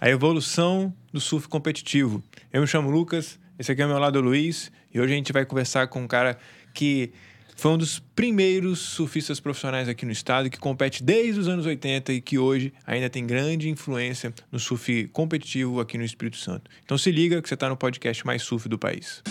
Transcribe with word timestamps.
a 0.00 0.08
evolução 0.08 0.92
do 1.12 1.20
surf 1.20 1.48
competitivo. 1.48 2.22
Eu 2.52 2.60
me 2.60 2.66
chamo 2.66 2.90
Lucas, 2.90 3.38
esse 3.58 3.70
aqui 3.70 3.82
é 3.82 3.86
o 3.86 3.88
meu 3.88 3.98
lado 3.98 4.20
Luiz, 4.20 4.70
e 4.92 5.00
hoje 5.00 5.12
a 5.12 5.16
gente 5.16 5.32
vai 5.32 5.44
conversar 5.44 5.86
com 5.88 6.02
um 6.02 6.06
cara 6.06 6.38
que 6.72 7.12
foi 7.56 7.70
um 7.70 7.78
dos 7.78 7.98
primeiros 7.98 8.80
surfistas 8.80 9.38
profissionais 9.38 9.88
aqui 9.88 10.04
no 10.04 10.12
estado, 10.12 10.50
que 10.50 10.58
compete 10.58 11.02
desde 11.02 11.40
os 11.40 11.48
anos 11.48 11.66
80 11.66 12.12
e 12.12 12.20
que 12.20 12.38
hoje 12.38 12.72
ainda 12.86 13.08
tem 13.08 13.26
grande 13.26 13.68
influência 13.68 14.34
no 14.50 14.58
surf 14.58 15.08
competitivo 15.12 15.80
aqui 15.80 15.96
no 15.96 16.04
Espírito 16.04 16.36
Santo. 16.36 16.70
Então 16.84 16.98
se 16.98 17.10
liga 17.10 17.40
que 17.40 17.48
você 17.48 17.54
está 17.54 17.68
no 17.68 17.76
podcast 17.76 18.26
mais 18.26 18.42
surf 18.42 18.68
do 18.68 18.78
país. 18.78 19.22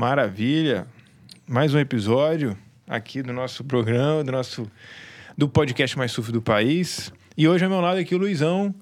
Maravilha! 0.00 0.86
Mais 1.46 1.74
um 1.74 1.78
episódio 1.78 2.56
aqui 2.88 3.22
do 3.22 3.34
nosso 3.34 3.62
programa, 3.62 4.24
do 4.24 4.32
nosso 4.32 4.66
do 5.36 5.46
podcast 5.46 5.98
mais 5.98 6.10
surf 6.10 6.32
do 6.32 6.40
país. 6.40 7.12
E 7.36 7.46
hoje 7.46 7.64
ao 7.64 7.70
meu 7.70 7.82
lado 7.82 7.98
aqui 7.98 8.14
o 8.14 8.18
Luizão. 8.18 8.74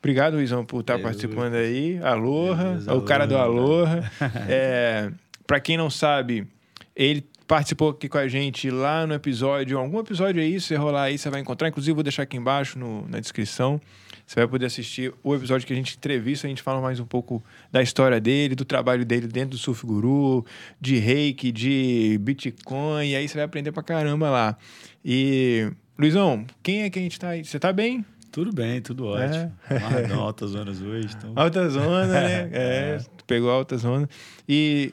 Obrigado, 0.00 0.34
Luizão, 0.34 0.64
por 0.64 0.80
estar 0.80 0.94
Beleza. 0.94 1.08
participando 1.08 1.54
aí. 1.54 2.00
Aloha, 2.02 2.64
Beleza, 2.64 2.94
o 2.94 3.02
cara 3.02 3.28
do 3.28 3.36
Aloha. 3.36 4.10
é, 4.50 5.12
para 5.46 5.60
quem 5.60 5.76
não 5.76 5.88
sabe, 5.88 6.48
ele 6.96 7.24
participou 7.46 7.90
aqui 7.90 8.08
com 8.08 8.18
a 8.18 8.26
gente 8.26 8.68
lá 8.68 9.06
no 9.06 9.14
episódio, 9.14 9.78
algum 9.78 10.00
episódio 10.00 10.42
aí, 10.42 10.60
se 10.60 10.74
rolar 10.74 11.04
aí, 11.04 11.16
você 11.16 11.30
vai 11.30 11.40
encontrar. 11.40 11.68
Inclusive, 11.68 11.94
vou 11.94 12.02
deixar 12.02 12.24
aqui 12.24 12.36
embaixo 12.36 12.76
no, 12.76 13.06
na 13.06 13.20
descrição. 13.20 13.80
Você 14.26 14.40
vai 14.40 14.48
poder 14.48 14.66
assistir 14.66 15.14
o 15.22 15.34
episódio 15.36 15.64
que 15.64 15.72
a 15.72 15.76
gente 15.76 15.96
entrevista, 15.96 16.48
a 16.48 16.50
gente 16.50 16.60
fala 16.60 16.80
mais 16.80 16.98
um 16.98 17.04
pouco 17.04 17.42
da 17.70 17.80
história 17.80 18.20
dele, 18.20 18.56
do 18.56 18.64
trabalho 18.64 19.04
dele 19.04 19.28
dentro 19.28 19.50
do 19.50 19.58
Surf 19.58 19.86
Guru, 19.86 20.44
de 20.80 20.96
reiki, 20.96 21.52
de 21.52 22.18
Bitcoin, 22.20 23.10
e 23.10 23.14
aí 23.14 23.28
você 23.28 23.36
vai 23.36 23.44
aprender 23.44 23.70
pra 23.70 23.84
caramba 23.84 24.28
lá. 24.28 24.58
E, 25.04 25.70
Luizão, 25.96 26.44
quem 26.60 26.82
é 26.82 26.90
que 26.90 26.98
a 26.98 27.02
gente 27.02 27.20
tá 27.20 27.28
aí? 27.28 27.44
Você 27.44 27.60
tá 27.60 27.72
bem? 27.72 28.04
Tudo 28.32 28.52
bem, 28.52 28.82
tudo 28.82 29.06
ótimo. 29.06 29.52
É. 29.70 30.12
altas 30.12 30.50
zonas 30.50 30.82
hoje. 30.82 31.08
Então... 31.16 31.32
Alta 31.36 31.68
zona, 31.70 32.06
né? 32.06 32.50
É, 32.52 32.98
é. 32.98 33.00
pegou 33.26 33.50
alta 33.50 33.78
zona. 33.78 34.08
E 34.48 34.92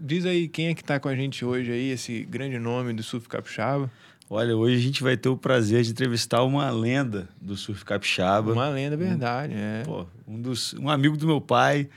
diz 0.00 0.24
aí 0.26 0.48
quem 0.48 0.68
é 0.68 0.74
que 0.74 0.84
tá 0.84 1.00
com 1.00 1.08
a 1.08 1.16
gente 1.16 1.44
hoje 1.44 1.72
aí, 1.72 1.90
esse 1.90 2.22
grande 2.24 2.58
nome 2.58 2.92
do 2.92 3.02
surf 3.02 3.26
capixaba. 3.26 3.90
Olha, 4.32 4.56
hoje 4.56 4.76
a 4.76 4.78
gente 4.78 5.02
vai 5.02 5.16
ter 5.16 5.28
o 5.28 5.36
prazer 5.36 5.82
de 5.82 5.90
entrevistar 5.90 6.44
uma 6.44 6.70
lenda 6.70 7.28
do 7.40 7.56
surf 7.56 7.84
capixaba. 7.84 8.52
Uma 8.52 8.68
lenda, 8.68 8.96
verdade, 8.96 9.52
um, 9.52 9.58
é. 9.58 9.82
Pô, 9.84 10.06
um, 10.24 10.40
dos, 10.40 10.72
um 10.74 10.88
amigo 10.88 11.16
do 11.16 11.26
meu 11.26 11.40
pai, 11.40 11.88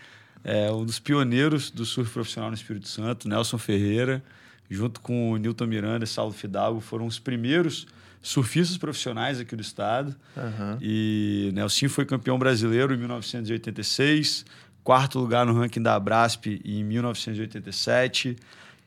é, 0.44 0.72
um 0.72 0.84
dos 0.84 0.98
pioneiros 0.98 1.70
do 1.70 1.86
surf 1.86 2.12
profissional 2.12 2.50
no 2.50 2.56
Espírito 2.56 2.88
Santo, 2.88 3.30
Nelson 3.30 3.60
Ferreira, 3.60 4.24
junto 4.68 5.00
com 5.00 5.32
o 5.32 5.38
Newton 5.38 5.68
Miranda 5.68 6.06
e 6.06 6.08
Saulo 6.08 6.34
Fidalgo, 6.34 6.80
foram 6.80 7.06
os 7.06 7.20
primeiros 7.20 7.86
surfistas 8.20 8.80
profissionais 8.80 9.40
aqui 9.40 9.56
do 9.56 9.62
estado. 9.62 10.16
Uhum. 10.36 10.78
E 10.82 11.52
Nelson 11.54 11.88
foi 11.88 12.04
campeão 12.04 12.40
brasileiro 12.40 12.96
em 12.96 12.98
1986, 12.98 14.44
quarto 14.84 15.20
lugar 15.20 15.46
no 15.46 15.54
ranking 15.54 15.84
da 15.84 15.94
Abrasp 15.94 16.48
em 16.66 16.84
1987, 16.84 18.36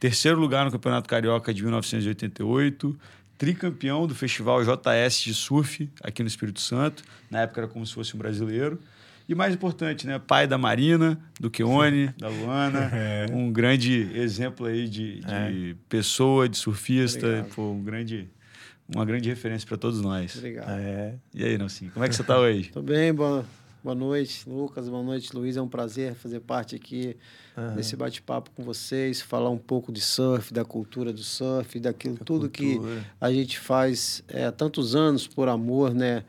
terceiro 0.00 0.40
lugar 0.40 0.64
no 0.64 0.72
Campeonato 0.72 1.08
Carioca 1.08 1.54
de 1.54 1.62
1988 1.62 2.98
tricampeão 3.38 4.06
do 4.06 4.14
Festival 4.14 4.62
JS 4.62 5.20
de 5.20 5.34
Surf 5.34 5.88
aqui 6.02 6.22
no 6.22 6.28
Espírito 6.28 6.60
Santo. 6.60 7.02
Na 7.30 7.42
época 7.42 7.62
era 7.62 7.68
como 7.68 7.86
se 7.86 7.92
fosse 7.92 8.14
um 8.14 8.18
brasileiro. 8.18 8.78
E 9.28 9.34
mais 9.34 9.54
importante, 9.54 10.06
né? 10.06 10.20
Pai 10.20 10.46
da 10.46 10.56
Marina, 10.56 11.18
do 11.40 11.50
Keone, 11.50 12.14
da 12.18 12.28
Luana. 12.28 12.90
É. 12.96 13.26
Um 13.32 13.52
grande 13.52 14.10
exemplo 14.14 14.66
aí 14.66 14.88
de, 14.88 15.20
de 15.20 15.70
é. 15.72 15.74
pessoa, 15.88 16.48
de 16.48 16.56
surfista. 16.56 17.46
Pô, 17.54 17.72
um 17.72 17.82
grande, 17.82 18.28
uma 18.94 19.04
grande 19.04 19.28
referência 19.28 19.66
para 19.66 19.76
todos 19.76 20.00
nós. 20.00 20.36
Obrigado. 20.36 20.70
É. 20.70 21.14
E 21.34 21.44
aí, 21.44 21.58
Nelson, 21.58 21.90
como 21.92 22.04
é 22.04 22.08
que 22.08 22.14
você 22.14 22.22
está 22.22 22.38
hoje? 22.38 22.70
Tô 22.70 22.80
bem, 22.80 23.12
boa, 23.12 23.44
boa 23.86 23.94
noite, 23.94 24.48
Lucas. 24.48 24.88
Boa 24.88 25.02
noite, 25.02 25.30
Luiz. 25.32 25.56
É 25.56 25.62
um 25.62 25.68
prazer 25.68 26.16
fazer 26.16 26.40
parte 26.40 26.74
aqui 26.74 27.16
uhum. 27.56 27.76
nesse 27.76 27.94
bate-papo 27.94 28.50
com 28.50 28.64
vocês, 28.64 29.22
falar 29.22 29.48
um 29.48 29.58
pouco 29.58 29.92
de 29.92 30.00
surf, 30.00 30.52
da 30.52 30.64
cultura 30.64 31.12
do 31.12 31.22
surf, 31.22 31.78
daquilo 31.78 32.16
tudo 32.16 32.50
cultura. 32.50 32.50
que 32.50 32.80
a 33.20 33.30
gente 33.30 33.60
faz 33.60 34.24
é, 34.26 34.46
há 34.46 34.50
tantos 34.50 34.96
anos 34.96 35.28
por 35.28 35.48
amor, 35.48 35.94
né? 35.94 36.24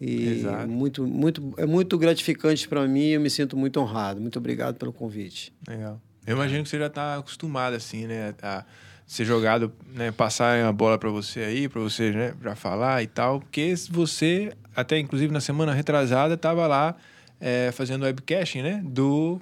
E 0.00 0.28
Exato. 0.28 0.66
muito, 0.66 1.06
muito, 1.06 1.54
é 1.58 1.66
muito 1.66 1.98
gratificante 1.98 2.66
para 2.66 2.88
mim. 2.88 3.08
Eu 3.08 3.20
me 3.20 3.28
sinto 3.28 3.54
muito 3.54 3.78
honrado. 3.78 4.18
Muito 4.18 4.38
obrigado 4.38 4.76
pelo 4.76 4.92
convite. 4.92 5.52
Legal. 5.68 6.00
Eu 6.26 6.36
imagino 6.36 6.62
que 6.62 6.70
você 6.70 6.78
já 6.78 6.86
está 6.86 7.18
acostumado 7.18 7.76
assim, 7.76 8.06
né? 8.06 8.34
A 8.42 8.64
ser 9.06 9.24
jogado, 9.24 9.72
né? 9.94 10.10
Passar 10.10 10.64
a 10.64 10.72
bola 10.72 10.98
para 10.98 11.10
você 11.10 11.40
aí, 11.40 11.68
para 11.68 11.80
você, 11.80 12.10
né? 12.10 12.34
Para 12.40 12.54
falar 12.54 13.02
e 13.02 13.06
tal, 13.06 13.40
porque 13.40 13.74
você 13.90 14.52
até 14.74 14.98
inclusive 14.98 15.32
na 15.32 15.40
semana 15.40 15.72
retrasada 15.72 16.34
estava 16.34 16.66
lá 16.66 16.96
é, 17.40 17.70
fazendo 17.72 18.04
webcasting, 18.04 18.62
né? 18.62 18.82
Do 18.84 19.40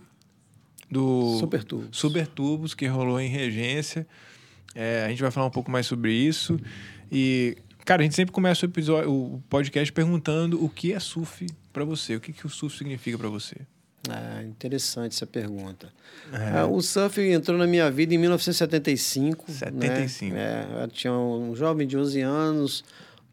do 0.90 1.38
Super 1.38 1.64
Tubos, 1.64 1.88
Super 1.96 2.26
Tubos 2.26 2.74
que 2.74 2.86
rolou 2.86 3.18
em 3.18 3.28
Regência. 3.28 4.06
É, 4.74 5.04
a 5.06 5.08
gente 5.08 5.22
vai 5.22 5.30
falar 5.30 5.46
um 5.46 5.50
pouco 5.50 5.70
mais 5.70 5.86
sobre 5.86 6.12
isso. 6.12 6.58
E, 7.10 7.56
cara, 7.84 8.02
a 8.02 8.04
gente 8.04 8.14
sempre 8.14 8.32
começa 8.32 8.66
o, 8.66 8.68
episódio, 8.68 9.10
o 9.10 9.42
podcast 9.48 9.92
perguntando 9.92 10.62
o 10.62 10.68
que 10.68 10.92
é 10.92 11.00
surf 11.00 11.46
para 11.72 11.84
você, 11.84 12.16
o 12.16 12.20
que, 12.20 12.32
que 12.32 12.46
o 12.46 12.50
surf 12.50 12.76
significa 12.76 13.16
para 13.16 13.28
você. 13.28 13.56
É 14.10 14.42
interessante 14.42 15.12
essa 15.12 15.26
pergunta. 15.26 15.88
É. 16.32 16.60
É, 16.60 16.64
o 16.64 16.80
surf 16.80 17.20
entrou 17.20 17.56
na 17.56 17.66
minha 17.66 17.90
vida 17.90 18.14
em 18.14 18.18
1975. 18.18 19.50
75. 19.50 20.34
Né? 20.34 20.40
É, 20.40 20.82
eu 20.82 20.88
tinha 20.88 21.12
um 21.12 21.54
jovem 21.54 21.86
de 21.86 21.96
11 21.96 22.20
anos, 22.20 22.84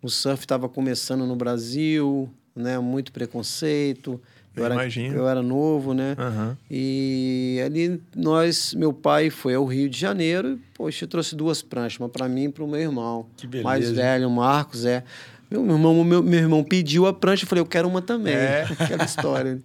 o 0.01 0.09
surf 0.09 0.43
estava 0.43 0.69
começando 0.69 1.25
no 1.25 1.35
Brasil, 1.35 2.29
né? 2.55 2.77
muito 2.77 3.11
preconceito. 3.11 4.21
Eu, 4.55 4.65
era, 4.65 4.73
imagino. 4.75 5.15
eu 5.15 5.27
era 5.27 5.41
novo, 5.41 5.93
né? 5.93 6.15
Uhum. 6.19 6.55
E 6.69 7.61
ali 7.65 8.01
nós, 8.15 8.73
meu 8.73 8.91
pai 8.91 9.29
foi 9.29 9.55
ao 9.55 9.65
Rio 9.65 9.87
de 9.87 9.97
Janeiro 9.97 10.53
e, 10.53 10.59
poxa, 10.75 11.07
trouxe 11.07 11.35
duas 11.35 11.61
pranchas, 11.61 11.99
uma 11.99 12.09
para 12.09 12.27
mim 12.27 12.45
e 12.45 12.49
para 12.49 12.63
o 12.63 12.67
meu 12.67 12.79
irmão. 12.79 13.25
Que 13.37 13.47
beleza. 13.47 13.63
Mais 13.63 13.89
velho, 13.89 14.27
o 14.27 14.31
Marcos, 14.31 14.85
é. 14.85 15.03
Meu, 15.49 15.61
irmão, 15.61 16.03
meu, 16.03 16.21
meu 16.21 16.39
irmão 16.39 16.63
pediu 16.63 17.07
a 17.07 17.13
prancha, 17.13 17.43
eu 17.43 17.47
falei, 17.47 17.61
eu 17.61 17.65
quero 17.65 17.87
uma 17.87 18.01
também. 18.01 18.33
É. 18.33 18.67
Aquela 18.77 19.05
história. 19.05 19.61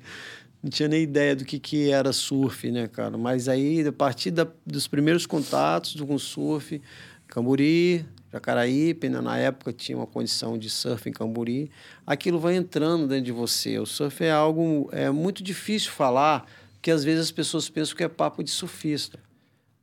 Não 0.65 0.71
tinha 0.71 0.89
nem 0.89 1.03
ideia 1.03 1.37
do 1.37 1.45
que, 1.45 1.59
que 1.59 1.91
era 1.91 2.11
surf, 2.11 2.71
né, 2.71 2.89
cara? 2.89 3.19
Mas 3.19 3.51
aí, 3.51 3.87
a 3.87 3.93
partir 3.93 4.31
da, 4.31 4.47
dos 4.65 4.89
primeiros 4.89 5.27
contatos 5.27 5.95
com 6.01 6.19
surf, 6.19 6.81
Camburi, 7.29 8.07
Jacaraípe, 8.33 9.11
né? 9.11 9.21
na 9.21 9.37
época 9.37 9.75
tinha 9.75 9.99
uma 9.99 10.07
condição 10.07 10.57
de 10.57 10.71
surf 10.71 11.07
em 11.07 11.13
Camburi, 11.13 11.71
aquilo 12.07 12.39
vai 12.39 12.57
entrando 12.57 13.07
dentro 13.07 13.27
de 13.27 13.31
você. 13.33 13.79
O 13.79 13.85
surf 13.85 14.25
é 14.25 14.31
algo 14.31 14.89
é 14.91 15.11
muito 15.11 15.43
difícil 15.43 15.91
falar, 15.91 16.51
porque 16.73 16.91
às 16.91 17.05
vezes 17.05 17.25
as 17.25 17.31
pessoas 17.31 17.69
pensam 17.69 17.95
que 17.95 18.03
é 18.03 18.09
papo 18.09 18.43
de 18.43 18.51
surfista. 18.51 19.19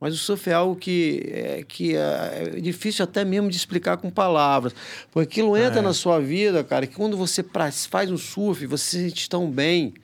Mas 0.00 0.14
o 0.14 0.18
surf 0.18 0.50
é 0.50 0.52
algo 0.52 0.74
que 0.74 1.22
é, 1.32 1.62
que 1.62 1.94
é, 1.94 2.54
é 2.56 2.60
difícil 2.60 3.04
até 3.04 3.24
mesmo 3.24 3.48
de 3.48 3.56
explicar 3.56 3.98
com 3.98 4.10
palavras. 4.10 4.74
Porque 5.12 5.34
aquilo 5.34 5.56
entra 5.56 5.78
é. 5.78 5.82
na 5.82 5.92
sua 5.92 6.18
vida, 6.18 6.64
cara, 6.64 6.88
que 6.88 6.96
quando 6.96 7.16
você 7.16 7.44
faz 7.88 8.10
um 8.10 8.18
surf, 8.18 8.66
você 8.66 8.84
se 8.84 8.98
sente 9.04 9.30
tão 9.30 9.48
bem. 9.48 9.94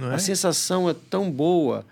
É? 0.00 0.14
A 0.14 0.18
sensação 0.18 0.88
é 0.88 0.94
tão 0.94 1.30
boa. 1.30 1.84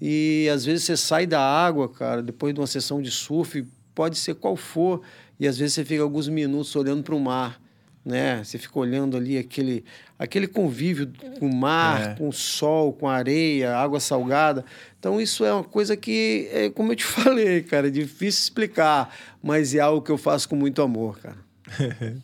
E 0.00 0.48
às 0.52 0.64
vezes 0.64 0.84
você 0.84 0.96
sai 0.96 1.26
da 1.26 1.40
água, 1.40 1.88
cara, 1.88 2.22
depois 2.22 2.54
de 2.54 2.60
uma 2.60 2.66
sessão 2.66 3.00
de 3.00 3.10
surf, 3.10 3.66
pode 3.94 4.18
ser 4.18 4.34
qual 4.34 4.56
for, 4.56 5.00
e 5.40 5.46
às 5.46 5.58
vezes 5.58 5.74
você 5.74 5.84
fica 5.84 6.02
alguns 6.02 6.28
minutos 6.28 6.74
olhando 6.76 7.02
para 7.02 7.14
o 7.14 7.20
mar, 7.20 7.60
né? 8.04 8.44
Você 8.44 8.58
fica 8.58 8.78
olhando 8.78 9.16
ali 9.16 9.38
aquele, 9.38 9.84
aquele 10.18 10.46
convívio 10.46 11.10
com 11.38 11.46
o 11.46 11.54
mar, 11.54 12.10
é. 12.10 12.14
com 12.14 12.28
o 12.28 12.32
sol, 12.32 12.92
com 12.92 13.08
a 13.08 13.14
areia, 13.14 13.74
água 13.74 13.98
salgada. 13.98 14.64
Então 14.98 15.20
isso 15.20 15.44
é 15.44 15.52
uma 15.52 15.64
coisa 15.64 15.96
que, 15.96 16.48
é, 16.52 16.70
como 16.70 16.92
eu 16.92 16.96
te 16.96 17.04
falei, 17.08 17.62
cara, 17.62 17.88
é 17.88 17.90
difícil 17.90 18.42
explicar, 18.42 19.14
mas 19.42 19.74
é 19.74 19.80
algo 19.80 20.02
que 20.02 20.12
eu 20.12 20.18
faço 20.18 20.48
com 20.48 20.56
muito 20.56 20.82
amor, 20.82 21.18
cara. 21.18 21.36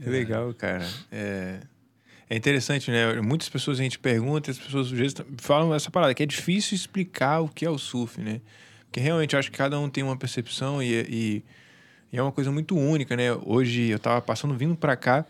é 0.00 0.08
legal, 0.08 0.54
cara. 0.54 0.86
É... 1.10 1.60
É 2.30 2.36
interessante, 2.36 2.90
né? 2.90 3.20
Muitas 3.22 3.48
pessoas 3.48 3.80
a 3.80 3.82
gente 3.82 3.98
pergunta, 3.98 4.50
as 4.50 4.58
pessoas 4.58 4.90
falam 5.38 5.74
essa 5.74 5.90
parada, 5.90 6.12
que 6.14 6.22
é 6.22 6.26
difícil 6.26 6.74
explicar 6.74 7.40
o 7.40 7.48
que 7.48 7.64
é 7.64 7.70
o 7.70 7.78
surf, 7.78 8.20
né? 8.20 8.40
Porque 8.84 9.00
realmente 9.00 9.34
eu 9.34 9.38
acho 9.38 9.50
que 9.50 9.56
cada 9.56 9.78
um 9.78 9.88
tem 9.88 10.04
uma 10.04 10.16
percepção 10.16 10.82
e, 10.82 10.92
e, 11.08 11.44
e 12.12 12.18
é 12.18 12.22
uma 12.22 12.32
coisa 12.32 12.50
muito 12.50 12.76
única, 12.76 13.16
né? 13.16 13.32
Hoje 13.44 13.88
eu 13.88 13.98
tava 13.98 14.20
passando 14.20 14.54
vindo 14.54 14.76
para 14.76 14.94
cá 14.94 15.24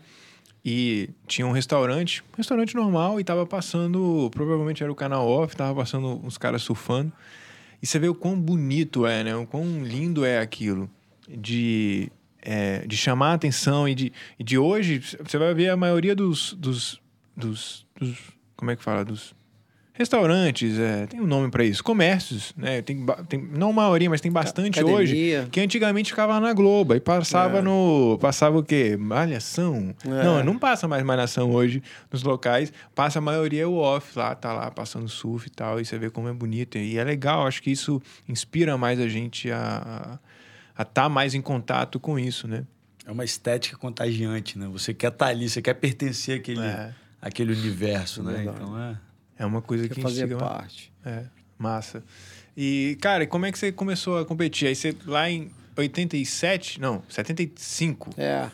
e 0.63 1.09
tinha 1.25 1.47
um 1.47 1.51
restaurante, 1.51 2.21
um 2.33 2.37
restaurante 2.37 2.75
normal, 2.75 3.19
e 3.19 3.23
tava 3.23 3.45
passando, 3.45 4.29
provavelmente 4.33 4.83
era 4.83 4.91
o 4.91 4.95
canal 4.95 5.27
off, 5.27 5.55
tava 5.55 5.73
passando 5.73 6.19
uns 6.25 6.37
caras 6.37 6.61
surfando. 6.61 7.11
E 7.81 7.87
você 7.87 7.97
vê 7.97 8.09
o 8.09 8.15
quão 8.15 8.39
bonito 8.39 9.05
é, 9.05 9.23
né? 9.23 9.35
O 9.35 9.45
quão 9.45 9.83
lindo 9.83 10.25
é 10.25 10.39
aquilo. 10.39 10.89
De, 11.27 12.11
é, 12.41 12.85
de 12.85 12.95
chamar 12.97 13.31
a 13.31 13.33
atenção 13.33 13.87
e 13.87 13.95
de, 13.95 14.13
e 14.37 14.43
de 14.43 14.57
hoje, 14.57 14.99
você 14.99 15.37
vai 15.37 15.53
ver 15.53 15.69
a 15.69 15.77
maioria 15.77 16.15
dos, 16.15 16.53
dos, 16.53 17.01
dos, 17.35 17.85
dos. 17.99 18.17
Como 18.55 18.71
é 18.71 18.75
que 18.75 18.83
fala? 18.83 19.03
Dos 19.05 19.33
restaurantes, 19.99 20.79
é, 20.79 21.07
tem 21.07 21.19
um 21.19 21.27
nome 21.27 21.51
para 21.51 21.61
isso, 21.61 21.83
comércios, 21.83 22.53
né? 22.55 22.81
Tem, 22.81 23.05
tem 23.27 23.49
não 23.53 23.73
maioria, 23.73 24.09
mas 24.09 24.21
tem 24.21 24.31
bastante 24.31 24.79
Academia. 24.79 24.97
hoje 24.97 25.47
que 25.51 25.59
antigamente 25.59 26.11
ficava 26.11 26.39
na 26.39 26.53
Globo 26.53 26.95
e 26.95 27.01
passava 27.01 27.57
É. 27.57 27.61
no 27.61 28.17
passava 28.21 28.57
o 28.59 28.63
quê? 28.63 28.95
Malhação. 28.97 29.93
É. 30.05 30.23
Não, 30.23 30.41
não 30.41 30.57
passa 30.57 30.87
mais 30.87 31.03
malhação 31.03 31.51
hoje 31.51 31.83
nos 32.09 32.23
locais, 32.23 32.71
passa 32.95 33.19
a 33.19 33.21
maioria 33.21 33.67
o 33.67 33.75
off 33.75 34.17
lá, 34.17 34.33
tá 34.33 34.53
lá 34.53 34.71
passando 34.71 35.09
surf 35.09 35.47
e 35.47 35.49
tal, 35.51 35.81
e 35.81 35.85
você 35.85 35.97
vê 35.99 36.09
como 36.09 36.29
é 36.29 36.33
bonito 36.33 36.77
e 36.77 36.97
é 36.97 37.03
legal, 37.03 37.45
acho 37.45 37.61
que 37.61 37.69
isso 37.69 38.01
inspira 38.25 38.77
mais 38.77 39.01
a 39.01 39.07
gente 39.09 39.51
a 39.51 40.17
a 40.79 40.83
estar 40.83 41.09
mais 41.09 41.33
em 41.35 41.41
contato 41.41 41.99
com 41.99 42.17
isso, 42.17 42.47
né? 42.47 42.63
É 43.05 43.11
uma 43.11 43.25
estética 43.25 43.75
contagiante, 43.77 44.57
né? 44.57 44.65
Você 44.71 44.93
quer 44.93 45.11
estar 45.11 45.25
ali, 45.25 45.49
você 45.49 45.61
quer 45.61 45.73
pertencer 45.73 46.39
àquele, 46.39 46.61
É. 46.61 46.93
àquele 47.21 47.51
universo, 47.51 48.23
né? 48.23 48.31
Verdade. 48.35 48.57
Então 48.61 48.81
é. 48.81 48.97
É 49.39 49.45
uma 49.45 49.61
coisa 49.61 49.89
que 49.89 50.01
fazer 50.01 50.23
instiga 50.23 50.37
parte. 50.37 50.89
É, 51.05 51.25
massa. 51.57 52.01
E, 52.55 52.97
cara, 53.01 53.27
como 53.27 53.45
é 53.45 53.51
que 53.51 53.59
você 53.59 53.73
começou 53.73 54.19
a 54.19 54.25
competir? 54.25 54.69
Aí 54.69 54.75
você, 54.75 54.95
lá 55.05 55.29
em 55.29 55.51
87, 55.75 56.79
não, 56.79 57.03
75. 57.09 58.11
É. 58.17 58.49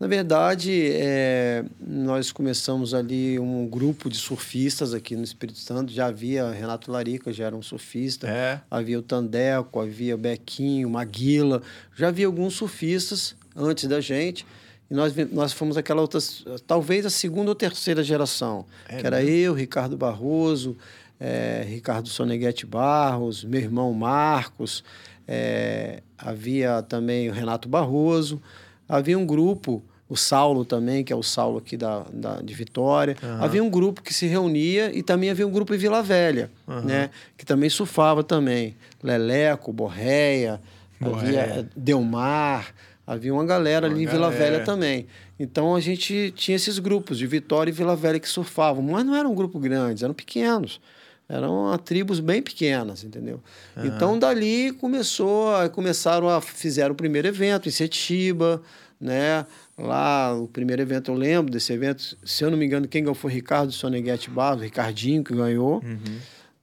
Na 0.00 0.06
verdade, 0.06 0.90
é, 0.92 1.64
nós 1.80 2.30
começamos 2.30 2.94
ali 2.94 3.36
um 3.36 3.66
grupo 3.66 4.08
de 4.08 4.16
surfistas 4.16 4.94
aqui 4.94 5.16
no 5.16 5.24
Espírito 5.24 5.58
Santo. 5.58 5.92
Já 5.92 6.06
havia 6.06 6.50
Renato 6.52 6.92
Larica, 6.92 7.32
já 7.32 7.46
era 7.46 7.56
um 7.56 7.62
surfista. 7.62 8.28
É. 8.28 8.60
Havia 8.70 9.00
o 9.00 9.02
Tandeco, 9.02 9.80
havia 9.80 10.14
o 10.14 10.18
Bequinho, 10.18 10.88
Maguila. 10.88 11.62
Já 11.96 12.08
havia 12.08 12.26
alguns 12.26 12.54
surfistas 12.54 13.34
antes 13.56 13.88
da 13.88 14.00
gente. 14.00 14.46
E 14.88 14.94
nós, 14.94 15.12
nós 15.32 15.52
fomos 15.52 15.76
aquela 15.76 16.00
outra, 16.00 16.20
talvez 16.64 17.04
a 17.04 17.10
segunda 17.10 17.50
ou 17.50 17.54
terceira 17.54 18.02
geração. 18.04 18.66
É 18.88 18.98
que 18.98 19.06
era 19.06 19.22
eu, 19.24 19.52
Ricardo 19.52 19.96
Barroso, 19.96 20.76
eh, 21.18 21.66
Ricardo 21.68 22.08
Soneguete 22.08 22.64
Barros, 22.64 23.42
meu 23.42 23.60
irmão 23.60 23.92
Marcos. 23.92 24.84
eh, 25.26 26.02
havia 26.16 26.82
também 26.82 27.28
o 27.28 27.32
Renato 27.32 27.68
Barroso. 27.68 28.40
Havia 28.88 29.18
um 29.18 29.26
grupo, 29.26 29.82
o 30.08 30.16
Saulo 30.16 30.64
também, 30.64 31.04
que 31.04 31.12
é 31.12 31.16
o 31.16 31.22
Saulo 31.22 31.58
aqui 31.58 31.76
da, 31.76 32.04
da, 32.12 32.40
de 32.40 32.54
Vitória. 32.54 33.16
Aham. 33.22 33.44
Havia 33.44 33.62
um 33.62 33.68
grupo 33.68 34.02
que 34.02 34.14
se 34.14 34.26
reunia 34.26 34.90
e 34.96 35.02
também 35.02 35.28
havia 35.30 35.46
um 35.46 35.50
grupo 35.50 35.74
em 35.74 35.78
Vila 35.78 36.02
Velha, 36.02 36.50
Aham. 36.66 36.80
né? 36.82 37.10
Que 37.36 37.44
também 37.44 37.68
surfava 37.68 38.24
também. 38.24 38.74
Leleco, 39.02 39.72
Borreia, 39.72 40.60
Borreia. 40.98 41.42
havia 41.42 41.68
Delmar, 41.76 42.74
havia 43.06 43.32
uma 43.34 43.44
galera 43.44 43.86
Uma 43.86 43.94
ali 43.94 44.04
em 44.04 44.06
Vila 44.06 44.30
galera. 44.30 44.50
Velha 44.52 44.64
também. 44.64 45.06
Então 45.38 45.76
a 45.76 45.80
gente 45.80 46.32
tinha 46.34 46.56
esses 46.56 46.78
grupos 46.78 47.18
de 47.18 47.26
Vitória 47.26 47.70
e 47.70 47.74
Vila 47.74 47.94
Velha 47.94 48.18
que 48.18 48.28
surfavam, 48.28 48.82
mas 48.82 49.04
não 49.04 49.14
eram 49.14 49.30
um 49.32 49.34
grupo 49.34 49.58
grandes, 49.58 50.02
eram 50.02 50.14
pequenos. 50.14 50.80
Eram 51.28 51.76
tribos 51.84 52.20
bem 52.20 52.40
pequenas, 52.40 53.04
entendeu? 53.04 53.42
Então 53.84 54.18
dali 54.18 54.72
começou, 54.72 55.54
a- 55.54 55.68
começaram 55.68 56.28
a 56.28 56.40
fizeram 56.40 56.92
o 56.92 56.96
primeiro 56.96 57.28
evento 57.28 57.68
em 57.68 57.72
Setiba, 57.72 58.62
né? 59.00 59.44
Lá 59.76 60.34
o 60.34 60.48
primeiro 60.48 60.80
evento 60.80 61.10
eu 61.10 61.14
lembro 61.14 61.52
desse 61.52 61.72
evento, 61.72 62.16
se 62.24 62.42
eu 62.44 62.50
não 62.50 62.56
me 62.56 62.64
engano, 62.64 62.88
quem 62.88 63.02
ganhou 63.02 63.14
foi 63.14 63.30
Ricardo 63.32 63.70
Soneguete 63.72 64.30
Barros, 64.30 64.62
Ricardinho 64.62 65.22
que 65.22 65.34
ganhou 65.34 65.82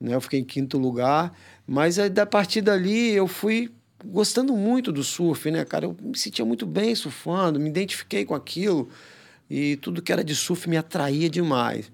né? 0.01 0.15
Eu 0.15 0.19
fiquei 0.21 0.39
em 0.39 0.43
quinto 0.43 0.77
lugar, 0.77 1.31
mas 1.67 1.97
aí, 1.99 2.11
a 2.19 2.25
partir 2.25 2.61
dali 2.61 3.11
eu 3.11 3.27
fui 3.27 3.71
gostando 4.03 4.53
muito 4.55 4.91
do 4.91 5.03
surf, 5.03 5.49
né, 5.51 5.63
cara? 5.63 5.85
Eu 5.85 5.95
me 6.01 6.17
sentia 6.17 6.43
muito 6.43 6.65
bem 6.65 6.93
surfando, 6.95 7.59
me 7.59 7.69
identifiquei 7.69 8.25
com 8.25 8.35
aquilo 8.35 8.89
e 9.49 9.75
tudo 9.77 10.01
que 10.01 10.11
era 10.11 10.23
de 10.23 10.35
surf 10.35 10.67
me 10.69 10.75
atraía 10.77 11.29
demais. 11.29 11.91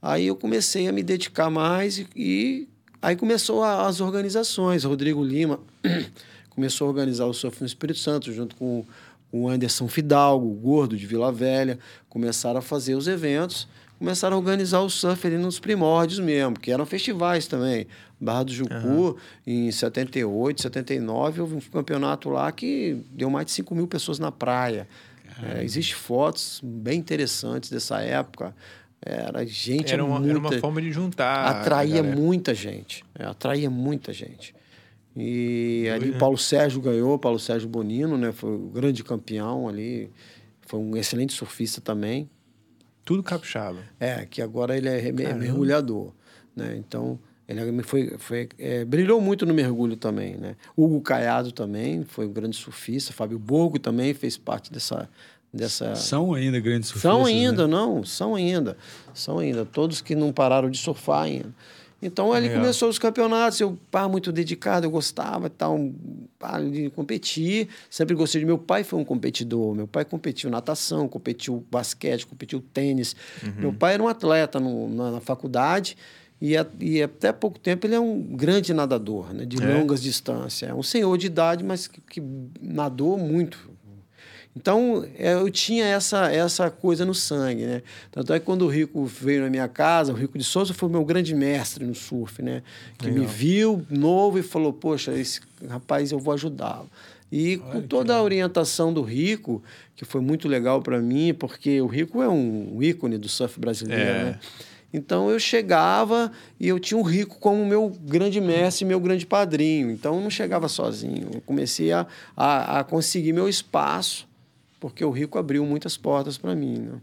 Aí 0.00 0.26
eu 0.26 0.36
comecei 0.36 0.86
a 0.88 0.92
me 0.92 1.02
dedicar 1.02 1.50
mais 1.50 1.98
e, 1.98 2.06
e 2.14 2.68
aí 3.02 3.16
começou 3.16 3.62
a- 3.62 3.86
as 3.86 4.00
organizações. 4.00 4.84
Rodrigo 4.84 5.22
Lima 5.24 5.58
começou 6.50 6.86
a 6.86 6.90
organizar 6.90 7.26
o 7.26 7.32
surf 7.34 7.60
no 7.60 7.66
Espírito 7.66 7.98
Santo 7.98 8.32
junto 8.32 8.56
com 8.56 8.84
o 9.32 9.48
Anderson 9.48 9.88
Fidalgo, 9.88 10.46
o 10.46 10.54
gordo 10.54 10.96
de 10.96 11.06
Vila 11.06 11.32
Velha, 11.32 11.78
começaram 12.08 12.58
a 12.58 12.62
fazer 12.62 12.94
os 12.94 13.08
eventos, 13.08 13.66
começaram 13.98 14.36
a 14.36 14.38
organizar 14.40 14.80
o 14.80 14.88
surf 14.88 15.26
ali 15.26 15.36
nos 15.36 15.58
primórdios 15.58 16.20
mesmo, 16.20 16.58
que 16.58 16.70
eram 16.70 16.86
festivais 16.86 17.46
também. 17.46 17.86
Barra 18.18 18.44
do 18.44 18.52
Jucu, 18.52 19.16
em 19.46 19.70
78, 19.70 20.62
79, 20.62 21.40
houve 21.42 21.54
um 21.56 21.60
campeonato 21.60 22.30
lá 22.30 22.50
que 22.50 22.96
deu 23.10 23.28
mais 23.28 23.46
de 23.46 23.52
5 23.52 23.74
mil 23.74 23.86
pessoas 23.86 24.18
na 24.18 24.32
praia. 24.32 24.88
É, 25.42 25.62
Existem 25.62 25.94
fotos 25.94 26.60
bem 26.64 26.98
interessantes 26.98 27.68
dessa 27.68 28.00
época. 28.00 28.54
Era 29.06 29.46
gente 29.46 29.92
Era 29.92 30.04
uma, 30.04 30.18
muita, 30.18 30.30
era 30.30 30.38
uma 30.38 30.52
forma 30.58 30.82
de 30.82 30.90
juntar. 30.92 31.46
atraía 31.46 32.02
muita 32.02 32.54
gente. 32.54 33.04
É, 33.18 33.24
atraía 33.24 33.70
muita 33.70 34.12
gente. 34.12 34.54
E 35.16 35.88
ali 35.94 36.10
o 36.10 36.18
Paulo 36.18 36.36
Sérgio 36.36 36.80
ganhou, 36.80 37.18
Paulo 37.18 37.38
Sérgio 37.38 37.68
Bonino, 37.68 38.18
né? 38.18 38.32
Foi 38.32 38.54
o 38.54 38.68
grande 38.68 39.02
campeão 39.02 39.66
ali. 39.68 40.10
Foi 40.62 40.78
um 40.78 40.96
excelente 40.96 41.32
surfista 41.32 41.80
também. 41.80 42.28
Tudo 43.04 43.22
capixaba. 43.22 43.78
É, 43.98 44.26
que 44.26 44.42
agora 44.42 44.76
ele 44.76 44.88
é 44.88 45.00
Caramba. 45.12 45.38
mergulhador, 45.38 46.12
né? 46.54 46.76
Então, 46.76 47.18
ele 47.48 47.60
é- 47.60 47.82
foi, 47.84 48.16
foi, 48.18 48.48
é, 48.58 48.84
brilhou 48.84 49.20
muito 49.20 49.46
no 49.46 49.54
mergulho 49.54 49.96
também, 49.96 50.36
né? 50.36 50.56
Hugo 50.76 51.00
Caiado 51.00 51.52
também 51.52 52.02
foi 52.04 52.26
um 52.26 52.32
grande 52.32 52.56
surfista. 52.56 53.12
Fábio 53.12 53.38
Borgo 53.38 53.78
também 53.78 54.12
fez 54.12 54.36
parte 54.36 54.72
dessa... 54.72 55.08
dessa 55.56 55.94
São 55.96 56.34
ainda 56.34 56.60
grandes 56.60 56.88
surfistas. 56.90 57.10
são 57.10 57.24
né? 57.24 57.30
ainda, 57.30 57.66
não, 57.66 58.04
são 58.04 58.34
ainda. 58.34 58.76
São 59.14 59.38
ainda. 59.38 59.64
Todos 59.64 60.00
que 60.00 60.14
não 60.14 60.32
pararam 60.32 60.70
de 60.70 60.78
surfar 60.78 61.22
ainda. 61.24 61.52
Então 62.02 62.30
ali 62.32 62.46
Legal. 62.48 62.60
começou 62.60 62.90
os 62.90 62.98
campeonatos, 62.98 63.58
eu 63.58 63.76
pá, 63.90 64.06
muito 64.06 64.30
dedicado, 64.30 64.84
eu 64.86 64.90
gostava 64.90 65.48
tal, 65.48 65.78
pá, 66.38 66.60
de 66.60 66.90
competir. 66.90 67.68
Sempre 67.88 68.14
gostei 68.14 68.40
de. 68.42 68.46
Meu 68.46 68.58
pai 68.58 68.84
foi 68.84 68.98
um 69.00 69.04
competidor. 69.04 69.74
Meu 69.74 69.86
pai 69.88 70.04
competiu 70.04 70.50
natação, 70.50 71.08
competiu 71.08 71.64
basquete, 71.70 72.26
competiu 72.26 72.60
tênis. 72.72 73.16
Meu 73.58 73.72
pai 73.72 73.94
era 73.94 74.02
um 74.02 74.08
atleta 74.08 74.60
no- 74.60 74.88
na, 74.90 75.10
na 75.12 75.20
faculdade. 75.20 75.96
E, 76.38 76.54
a- 76.54 76.66
e 76.78 77.02
até 77.02 77.32
pouco 77.32 77.58
tempo 77.58 77.86
ele 77.86 77.94
é 77.94 78.00
um 78.00 78.20
grande 78.20 78.74
nadador, 78.74 79.32
né, 79.32 79.46
de 79.46 79.56
É? 79.60 79.78
longas 79.78 80.02
distâncias. 80.02 80.70
É 80.70 80.74
um 80.74 80.82
senhor 80.82 81.16
de 81.16 81.28
idade, 81.28 81.64
mas 81.64 81.86
que, 81.88 81.98
que 82.02 82.22
nadou 82.60 83.16
muito. 83.16 83.70
Então, 84.56 85.06
é, 85.18 85.34
eu 85.34 85.50
tinha 85.50 85.84
essa, 85.84 86.32
essa 86.32 86.70
coisa 86.70 87.04
no 87.04 87.14
sangue, 87.14 87.66
né? 87.66 87.82
Tanto 88.10 88.32
é 88.32 88.40
que 88.40 88.46
quando 88.46 88.62
o 88.62 88.68
Rico 88.68 89.04
veio 89.04 89.42
na 89.42 89.50
minha 89.50 89.68
casa, 89.68 90.12
o 90.12 90.16
Rico 90.16 90.38
de 90.38 90.44
Souza 90.44 90.72
foi 90.72 90.88
o 90.88 90.92
meu 90.92 91.04
grande 91.04 91.34
mestre 91.34 91.84
no 91.84 91.94
surf, 91.94 92.40
né? 92.42 92.62
Que 92.96 93.08
me 93.08 93.18
Legal. 93.20 93.28
viu 93.34 93.86
novo 93.90 94.38
e 94.38 94.42
falou, 94.42 94.72
poxa, 94.72 95.12
esse 95.12 95.40
rapaz 95.68 96.10
eu 96.10 96.18
vou 96.18 96.32
ajudá-lo. 96.32 96.88
E 97.30 97.58
com 97.58 97.82
toda 97.82 98.14
a 98.14 98.22
orientação 98.22 98.94
do 98.94 99.02
Rico, 99.02 99.62
que 99.94 100.04
foi 100.04 100.20
muito 100.22 100.48
legal 100.48 100.80
para 100.80 101.00
mim, 101.00 101.34
porque 101.34 101.80
o 101.82 101.86
Rico 101.86 102.22
é 102.22 102.28
um 102.28 102.78
ícone 102.80 103.18
do 103.18 103.28
surf 103.28 103.60
brasileiro, 103.60 104.02
É. 104.02 104.24
né? 104.24 104.38
Então 104.94 105.28
eu 105.28 105.38
chegava 105.38 106.32
e 106.58 106.68
eu 106.68 106.78
tinha 106.80 106.96
o 106.96 107.02
Rico 107.02 107.38
como 107.38 107.66
meu 107.66 107.92
grande 108.02 108.40
mestre, 108.40 108.84
meu 108.86 108.98
grande 109.00 109.26
padrinho. 109.26 109.90
Então 109.90 110.14
eu 110.14 110.20
não 110.22 110.30
chegava 110.30 110.68
sozinho. 110.68 111.28
Eu 111.34 111.40
comecei 111.42 111.92
a, 111.92 112.06
a, 112.34 112.78
a 112.78 112.84
conseguir 112.84 113.32
meu 113.34 113.46
espaço, 113.48 114.25
porque 114.88 115.04
o 115.04 115.10
Rico 115.10 115.38
abriu 115.38 115.64
muitas 115.64 115.96
portas 115.96 116.38
para 116.38 116.54
mim. 116.54 116.78
Né? 116.78 117.00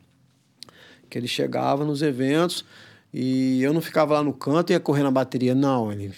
Que 1.10 1.18
ele 1.18 1.28
chegava 1.28 1.84
nos 1.86 2.02
eventos 2.02 2.66
e 3.14 3.62
eu 3.62 3.74
não 3.74 3.82
ficava 3.82 4.16
lá 4.16 4.24
no 4.24 4.34
canto 4.34 4.72
e 4.72 4.74
ia 4.74 4.80
correr 4.80 5.04
na 5.04 5.12
bateria. 5.12 5.54
Não, 5.54 5.92
ele 5.92 6.14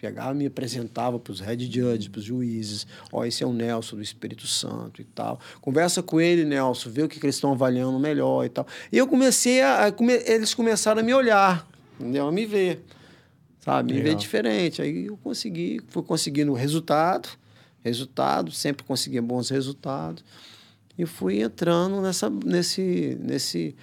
chegava 0.00 0.32
e 0.32 0.38
me 0.38 0.46
apresentava 0.46 1.18
para 1.18 1.32
os 1.32 1.40
head 1.40 1.64
judges, 1.64 2.06
para 2.08 2.20
os 2.20 2.24
juízes. 2.24 2.86
Ó, 3.12 3.24
esse 3.24 3.42
é 3.42 3.46
o 3.46 3.52
Nelson 3.52 3.96
do 3.96 4.02
Espírito 4.02 4.46
Santo 4.46 5.00
e 5.00 5.04
tal. 5.04 5.40
Conversa 5.60 6.02
com 6.02 6.20
ele, 6.20 6.44
Nelson, 6.44 6.90
vê 6.90 7.02
o 7.02 7.08
que, 7.08 7.18
que 7.18 7.26
eles 7.26 7.34
estão 7.34 7.52
avaliando 7.52 7.98
melhor 7.98 8.44
e 8.44 8.48
tal. 8.48 8.66
E 8.92 8.98
eu 8.98 9.08
comecei 9.08 9.60
a... 9.60 9.90
come- 9.90 10.22
eles 10.24 10.54
começaram 10.54 11.00
a 11.00 11.02
me 11.02 11.12
olhar, 11.12 11.66
entendeu? 11.98 12.28
A 12.28 12.32
me 12.32 12.46
ver, 12.46 12.84
sabe? 13.58 13.94
Me 13.94 13.98
ver 13.98 14.04
Legal. 14.10 14.20
diferente. 14.20 14.80
Aí 14.80 15.06
eu 15.06 15.16
consegui, 15.16 15.80
fui 15.88 16.04
conseguindo 16.04 16.52
resultado, 16.52 17.28
resultado, 17.82 18.52
sempre 18.52 18.84
conseguia 18.84 19.20
bons 19.20 19.50
resultados. 19.50 20.22
E 20.98 21.06
fui 21.06 21.40
entrando 21.40 22.00
nessa, 22.00 22.28
nesse, 22.28 23.16
nesse, 23.20 23.76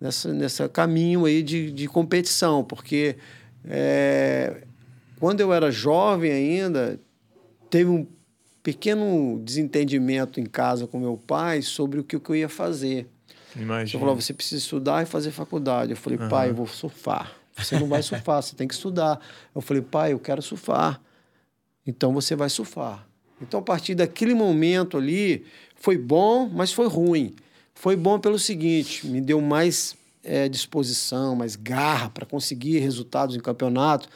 nessa, 0.00 0.32
nessa 0.32 0.68
caminho 0.68 1.26
aí 1.26 1.42
de, 1.42 1.70
de 1.70 1.86
competição, 1.86 2.64
porque 2.64 3.16
é, 3.66 4.62
quando 5.20 5.40
eu 5.40 5.52
era 5.52 5.70
jovem 5.70 6.32
ainda, 6.32 6.98
teve 7.68 7.90
um 7.90 8.06
pequeno 8.62 9.38
desentendimento 9.44 10.40
em 10.40 10.46
casa 10.46 10.86
com 10.86 10.98
meu 10.98 11.18
pai 11.18 11.60
sobre 11.60 12.00
o 12.00 12.04
que, 12.04 12.16
eu 12.16 12.36
ia 12.36 12.48
fazer. 12.48 13.06
Imagina. 13.54 14.00
falou, 14.00 14.16
você 14.16 14.32
precisa 14.32 14.60
estudar 14.60 15.02
e 15.02 15.06
fazer 15.06 15.30
faculdade. 15.30 15.92
Eu 15.92 15.96
falei, 15.96 16.18
pai, 16.18 16.48
eu 16.48 16.54
vou 16.54 16.66
surfar. 16.66 17.32
Você 17.56 17.78
não 17.78 17.86
vai 17.86 18.02
surfar, 18.02 18.42
você 18.42 18.56
tem 18.56 18.66
que 18.66 18.74
estudar. 18.74 19.20
Eu 19.54 19.60
falei, 19.60 19.82
pai, 19.82 20.12
eu 20.12 20.18
quero 20.18 20.40
surfar. 20.42 21.00
Então 21.86 22.12
você 22.12 22.34
vai 22.34 22.48
surfar. 22.48 23.06
Então, 23.40 23.60
a 23.60 23.62
partir 23.62 23.94
daquele 23.94 24.34
momento 24.34 24.96
ali, 24.96 25.44
foi 25.84 25.98
bom, 25.98 26.48
mas 26.50 26.72
foi 26.72 26.88
ruim. 26.88 27.34
Foi 27.74 27.94
bom 27.94 28.18
pelo 28.18 28.38
seguinte, 28.38 29.06
me 29.06 29.20
deu 29.20 29.38
mais 29.42 29.94
é, 30.22 30.48
disposição, 30.48 31.36
mais 31.36 31.56
garra 31.56 32.08
para 32.08 32.24
conseguir 32.24 32.78
resultados 32.78 33.36
em 33.36 33.40
campeonato, 33.40 34.08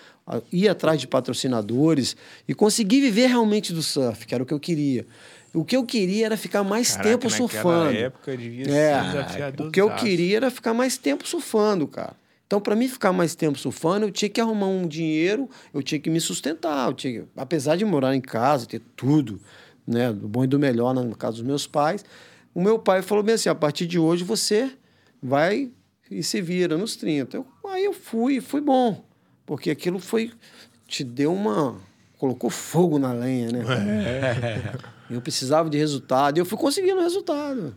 ir 0.50 0.66
atrás 0.66 0.98
de 0.98 1.06
patrocinadores 1.06 2.16
e 2.48 2.54
conseguir 2.54 3.02
viver 3.02 3.26
realmente 3.26 3.74
do 3.74 3.82
surf, 3.82 4.26
que 4.26 4.34
era 4.34 4.42
o 4.42 4.46
que 4.46 4.54
eu 4.54 4.58
queria. 4.58 5.06
O 5.52 5.62
que 5.62 5.76
eu 5.76 5.84
queria 5.84 6.24
era 6.24 6.38
ficar 6.38 6.64
mais 6.64 6.92
Caraca, 6.92 7.10
tempo 7.10 7.28
surfando. 7.28 7.94
época 7.94 8.34
devia 8.34 8.64
é, 8.70 9.28
ser 9.28 9.62
O 9.62 9.70
que 9.70 9.80
eu 9.80 9.94
queria 9.94 10.38
era 10.38 10.50
ficar 10.50 10.72
mais 10.72 10.96
tempo 10.96 11.28
surfando, 11.28 11.86
cara. 11.86 12.16
Então, 12.46 12.62
para 12.62 12.74
mim 12.74 12.88
ficar 12.88 13.12
mais 13.12 13.34
tempo 13.34 13.58
surfando, 13.58 14.06
eu 14.06 14.10
tinha 14.10 14.30
que 14.30 14.40
arrumar 14.40 14.68
um 14.68 14.88
dinheiro, 14.88 15.50
eu 15.74 15.82
tinha 15.82 15.98
que 15.98 16.08
me 16.08 16.18
sustentar. 16.18 16.88
Eu 16.88 16.94
tinha, 16.94 17.24
apesar 17.36 17.76
de 17.76 17.84
morar 17.84 18.16
em 18.16 18.22
casa, 18.22 18.64
ter 18.64 18.80
tudo, 18.96 19.38
né, 19.88 20.12
do 20.12 20.28
bom 20.28 20.44
e 20.44 20.46
do 20.46 20.58
melhor 20.58 20.94
na 20.94 21.14
casa 21.14 21.38
dos 21.38 21.46
meus 21.46 21.66
pais, 21.66 22.04
o 22.54 22.60
meu 22.60 22.78
pai 22.78 23.00
falou 23.00 23.24
bem 23.24 23.34
assim: 23.34 23.48
a 23.48 23.54
partir 23.54 23.86
de 23.86 23.98
hoje 23.98 24.22
você 24.22 24.70
vai 25.22 25.70
e 26.10 26.22
se 26.22 26.40
vira 26.40 26.76
nos 26.76 26.94
30. 26.96 27.38
Eu, 27.38 27.46
aí 27.68 27.84
eu 27.84 27.92
fui, 27.92 28.40
fui 28.40 28.60
bom, 28.60 29.02
porque 29.46 29.70
aquilo 29.70 29.98
foi. 29.98 30.30
te 30.86 31.02
deu 31.02 31.32
uma. 31.32 31.76
colocou 32.18 32.50
fogo 32.50 32.98
na 32.98 33.12
lenha, 33.12 33.50
né? 33.50 33.64
É. 34.04 34.98
Eu 35.10 35.22
precisava 35.22 35.70
de 35.70 35.78
resultado 35.78 36.36
e 36.36 36.40
eu 36.40 36.44
fui 36.44 36.58
conseguindo 36.58 37.00
resultado. 37.00 37.74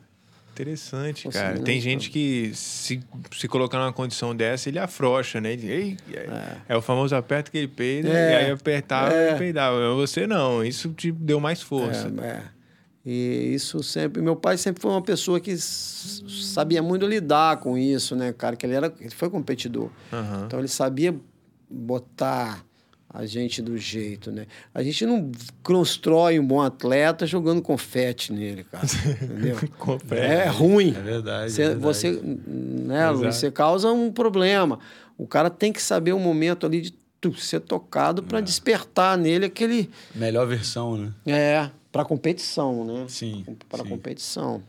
Interessante, 0.53 1.29
cara. 1.29 1.60
Tem 1.60 1.79
gente 1.79 2.10
que 2.10 2.51
se, 2.53 3.01
se 3.31 3.48
colocar 3.48 3.79
numa 3.79 3.93
condição 3.93 4.36
dessa, 4.36 4.70
ele 4.70 4.79
afrouxa, 4.79 5.39
né? 5.39 5.53
Ele, 5.53 5.98
é. 6.13 6.58
é. 6.67 6.77
o 6.77 6.81
famoso 6.81 7.15
aperto 7.15 7.50
que 7.50 7.58
ele 7.58 7.67
peida, 7.67 8.10
é. 8.10 8.31
e 8.31 8.36
aí 8.36 8.51
apertava 8.51 9.13
é. 9.13 9.34
e 9.34 9.38
peidava. 9.38 9.93
Você 9.96 10.27
não, 10.27 10.63
isso 10.63 10.89
te 10.89 11.12
deu 11.12 11.39
mais 11.39 11.62
força. 11.62 12.12
É, 12.22 12.27
é. 12.27 12.43
E 13.05 13.53
isso 13.53 13.81
sempre. 13.81 14.22
Meu 14.22 14.36
pai 14.36 14.58
sempre 14.58 14.81
foi 14.81 14.91
uma 14.91 15.01
pessoa 15.01 15.39
que 15.39 15.55
sabia 15.58 16.84
muito 16.84 17.08
lidar 17.08 17.58
com 17.58 17.77
isso, 17.77 18.15
né, 18.15 18.34
cara? 18.34 18.55
Que 18.55 18.65
ele, 18.65 18.75
era, 18.75 18.93
ele 19.00 19.10
foi 19.10 19.29
competidor. 19.29 19.89
Uhum. 20.12 20.46
Então 20.46 20.60
ele 20.60 20.67
sabia 20.67 21.15
botar 21.70 22.63
a 23.13 23.25
gente 23.25 23.62
do 23.62 23.77
jeito, 23.77 24.32
né? 24.32 24.48
A 24.74 24.82
gente 24.82 25.06
não 25.06 25.32
constrói 25.62 26.39
um 26.39 26.46
bom 26.46 26.62
atleta 26.62 27.25
jogando 27.25 27.62
confete 27.62 28.32
nele, 28.32 28.63
cara. 28.63 28.86
Entendeu? 29.22 29.58
confete. 29.77 30.22
É 30.22 30.48
ruim. 30.48 30.96
É 30.96 31.01
verdade. 31.01 31.51
Você, 31.51 31.62
é 31.62 31.65
verdade. 31.65 31.84
você, 31.84 32.22
né, 32.48 33.12
você 33.12 33.51
causa 33.51 33.91
um 33.91 34.12
problema. 34.12 34.80
O 35.18 35.27
cara 35.27 35.50
tem 35.50 35.74
que 35.74 35.82
saber 35.82 36.13
o 36.13 36.20
momento 36.20 36.65
ali 36.65 36.82
de 36.82 36.94
ser 37.38 37.60
tocado 37.60 38.24
para 38.24 38.39
é. 38.39 38.41
despertar 38.41 39.18
nele 39.18 39.46
aquele. 39.46 39.89
Melhor 40.15 40.48
versão, 40.48 40.98
né? 40.98 41.13
É, 41.25 41.70
para 41.91 42.06
competição, 42.06 42.86
né? 42.86 43.06
Sim. 43.10 43.46
Para 43.68 43.84
competição. 43.84 44.63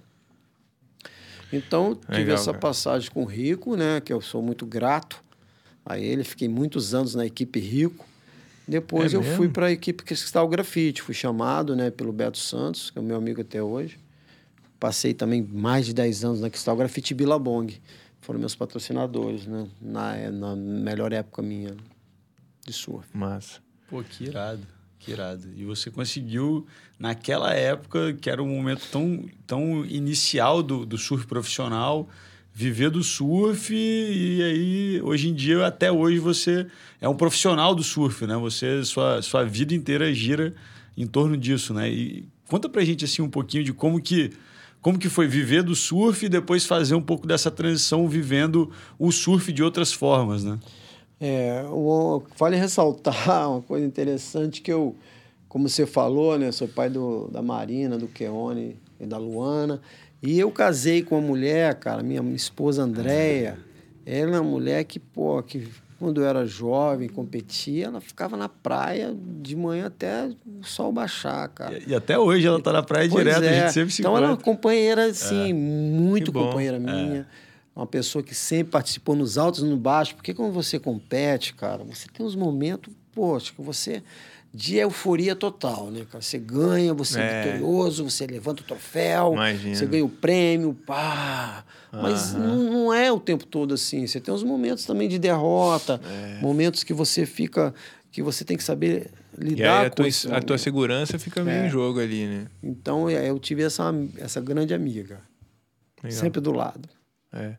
Então, 1.52 1.94
tive 1.94 2.18
Legal, 2.18 2.34
essa 2.34 2.46
cara. 2.46 2.58
passagem 2.58 3.10
com 3.10 3.22
o 3.22 3.26
Rico, 3.26 3.76
né? 3.76 4.00
Que 4.00 4.12
eu 4.12 4.20
sou 4.20 4.42
muito 4.42 4.66
grato 4.66 5.22
a 5.84 5.98
ele. 5.98 6.24
Fiquei 6.24 6.48
muitos 6.48 6.92
anos 6.92 7.14
na 7.14 7.24
equipe 7.24 7.60
Rico. 7.60 8.11
Depois 8.66 9.12
é 9.12 9.16
eu 9.16 9.22
mesmo? 9.22 9.36
fui 9.36 9.48
para 9.48 9.66
a 9.66 9.72
equipe 9.72 10.02
Cristal 10.02 10.48
Grafite, 10.48 11.02
fui 11.02 11.14
chamado 11.14 11.74
né, 11.74 11.90
pelo 11.90 12.12
Beto 12.12 12.38
Santos, 12.38 12.90
que 12.90 12.98
é 12.98 13.00
o 13.00 13.04
meu 13.04 13.16
amigo 13.16 13.40
até 13.40 13.62
hoje. 13.62 13.98
Passei 14.78 15.14
também 15.14 15.42
mais 15.42 15.86
de 15.86 15.94
10 15.94 16.24
anos 16.24 16.40
na 16.40 16.50
Cristal 16.50 16.76
Grafite 16.76 17.12
e 17.12 17.14
Billabong. 17.14 17.80
Foram 18.20 18.38
meus 18.38 18.54
patrocinadores, 18.54 19.46
né? 19.46 19.66
Na, 19.80 20.30
na 20.30 20.56
melhor 20.56 21.12
época 21.12 21.42
minha 21.42 21.76
de 22.64 22.72
surf. 22.72 23.08
Massa. 23.12 23.60
Pô, 23.88 24.02
que 24.02 24.24
irado, 24.24 24.66
que 24.98 25.10
irado. 25.10 25.48
E 25.56 25.64
você 25.64 25.90
conseguiu, 25.90 26.66
naquela 26.98 27.52
época, 27.52 28.14
que 28.14 28.30
era 28.30 28.42
um 28.42 28.48
momento 28.48 28.86
tão, 28.90 29.28
tão 29.46 29.84
inicial 29.84 30.62
do, 30.62 30.86
do 30.86 30.96
surf 30.96 31.26
profissional, 31.26 32.08
viver 32.54 32.90
do 32.90 33.02
surf 33.02 33.74
e 33.74 34.42
aí 34.42 35.02
hoje 35.02 35.28
em 35.28 35.34
dia 35.34 35.66
até 35.66 35.90
hoje 35.90 36.18
você 36.18 36.66
é 37.00 37.08
um 37.08 37.14
profissional 37.14 37.74
do 37.74 37.82
surf, 37.82 38.26
né? 38.26 38.36
Você 38.36 38.84
sua 38.84 39.22
sua 39.22 39.44
vida 39.44 39.74
inteira 39.74 40.12
gira 40.12 40.54
em 40.96 41.06
torno 41.06 41.36
disso, 41.36 41.72
né? 41.72 41.90
E 41.90 42.28
conta 42.48 42.68
pra 42.68 42.84
gente 42.84 43.04
assim 43.04 43.22
um 43.22 43.30
pouquinho 43.30 43.64
de 43.64 43.72
como 43.72 44.00
que 44.00 44.30
como 44.82 44.98
que 44.98 45.08
foi 45.08 45.28
viver 45.28 45.62
do 45.62 45.76
surf 45.76 46.26
e 46.26 46.28
depois 46.28 46.66
fazer 46.66 46.96
um 46.96 47.02
pouco 47.02 47.26
dessa 47.26 47.50
transição 47.50 48.08
vivendo 48.08 48.70
o 48.98 49.12
surf 49.12 49.52
de 49.52 49.62
outras 49.62 49.92
formas, 49.92 50.42
né? 50.42 50.58
É, 51.20 51.64
vale 52.36 52.56
ressaltar 52.56 53.14
uma 53.48 53.62
coisa 53.62 53.86
interessante 53.86 54.60
que 54.60 54.72
eu, 54.72 54.96
como 55.48 55.68
você 55.68 55.86
falou, 55.86 56.36
né, 56.36 56.50
sou 56.50 56.66
pai 56.66 56.90
do, 56.90 57.28
da 57.28 57.40
Marina, 57.40 57.96
do 57.96 58.08
Keone 58.08 58.76
e 58.98 59.06
da 59.06 59.18
Luana, 59.18 59.80
e 60.22 60.38
eu 60.38 60.50
casei 60.50 61.02
com 61.02 61.18
uma 61.18 61.26
mulher, 61.26 61.74
cara, 61.74 62.02
minha 62.02 62.22
esposa 62.34 62.82
Andréia. 62.82 63.58
Ela 64.06 64.36
é 64.36 64.40
uma 64.40 64.50
mulher 64.50 64.84
que, 64.84 64.98
pô, 64.98 65.42
que 65.42 65.68
quando 65.98 66.20
eu 66.20 66.26
era 66.26 66.44
jovem, 66.44 67.08
competia, 67.08 67.86
ela 67.86 68.00
ficava 68.00 68.36
na 68.36 68.48
praia 68.48 69.14
de 69.40 69.54
manhã 69.54 69.86
até 69.86 70.30
o 70.44 70.64
sol 70.64 70.92
baixar, 70.92 71.46
cara. 71.48 71.78
E, 71.78 71.90
e 71.90 71.94
até 71.94 72.18
hoje 72.18 72.44
ela 72.46 72.60
tá 72.60 72.72
na 72.72 72.82
praia 72.82 73.08
pois 73.08 73.24
direto, 73.24 73.44
é. 73.44 73.48
a 73.48 73.60
gente 73.62 73.72
sempre 73.72 73.92
se 73.92 74.02
Então 74.02 74.16
ela 74.16 74.26
é 74.26 74.30
uma 74.30 74.36
companheira, 74.36 75.06
assim, 75.06 75.50
é. 75.50 75.54
muito 75.54 76.32
companheira 76.32 76.78
minha. 76.78 77.20
É. 77.20 77.26
Uma 77.74 77.86
pessoa 77.86 78.22
que 78.22 78.34
sempre 78.34 78.72
participou 78.72 79.14
nos 79.14 79.38
altos 79.38 79.62
e 79.62 79.64
no 79.64 79.76
baixo. 79.76 80.14
Porque 80.16 80.34
quando 80.34 80.52
você 80.52 80.78
compete, 80.78 81.54
cara, 81.54 81.84
você 81.84 82.06
tem 82.12 82.26
uns 82.26 82.34
momentos, 82.34 82.92
poxa, 83.12 83.52
que 83.54 83.62
você 83.62 84.02
de 84.54 84.76
euforia 84.76 85.34
total, 85.34 85.90
né, 85.90 86.04
cara? 86.04 86.22
Você 86.22 86.38
ganha, 86.38 86.92
você 86.92 87.18
é, 87.18 87.22
é 87.22 87.42
vitorioso, 87.42 88.04
você 88.04 88.26
levanta 88.26 88.62
o 88.62 88.64
troféu, 88.64 89.32
Imagina. 89.32 89.74
você 89.74 89.86
ganha 89.86 90.04
o 90.04 90.08
prêmio, 90.10 90.74
pá. 90.74 91.64
Mas 91.90 92.34
não, 92.34 92.56
não, 92.56 92.94
é 92.94 93.10
o 93.10 93.18
tempo 93.18 93.46
todo 93.46 93.72
assim. 93.74 94.06
Você 94.06 94.20
tem 94.20 94.32
uns 94.32 94.42
momentos 94.42 94.84
também 94.84 95.08
de 95.08 95.18
derrota, 95.18 96.00
é. 96.04 96.40
momentos 96.40 96.84
que 96.84 96.92
você 96.92 97.24
fica, 97.24 97.74
que 98.10 98.22
você 98.22 98.44
tem 98.44 98.56
que 98.56 98.64
saber 98.64 99.10
lidar 99.38 99.86
a 99.86 99.90
com 99.90 99.96
tua, 99.96 100.08
isso. 100.08 100.32
A 100.34 100.40
tua 100.40 100.58
segurança 100.58 101.18
fica 101.18 101.42
meio 101.42 101.62
é. 101.62 101.66
em 101.66 101.70
jogo 101.70 101.98
ali, 101.98 102.26
né? 102.26 102.46
Então 102.62 103.08
é, 103.08 103.30
eu 103.30 103.38
tive 103.38 103.62
essa, 103.62 103.92
essa 104.18 104.40
grande 104.40 104.74
amiga, 104.74 105.20
Legal. 106.02 106.20
sempre 106.20 106.40
do 106.42 106.52
lado. 106.52 106.88
É. 107.32 107.56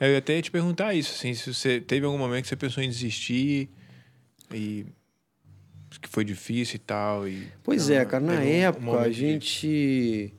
Eu 0.00 0.12
ia 0.12 0.18
até 0.18 0.40
te 0.40 0.50
perguntar 0.50 0.94
isso, 0.94 1.14
assim, 1.14 1.34
se 1.34 1.52
você 1.52 1.80
teve 1.80 2.04
algum 2.04 2.18
momento 2.18 2.42
que 2.42 2.48
você 2.48 2.56
pensou 2.56 2.82
em 2.82 2.88
desistir 2.88 3.70
e 4.52 4.84
que 6.00 6.08
foi 6.08 6.24
difícil 6.24 6.76
e 6.76 6.78
tal. 6.78 7.28
E, 7.28 7.46
pois 7.62 7.90
é, 7.90 8.04
cara. 8.04 8.24
Na 8.24 8.42
época, 8.42 8.90
um 8.90 8.98
a 8.98 9.10
gente. 9.10 10.32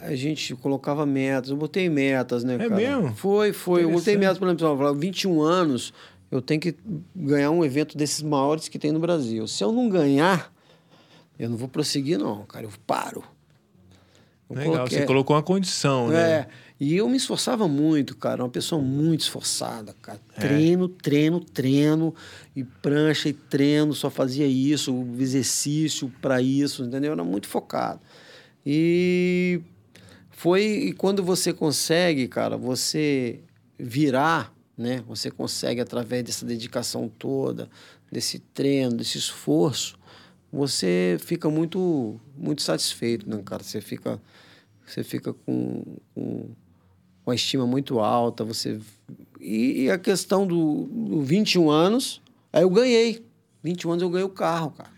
A 0.00 0.14
gente 0.14 0.54
colocava 0.54 1.04
metas. 1.04 1.50
Eu 1.50 1.56
botei 1.56 1.88
metas, 1.88 2.44
né, 2.44 2.54
é 2.54 2.58
cara? 2.58 2.72
É 2.72 2.76
mesmo? 2.76 3.14
Foi, 3.14 3.52
foi. 3.52 3.84
Eu 3.84 3.90
botei 3.90 4.16
metas, 4.16 4.38
por 4.38 4.46
exemplo, 4.46 4.94
21 4.94 5.42
anos, 5.42 5.92
eu 6.30 6.40
tenho 6.40 6.60
que 6.60 6.76
ganhar 7.14 7.50
um 7.50 7.64
evento 7.64 7.96
desses 7.96 8.22
maiores 8.22 8.68
que 8.68 8.78
tem 8.78 8.92
no 8.92 9.00
Brasil. 9.00 9.46
Se 9.46 9.64
eu 9.64 9.72
não 9.72 9.88
ganhar, 9.88 10.52
eu 11.38 11.48
não 11.50 11.56
vou 11.56 11.68
prosseguir, 11.68 12.18
não, 12.18 12.44
cara. 12.44 12.66
Eu 12.66 12.70
paro. 12.86 13.24
Eu 14.48 14.56
Legal, 14.56 14.72
coloquei... 14.72 14.98
você 14.98 15.06
colocou 15.06 15.36
uma 15.36 15.42
condição, 15.42 16.08
né? 16.08 16.30
É. 16.30 16.48
E 16.80 16.96
eu 16.96 17.08
me 17.08 17.16
esforçava 17.16 17.66
muito, 17.66 18.16
cara. 18.16 18.42
Uma 18.42 18.48
pessoa 18.48 18.80
muito 18.80 19.20
esforçada, 19.20 19.94
cara. 20.00 20.20
É. 20.36 20.40
Treino, 20.40 20.88
treino, 20.88 21.40
treino. 21.40 22.14
E 22.54 22.62
prancha 22.62 23.28
e 23.28 23.32
treino. 23.32 23.92
Só 23.92 24.08
fazia 24.08 24.46
isso, 24.46 25.06
exercício 25.18 26.10
para 26.22 26.40
isso, 26.40 26.84
entendeu? 26.84 27.12
Era 27.12 27.24
muito 27.24 27.48
focado. 27.48 28.00
E 28.64 29.60
foi 30.30 30.62
e 30.62 30.92
quando 30.92 31.22
você 31.22 31.52
consegue, 31.52 32.28
cara, 32.28 32.56
você 32.56 33.40
virar, 33.78 34.54
né? 34.76 35.02
Você 35.08 35.30
consegue 35.30 35.80
através 35.80 36.22
dessa 36.22 36.46
dedicação 36.46 37.08
toda, 37.08 37.68
desse 38.10 38.38
treino, 38.38 38.96
desse 38.96 39.18
esforço, 39.18 39.97
você 40.52 41.16
fica 41.20 41.50
muito 41.50 42.20
muito 42.36 42.62
satisfeito, 42.62 43.28
né, 43.28 43.40
cara? 43.44 43.62
Você 43.62 43.80
fica 43.80 44.20
você 44.86 45.04
fica 45.04 45.32
com, 45.32 45.84
com 46.14 47.34
estima 47.34 47.66
muito 47.66 48.00
alta. 48.00 48.44
Você 48.44 48.80
e, 49.40 49.84
e 49.84 49.90
a 49.90 49.98
questão 49.98 50.46
do, 50.46 50.84
do 50.84 51.20
21 51.22 51.70
anos, 51.70 52.20
aí 52.52 52.62
eu 52.62 52.70
ganhei. 52.70 53.24
21 53.62 53.92
anos 53.92 54.02
eu 54.02 54.10
ganhei 54.10 54.24
o 54.24 54.30
carro, 54.30 54.70
cara. 54.70 54.97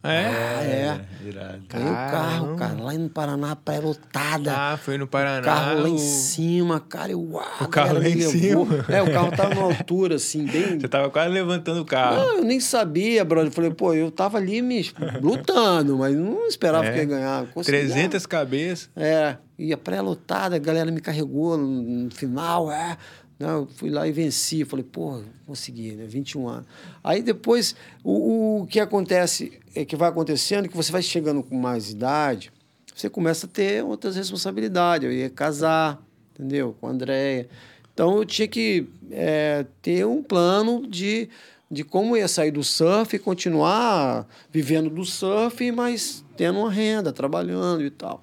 É? 0.00 0.26
Ah, 0.26 0.64
é. 0.64 1.28
Irado. 1.28 1.62
Ganhei 1.68 1.90
o 1.90 1.92
carro, 1.92 2.56
cara, 2.56 2.80
lá 2.80 2.92
no 2.92 3.08
Paraná, 3.08 3.56
praia 3.56 3.80
lotada. 3.80 4.54
Ah, 4.56 4.76
foi 4.76 4.96
no 4.96 5.08
Paraná. 5.08 5.40
O 5.40 5.44
carro 5.44 5.82
lá 5.82 5.88
em 5.88 5.98
cima, 5.98 6.78
cara. 6.78 7.10
Eu, 7.10 7.20
uau, 7.20 7.44
o 7.60 7.68
carro 7.68 7.94
lá 7.94 8.08
em 8.08 8.20
cima? 8.20 8.66
É, 8.88 9.02
o 9.02 9.12
carro 9.12 9.32
tava 9.32 9.54
numa 9.56 9.66
altura, 9.66 10.14
assim, 10.14 10.46
bem... 10.46 10.78
Você 10.80 10.86
tava 10.86 11.10
quase 11.10 11.30
levantando 11.30 11.80
o 11.80 11.84
carro. 11.84 12.16
Não, 12.16 12.36
eu 12.38 12.44
nem 12.44 12.60
sabia, 12.60 13.24
brother. 13.24 13.48
Eu 13.48 13.52
falei, 13.52 13.70
pô, 13.72 13.92
eu 13.92 14.10
tava 14.10 14.38
ali 14.38 14.62
me 14.62 14.88
lutando, 15.20 15.98
mas 15.98 16.14
não 16.14 16.46
esperava 16.46 16.86
é. 16.86 16.92
que 16.92 16.98
ia 16.98 17.04
ganhar. 17.04 17.46
Consegui, 17.46 17.78
300 17.78 18.24
cabeças. 18.24 18.90
É, 18.94 19.36
e 19.58 19.72
a 19.72 19.76
praia 19.76 20.00
lotada, 20.00 20.54
a 20.54 20.60
galera 20.60 20.92
me 20.92 21.00
carregou 21.00 21.58
no, 21.58 22.04
no 22.04 22.10
final, 22.10 22.70
é... 22.70 22.96
Eu 23.38 23.68
fui 23.76 23.88
lá 23.88 24.06
e 24.08 24.12
venci. 24.12 24.64
Falei, 24.64 24.84
pô, 24.84 25.22
consegui, 25.46 25.92
né? 25.92 26.06
21 26.06 26.48
anos. 26.48 26.66
Aí 27.04 27.22
depois, 27.22 27.76
o, 28.02 28.62
o 28.62 28.66
que 28.66 28.80
acontece, 28.80 29.60
é 29.74 29.84
que 29.84 29.94
vai 29.94 30.08
acontecendo, 30.08 30.64
é 30.64 30.68
que 30.68 30.76
você 30.76 30.90
vai 30.90 31.02
chegando 31.02 31.42
com 31.42 31.56
mais 31.56 31.90
idade, 31.90 32.52
você 32.94 33.08
começa 33.08 33.46
a 33.46 33.48
ter 33.48 33.84
outras 33.84 34.16
responsabilidades. 34.16 35.06
Eu 35.06 35.12
ia 35.12 35.30
casar, 35.30 36.02
entendeu? 36.34 36.74
Com 36.80 36.88
a 36.88 36.90
Andréia. 36.90 37.48
Então 37.94 38.16
eu 38.16 38.24
tinha 38.24 38.48
que 38.48 38.88
é, 39.10 39.64
ter 39.82 40.04
um 40.04 40.22
plano 40.22 40.86
de, 40.86 41.28
de 41.70 41.84
como 41.84 42.16
ia 42.16 42.28
sair 42.28 42.50
do 42.50 42.64
surf 42.64 43.14
e 43.14 43.18
continuar 43.18 44.26
vivendo 44.50 44.90
do 44.90 45.04
surf, 45.04 45.70
mas 45.72 46.24
tendo 46.36 46.58
uma 46.58 46.70
renda, 46.70 47.12
trabalhando 47.12 47.84
e 47.84 47.90
tal. 47.90 48.22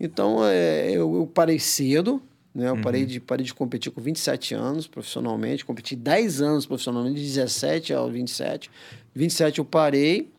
Então 0.00 0.44
é, 0.44 0.90
eu, 0.90 1.16
eu 1.16 1.26
parei 1.26 1.58
cedo, 1.58 2.22
né? 2.54 2.68
Eu 2.68 2.74
uhum. 2.74 2.82
parei, 2.82 3.04
de, 3.04 3.18
parei 3.18 3.44
de 3.44 3.52
competir 3.52 3.90
com 3.90 4.00
27 4.00 4.54
anos 4.54 4.86
profissionalmente, 4.86 5.64
competi 5.64 5.96
10 5.96 6.40
anos 6.40 6.66
profissionalmente, 6.66 7.20
de 7.20 7.26
17 7.26 7.92
aos 7.92 8.12
27. 8.12 8.70
27 9.14 9.58
eu 9.58 9.64
parei, 9.64 10.30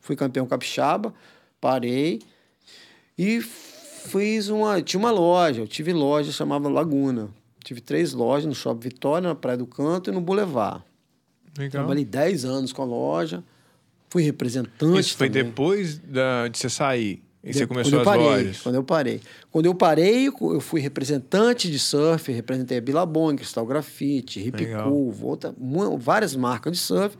fui 0.00 0.14
campeão 0.14 0.46
capixaba, 0.46 1.12
parei 1.60 2.22
e 3.18 3.40
fiz 3.40 4.48
uma. 4.48 4.80
Tinha 4.80 5.00
uma 5.00 5.10
loja, 5.10 5.62
eu 5.62 5.66
tive 5.66 5.92
loja, 5.92 6.30
chamava 6.30 6.68
Laguna. 6.68 7.28
Tive 7.64 7.80
três 7.80 8.12
lojas 8.12 8.46
no 8.46 8.54
Shopping 8.54 8.80
Vitória, 8.80 9.28
na 9.28 9.34
Praia 9.34 9.58
do 9.58 9.66
Canto 9.66 10.10
e 10.10 10.12
no 10.12 10.20
Boulevard. 10.20 10.84
Legal. 11.58 11.70
Trabalhei 11.70 12.04
10 12.04 12.44
anos 12.44 12.72
com 12.72 12.82
a 12.82 12.84
loja, 12.84 13.42
fui 14.08 14.22
representante. 14.22 15.00
Isso 15.00 15.16
foi 15.16 15.28
também. 15.28 15.44
depois 15.44 15.98
da, 15.98 16.46
de 16.46 16.58
você 16.58 16.70
sair? 16.70 17.25
E 17.46 17.52
de, 17.52 17.58
você 17.58 17.66
começou 17.66 18.00
as 18.00 18.04
parei, 18.04 18.24
lojas? 18.24 18.60
Quando 18.60 18.74
eu 18.74 18.84
parei. 18.84 19.20
Quando 19.50 19.66
eu 19.66 19.74
parei, 19.74 20.26
eu 20.26 20.60
fui 20.60 20.80
representante 20.80 21.70
de 21.70 21.78
surf, 21.78 22.30
representei 22.32 22.78
a 22.78 22.80
Billabong, 22.80 23.36
Cristal 23.36 23.64
Grafite, 23.64 24.40
Hip 24.40 24.66
Cool, 24.82 25.14
várias 25.98 26.34
marcas 26.36 26.72
de 26.72 26.78
surf. 26.78 27.16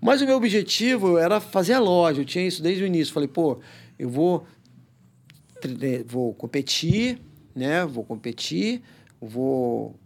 Mas 0.00 0.22
o 0.22 0.26
meu 0.26 0.36
objetivo 0.36 1.18
era 1.18 1.38
fazer 1.38 1.74
a 1.74 1.80
loja. 1.80 2.22
Eu 2.22 2.24
tinha 2.24 2.46
isso 2.46 2.62
desde 2.62 2.82
o 2.82 2.86
início. 2.86 3.12
Falei, 3.12 3.28
pô, 3.28 3.58
eu 3.98 4.08
vou, 4.08 4.46
vou 6.06 6.32
competir, 6.34 7.20
né? 7.54 7.84
Vou 7.84 8.04
competir 8.04 8.82
vou 9.20 9.98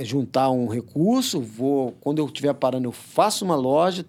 juntar 0.00 0.50
um 0.50 0.66
recurso, 0.66 1.40
vou 1.40 1.92
quando 2.00 2.18
eu 2.18 2.26
estiver 2.26 2.54
parando 2.54 2.86
eu 2.86 2.92
faço 2.92 3.44
uma 3.44 3.56
loja, 3.56 4.04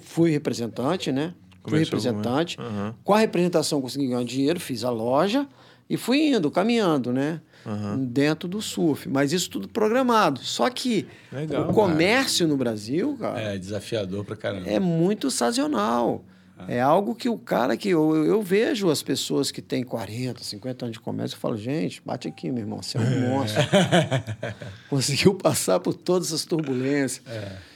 fui 0.00 0.30
representante, 0.30 1.10
né? 1.12 1.34
Fui 1.64 1.78
representante. 1.78 2.58
Uhum. 2.60 2.92
Com 3.04 3.14
a 3.14 3.18
representação 3.18 3.80
consegui 3.80 4.08
ganhar 4.08 4.24
dinheiro, 4.24 4.58
fiz 4.58 4.84
a 4.84 4.90
loja 4.90 5.46
e 5.88 5.96
fui 5.96 6.28
indo, 6.28 6.50
caminhando, 6.50 7.12
né? 7.12 7.40
Uhum. 7.64 8.04
Dentro 8.04 8.48
do 8.48 8.60
surf. 8.60 9.08
Mas 9.08 9.32
isso 9.32 9.50
tudo 9.50 9.68
programado. 9.68 10.40
Só 10.40 10.68
que 10.68 11.06
Legal, 11.32 11.70
o 11.70 11.72
comércio 11.72 12.46
cara. 12.46 12.50
no 12.50 12.56
Brasil, 12.56 13.16
cara. 13.20 13.40
É 13.40 13.58
desafiador 13.58 14.24
pra 14.24 14.34
caramba. 14.34 14.68
É 14.68 14.80
muito 14.80 15.30
sazonal. 15.30 16.24
É 16.68 16.80
algo 16.80 17.14
que 17.14 17.28
o 17.28 17.36
cara 17.36 17.76
que 17.76 17.88
eu, 17.88 18.24
eu 18.24 18.40
vejo 18.40 18.88
as 18.88 19.02
pessoas 19.02 19.50
que 19.50 19.60
têm 19.60 19.82
40, 19.82 20.42
50 20.42 20.84
anos 20.84 20.92
de 20.92 21.00
comércio, 21.00 21.34
eu 21.34 21.40
falo, 21.40 21.56
gente, 21.56 22.00
bate 22.04 22.28
aqui, 22.28 22.50
meu 22.50 22.62
irmão, 22.62 22.80
você 22.80 22.98
é 22.98 23.00
um 23.00 23.20
monstro. 23.28 23.62
Conseguiu 24.88 25.34
passar 25.34 25.80
por 25.80 25.94
todas 25.94 26.32
as 26.32 26.44
turbulências. 26.44 27.26
É. 27.26 27.71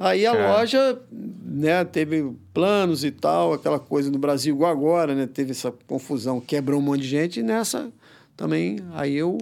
Aí 0.00 0.26
a 0.26 0.34
é. 0.34 0.48
loja, 0.48 0.98
né, 1.44 1.84
teve 1.84 2.32
planos 2.54 3.04
e 3.04 3.10
tal, 3.10 3.52
aquela 3.52 3.78
coisa 3.78 4.10
no 4.10 4.18
Brasil 4.18 4.54
igual 4.54 4.72
agora, 4.72 5.14
né? 5.14 5.26
Teve 5.26 5.50
essa 5.50 5.70
confusão, 5.86 6.40
quebrou 6.40 6.80
um 6.80 6.82
monte 6.82 7.02
de 7.02 7.08
gente 7.08 7.40
e 7.40 7.42
nessa 7.42 7.92
também, 8.34 8.78
aí 8.94 9.14
eu 9.14 9.36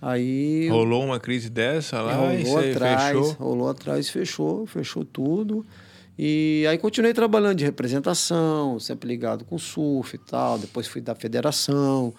aí 0.00 0.68
rolou 0.68 1.04
uma 1.04 1.18
crise 1.18 1.50
dessa 1.50 2.00
lá 2.00 2.14
rolou 2.14 2.34
e 2.34 2.44
você 2.44 2.70
atrás, 2.70 3.02
fechou? 3.02 3.32
Rolou 3.32 3.68
atrás, 3.68 4.08
fechou, 4.08 4.66
fechou 4.66 5.04
tudo. 5.04 5.66
E 6.16 6.64
aí 6.68 6.78
continuei 6.78 7.12
trabalhando 7.12 7.56
de 7.56 7.64
representação, 7.64 8.78
sempre 8.78 9.08
ligado 9.08 9.44
com 9.44 9.58
surf 9.58 10.14
e 10.14 10.18
tal. 10.18 10.56
Depois 10.56 10.86
fui 10.86 11.00
da 11.00 11.16
federação, 11.16 12.14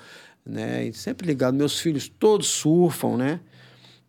né? 0.45 0.87
E 0.87 0.93
sempre 0.93 1.27
ligado. 1.27 1.53
Meus 1.53 1.79
filhos 1.79 2.09
todos 2.09 2.47
surfam, 2.47 3.15
né? 3.15 3.39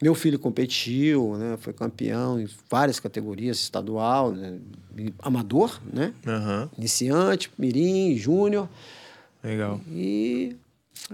Meu 0.03 0.15
filho 0.15 0.39
competiu, 0.39 1.37
né? 1.37 1.59
Foi 1.61 1.75
campeão 1.75 2.41
em 2.41 2.49
várias 2.71 2.99
categorias, 2.99 3.59
estadual, 3.59 4.33
né? 4.33 4.59
amador, 5.19 5.79
né? 5.93 6.15
Uhum. 6.27 6.69
Iniciante, 6.79 7.51
mirim, 7.59 8.17
júnior. 8.17 8.69
Legal. 9.45 9.79
E 9.93 10.57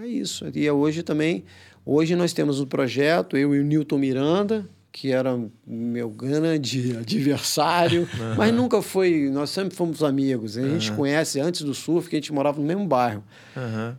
é 0.00 0.06
isso. 0.06 0.44
E 0.54 0.70
hoje 0.70 1.02
também, 1.02 1.44
hoje 1.84 2.14
nós 2.14 2.32
temos 2.32 2.60
um 2.60 2.66
projeto, 2.66 3.36
eu 3.36 3.54
e 3.56 3.60
o 3.60 3.64
Newton 3.64 3.98
Miranda, 3.98 4.68
que 4.92 5.10
era 5.10 5.36
meu 5.66 6.08
grande 6.08 6.96
adversário, 6.98 8.02
uhum. 8.02 8.34
mas 8.36 8.54
nunca 8.54 8.80
foi. 8.80 9.28
Nós 9.30 9.50
sempre 9.50 9.74
fomos 9.74 10.02
amigos. 10.04 10.56
A 10.56 10.62
gente 10.62 10.90
uhum. 10.90 10.96
conhece 10.96 11.40
antes 11.40 11.62
do 11.62 11.74
surf, 11.74 12.08
que 12.08 12.16
a 12.16 12.20
gente 12.20 12.32
morava 12.32 12.60
no 12.60 12.66
mesmo 12.66 12.86
bairro. 12.86 13.24
Uhum. 13.56 13.94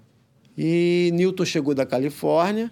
E 0.57 1.11
Newton 1.13 1.45
chegou 1.45 1.75
da 1.75 1.85
Califórnia 1.85 2.71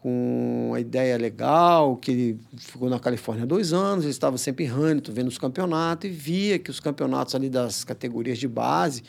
com 0.00 0.68
uma 0.68 0.80
ideia 0.80 1.16
legal, 1.18 1.96
que 1.96 2.10
ele 2.10 2.40
ficou 2.56 2.88
na 2.88 2.98
Califórnia 2.98 3.46
dois 3.46 3.72
anos, 3.72 4.04
ele 4.04 4.12
estava 4.12 4.38
sempre 4.38 4.64
em 4.64 4.72
Huntington, 4.72 5.12
vendo 5.12 5.28
os 5.28 5.38
campeonatos, 5.38 6.10
e 6.10 6.12
via 6.12 6.58
que 6.58 6.70
os 6.70 6.80
campeonatos 6.80 7.34
ali 7.34 7.50
das 7.50 7.84
categorias 7.84 8.38
de 8.38 8.48
base 8.48 9.02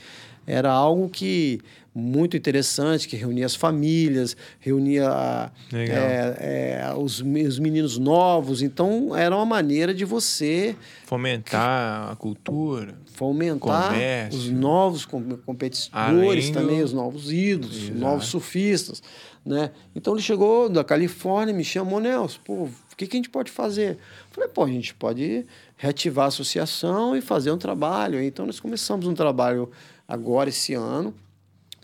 era 0.45 0.71
algo 0.71 1.10
que 1.10 1.60
muito 1.93 2.38
interessante, 2.38 3.08
que 3.08 3.17
reunia 3.17 3.45
as 3.45 3.56
famílias, 3.56 4.36
reunia 4.60 5.51
é, 5.73 6.80
é, 6.80 6.93
os, 6.97 7.19
os 7.19 7.60
meninos 7.60 7.97
novos. 7.97 8.62
Então, 8.62 9.15
era 9.15 9.36
uma 9.36 9.45
maneira 9.45 9.93
de 9.93 10.06
você... 10.06 10.75
Fomentar 11.06 12.12
a 12.12 12.15
cultura. 12.15 12.95
Fomentar 13.13 13.89
comércio, 13.89 14.39
os 14.39 14.49
novos 14.49 15.06
competidores 15.06 16.49
também, 16.49 16.82
os 16.82 16.93
novos 16.93 17.32
ídolos, 17.32 17.75
Exato. 17.75 17.93
os 17.93 17.99
novos 17.99 18.25
surfistas. 18.27 19.04
Né? 19.45 19.71
Então, 19.93 20.13
ele 20.13 20.23
chegou 20.23 20.69
da 20.69 20.84
Califórnia, 20.84 21.54
me 21.54 21.63
chamou, 21.63 21.99
Nelson, 21.99 22.39
pô, 22.45 22.54
o 22.63 22.95
que, 22.95 23.06
que 23.06 23.17
a 23.17 23.19
gente 23.19 23.30
pode 23.30 23.51
fazer? 23.51 23.91
Eu 23.91 23.97
falei, 24.32 24.49
pô, 24.49 24.63
a 24.63 24.67
gente 24.67 24.93
pode 24.93 25.45
reativar 25.75 26.25
a 26.25 26.27
associação 26.30 27.17
e 27.17 27.21
fazer 27.21 27.51
um 27.51 27.58
trabalho. 27.58 28.21
Então, 28.23 28.45
nós 28.45 28.60
começamos 28.60 29.08
um 29.08 29.13
trabalho 29.13 29.69
agora, 30.12 30.50
esse 30.50 30.74
ano, 30.74 31.13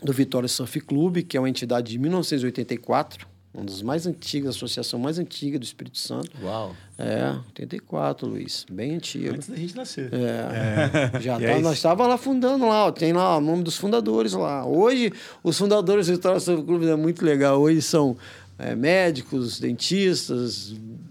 do 0.02 0.12
Vitória 0.12 0.48
Surf 0.48 0.80
Clube, 0.80 1.22
que 1.22 1.36
é 1.36 1.40
uma 1.40 1.48
entidade 1.48 1.90
de 1.90 1.98
1984, 1.98 3.26
uma 3.54 3.64
das 3.64 3.80
mais 3.80 4.06
antigas, 4.06 4.48
a 4.48 4.50
associação 4.50 5.00
mais 5.00 5.18
antiga 5.18 5.58
do 5.58 5.64
Espírito 5.64 5.96
Santo. 5.96 6.30
Uau! 6.42 6.76
É, 6.98 7.30
84, 7.46 8.28
Luiz. 8.28 8.66
Bem 8.70 8.96
antigo. 8.96 9.34
Antes 9.34 9.48
da 9.48 9.56
gente 9.56 9.74
nascer. 9.74 10.10
É. 10.12 11.16
é. 11.16 11.20
Já 11.20 11.40
tá, 11.40 11.58
nós 11.60 11.78
estávamos 11.78 12.10
lá 12.10 12.18
fundando 12.18 12.68
lá, 12.68 12.92
tem 12.92 13.12
lá 13.12 13.38
o 13.38 13.40
nome 13.40 13.62
dos 13.62 13.78
fundadores 13.78 14.34
lá. 14.34 14.66
Hoje, 14.66 15.12
os 15.42 15.56
fundadores 15.56 16.06
do 16.06 16.12
Vitória 16.12 16.38
Surf 16.38 16.62
Clube 16.62 16.86
é 16.86 16.96
muito 16.96 17.24
legal. 17.24 17.58
Hoje 17.58 17.80
são 17.80 18.16
é, 18.58 18.76
médicos, 18.76 19.58
dentistas, 19.58 20.74
é, 20.74 21.07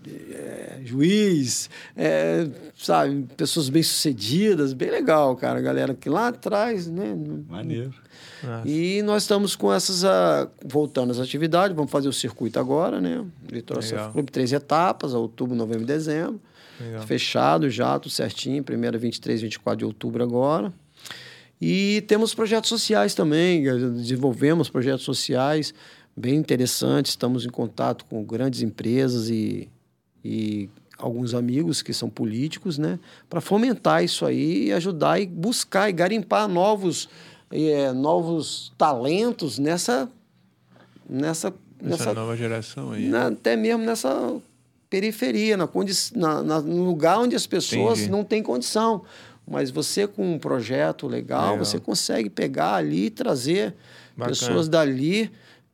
juiz, 0.88 1.70
é, 1.96 2.48
sabe, 2.76 3.28
pessoas 3.36 3.70
bem-sucedidas, 3.70 4.74
bem 4.74 4.90
legal, 4.90 5.36
cara, 5.36 5.62
galera 5.62 5.94
que 5.94 6.10
lá 6.10 6.30
atrás, 6.30 6.88
né? 6.88 7.16
Maneiro. 7.48 7.94
Nossa. 8.44 8.68
E 8.68 9.02
nós 9.02 9.24
estamos 9.24 9.56
com 9.56 9.74
essas, 9.74 10.04
uh, 10.04 10.50
voltando 10.66 11.12
às 11.12 11.20
atividades, 11.20 11.76
vamos 11.76 11.92
fazer 11.92 12.08
o 12.08 12.14
circuito 12.14 12.60
agora, 12.60 13.02
né? 13.02 13.26
Litoral 13.52 13.82
Surf 13.82 14.12
Clube, 14.12 14.32
três 14.32 14.54
etapas, 14.54 15.14
outubro, 15.14 15.56
novembro 15.56 15.84
e 15.84 15.88
dezembro. 15.88 16.40
Legal. 16.80 17.02
Fechado 17.08 17.70
já, 17.70 17.98
tudo 17.98 18.12
certinho, 18.12 18.64
primeira 18.64 18.98
23, 18.98 19.42
24 19.42 19.80
de 19.80 19.86
outubro 19.86 20.24
agora. 20.24 20.72
E 21.60 22.04
temos 22.08 22.36
projetos 22.36 22.70
sociais 22.70 23.16
também, 23.16 23.64
desenvolvemos 23.64 24.70
projetos 24.70 25.04
sociais 25.04 25.74
bem 26.16 26.36
interessantes, 26.36 27.12
estamos 27.12 27.46
em 27.46 27.50
contato 27.50 28.06
com 28.06 28.24
grandes 28.24 28.62
empresas 28.62 29.30
e, 29.30 29.68
e 30.28 30.70
alguns 30.98 31.34
amigos 31.34 31.82
que 31.82 31.94
são 31.94 32.10
políticos, 32.10 32.78
né? 32.78 33.00
Para 33.30 33.40
fomentar 33.40 34.04
isso 34.04 34.26
aí 34.26 34.68
e 34.68 34.74
ajudar 34.74 35.20
e 35.22 35.26
buscar 35.26 35.90
e 35.90 35.94
garimpar 35.94 36.48
novos 36.50 37.08
é, 37.50 37.94
novos 37.94 38.74
talentos 38.78 39.58
nessa 39.58 40.10
nessa 41.10 41.54
nessa 41.82 42.14
nova 42.14 42.36
geração 42.36 42.92
aí. 42.92 43.08
Na, 43.08 43.28
até 43.28 43.56
mesmo 43.56 43.86
nessa 43.86 44.36
periferia, 44.90 45.56
na, 45.56 45.70
na, 46.16 46.44
na, 46.44 46.62
no 46.62 46.84
lugar 46.84 47.20
onde 47.20 47.36
as 47.36 47.48
pessoas 47.48 48.00
Entendi. 48.00 48.12
não 48.12 48.24
têm 48.24 48.44
condição. 48.44 49.04
Mas 49.50 49.72
você 49.72 50.06
com 50.06 50.34
um 50.34 50.38
projeto 50.38 51.08
legal, 51.08 51.52
legal. 51.52 51.66
você 51.66 51.80
consegue 51.80 52.30
pegar 52.30 52.76
ali 52.76 53.06
e 53.06 53.10
trazer 53.10 53.74
Bacana. 54.16 54.36
pessoas 54.36 54.68
dali 54.68 55.32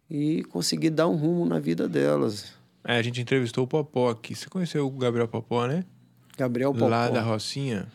e 0.08 0.44
conseguir 0.44 0.92
dar 0.92 1.08
um 1.08 1.16
rumo 1.16 1.44
na 1.44 1.58
vida 1.58 1.90
delas. 1.90 2.54
É, 2.86 2.98
a 2.98 3.02
gente 3.02 3.22
entrevistou 3.22 3.64
o 3.64 3.68
Popó 3.68 4.10
aqui. 4.10 4.36
Você 4.36 4.50
conheceu 4.50 4.86
o 4.86 4.92
Gabriel 4.92 5.28
Popó, 5.28 5.66
né? 5.68 5.84
Gabriel 6.38 6.74
Popó. 6.74 6.88
Lá 6.88 7.10
da 7.10 7.22
Rocinha. 7.22 7.88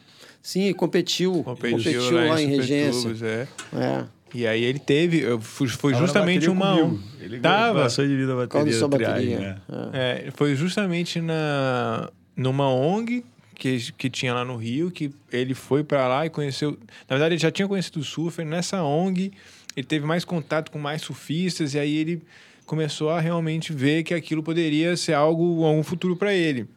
Sim, 0.43 0.73
competiu. 0.73 1.43
Competiu, 1.43 1.79
competiu 1.79 2.11
lá, 2.11 2.25
lá, 2.35 2.43
em, 2.43 2.45
em 2.45 2.57
Regência. 2.57 3.11
é. 3.25 3.49
é. 3.77 4.05
E 4.35 4.47
aí 4.47 4.63
ele 4.63 4.79
teve, 4.79 5.25
foi 5.41 5.95
justamente 5.95 6.51
uma 6.51 6.77
comigo. 6.77 7.03
Ele 7.21 7.41
tava 7.41 7.83
passou 7.83 8.07
de 8.07 8.15
vida 8.15 8.35
bateria, 8.35 8.79
Qual 8.79 8.89
bateria? 8.89 9.39
Né? 9.39 9.59
É. 9.93 10.27
é. 10.27 10.31
foi 10.33 10.55
justamente 10.55 11.21
na 11.21 12.11
numa 12.37 12.71
ONG 12.71 13.25
que, 13.55 13.93
que 13.93 14.09
tinha 14.09 14.33
lá 14.35 14.45
no 14.45 14.57
Rio 14.57 14.91
que 14.91 15.11
ele 15.33 15.55
foi 15.55 15.83
para 15.83 16.07
lá 16.07 16.27
e 16.27 16.31
conheceu, 16.31 16.79
na 17.09 17.17
verdade 17.17 17.35
ele 17.35 17.41
já 17.41 17.51
tinha 17.51 17.67
conhecido 17.67 17.99
o 17.99 18.05
surfer 18.05 18.47
nessa 18.47 18.83
ONG, 18.83 19.33
ele 19.77 19.87
teve 19.87 20.07
mais 20.07 20.25
contato 20.25 20.71
com 20.71 20.79
mais 20.79 21.03
surfistas 21.03 21.75
e 21.75 21.79
aí 21.79 21.97
ele 21.97 22.23
começou 22.69 23.09
a 23.09 23.19
realmente 23.19 23.73
ver 23.73 24.05
que 24.05 24.13
aquilo 24.13 24.43
poderia 24.43 24.95
ser 24.97 25.15
algo, 25.15 25.65
algum 25.65 25.83
futuro 25.83 26.15
para 26.15 26.35
ele. 26.35 26.69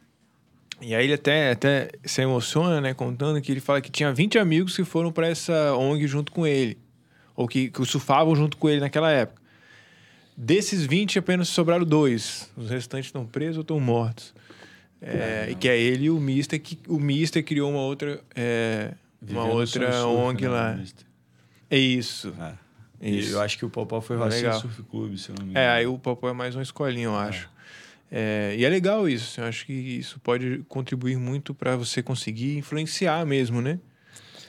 E 0.82 0.96
aí 0.96 1.04
ele 1.04 1.14
até, 1.14 1.52
até 1.52 1.90
se 2.04 2.22
emociona, 2.22 2.82
né, 2.82 2.94
contando 2.94 3.40
que 3.42 3.52
ele 3.52 3.60
fala 3.60 3.82
que 3.82 3.92
tinha 3.92 4.12
20 4.12 4.40
amigos 4.40 4.76
que 4.76 4.84
foram 4.84 5.12
para 5.12 5.28
essa 5.28 5.76
ONG 5.76 6.08
junto 6.08 6.32
com 6.32 6.48
ele, 6.48 6.80
ou 7.36 7.48
que, 7.48 7.70
que 7.70 7.86
surfavam 7.86 8.36
junto 8.36 8.58
com 8.58 8.70
ele 8.70 8.80
naquela 8.80 9.12
época. 9.12 9.40
Desses 10.36 10.86
20, 10.86 11.20
apenas 11.20 11.50
sobraram 11.50 11.86
dois. 11.86 12.50
Os 12.58 12.70
restantes 12.70 13.08
estão 13.10 13.26
presos 13.26 13.58
ou 13.58 13.62
estão 13.62 13.80
mortos. 13.80 14.34
É, 15.02 15.50
e 15.52 15.56
que 15.56 15.68
é 15.68 15.78
ele 15.78 16.06
e 16.06 16.10
o 16.10 16.20
Mister, 16.20 16.60
que 16.60 16.80
o 16.88 17.00
Mister 17.00 17.44
criou 17.44 17.70
uma 17.70 17.82
outra, 17.82 18.22
é, 18.34 18.94
uma 19.30 19.46
outra 19.46 20.08
ONG 20.08 20.44
né, 20.44 20.50
lá. 20.50 20.80
É 21.70 21.78
isso. 21.78 22.34
É. 22.40 22.54
isso. 23.10 23.34
Eu 23.34 23.42
acho 23.42 23.58
que 23.58 23.66
o 23.66 23.70
Popó 23.70 24.00
foi 24.02 24.18
Rocinha 24.18 24.54
Surf 24.54 24.84
Clube, 24.84 25.18
se 25.18 25.30
eu 25.30 25.36
não 25.38 25.46
me 25.46 25.50
é, 25.50 25.52
engano. 25.52 25.66
É, 25.66 25.70
aí 25.70 25.88
o 25.88 25.98
Popó 25.98 26.30
é 26.30 26.34
mais 26.34 26.56
uma 26.56 26.62
escolinha, 26.62 27.06
eu 27.06 27.16
acho. 27.16 27.50
É, 28.12 28.56
e 28.58 28.66
é 28.66 28.70
legal 28.70 29.08
isso. 29.08 29.32
Assim, 29.32 29.42
eu 29.42 29.48
acho 29.48 29.66
que 29.66 29.74
isso 29.74 30.20
pode 30.20 30.64
contribuir 30.68 31.18
muito 31.18 31.54
para 31.54 31.76
você 31.76 32.04
conseguir 32.04 32.58
influenciar 32.58 33.26
mesmo, 33.26 33.62
né? 33.62 33.80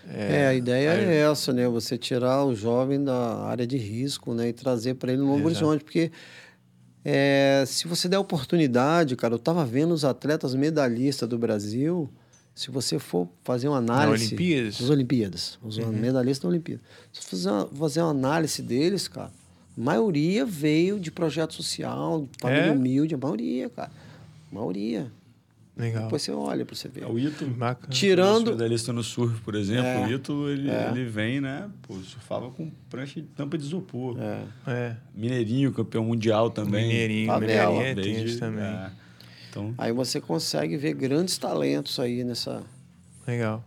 É, 0.08 0.34
é 0.34 0.46
a 0.48 0.54
ideia 0.54 0.88
é 0.90 1.30
essa, 1.30 1.52
né? 1.52 1.68
Você 1.68 1.96
tirar 1.96 2.44
o 2.44 2.54
jovem 2.54 3.02
da 3.02 3.44
área 3.44 3.66
de 3.66 3.76
risco, 3.76 4.34
né? 4.34 4.48
E 4.48 4.52
trazer 4.52 4.94
para 4.94 5.12
ele 5.12 5.22
um 5.22 5.26
novo 5.26 5.46
horizonte, 5.46 5.84
porque 5.84 6.10
é, 7.04 7.64
se 7.66 7.86
você 7.86 8.08
der 8.08 8.18
oportunidade, 8.18 9.16
cara, 9.16 9.34
eu 9.34 9.38
estava 9.38 9.64
vendo 9.64 9.92
os 9.92 10.04
atletas 10.04 10.54
medalhistas 10.54 11.28
do 11.28 11.38
Brasil. 11.38 12.10
Se 12.54 12.70
você 12.70 12.98
for 12.98 13.28
fazer 13.42 13.68
uma 13.68 13.78
análise. 13.78 14.24
Nas 14.24 14.32
Olimpíadas? 14.32 14.80
Nas 14.80 14.90
Olimpíadas. 14.90 15.58
Os 15.62 15.78
uhum. 15.78 15.92
medalhistas 15.92 16.42
da 16.42 16.48
Olimpíada. 16.48 16.82
Se 17.12 17.22
você 17.22 17.28
fazer 17.30 17.50
uma, 17.50 17.66
fazer 17.66 18.00
uma 18.02 18.10
análise 18.10 18.62
deles, 18.62 19.08
cara, 19.08 19.30
a 19.76 19.80
maioria 19.80 20.44
veio 20.44 21.00
de 21.00 21.10
projeto 21.10 21.54
social, 21.54 22.28
família 22.40 22.66
é? 22.66 22.70
humilde, 22.70 23.14
a 23.14 23.18
maioria, 23.18 23.70
cara. 23.70 23.90
A 24.50 24.54
maioria. 24.54 25.10
Legal. 25.74 26.02
Depois 26.04 26.20
você 26.20 26.30
olha 26.30 26.66
para 26.66 26.76
você 26.76 26.88
ver. 26.88 27.04
É, 27.04 27.06
o 27.06 27.18
Ítalo, 27.18 27.50
Bacana. 27.52 27.92
tirando... 27.92 28.48
O 28.48 28.50
medalhista 28.50 28.92
no 28.92 29.02
surf, 29.02 29.40
por 29.40 29.54
exemplo, 29.54 29.86
é, 29.86 30.06
o 30.06 30.12
Ítalo, 30.12 30.50
ele, 30.50 30.70
é. 30.70 30.90
ele 30.90 31.06
vem, 31.06 31.40
né? 31.40 31.70
Pô, 31.80 31.94
surfava 31.94 32.50
com 32.50 32.70
prancha 32.90 33.20
de 33.20 33.26
tampa 33.28 33.56
de 33.56 33.64
isopor. 33.64 34.18
É. 34.20 34.44
é. 34.66 34.96
Mineirinho, 35.14 35.72
campeão 35.72 36.04
mundial 36.04 36.50
também. 36.50 36.88
Mineirinho, 36.88 37.32
Mineirinho 37.32 37.80
é 37.80 37.94
desde, 37.94 38.38
também. 38.38 38.90
Então... 39.52 39.74
Aí 39.76 39.92
você 39.92 40.18
consegue 40.18 40.78
ver 40.78 40.94
grandes 40.94 41.36
talentos 41.36 42.00
aí 42.00 42.24
nessa... 42.24 42.62
Legal. 43.26 43.62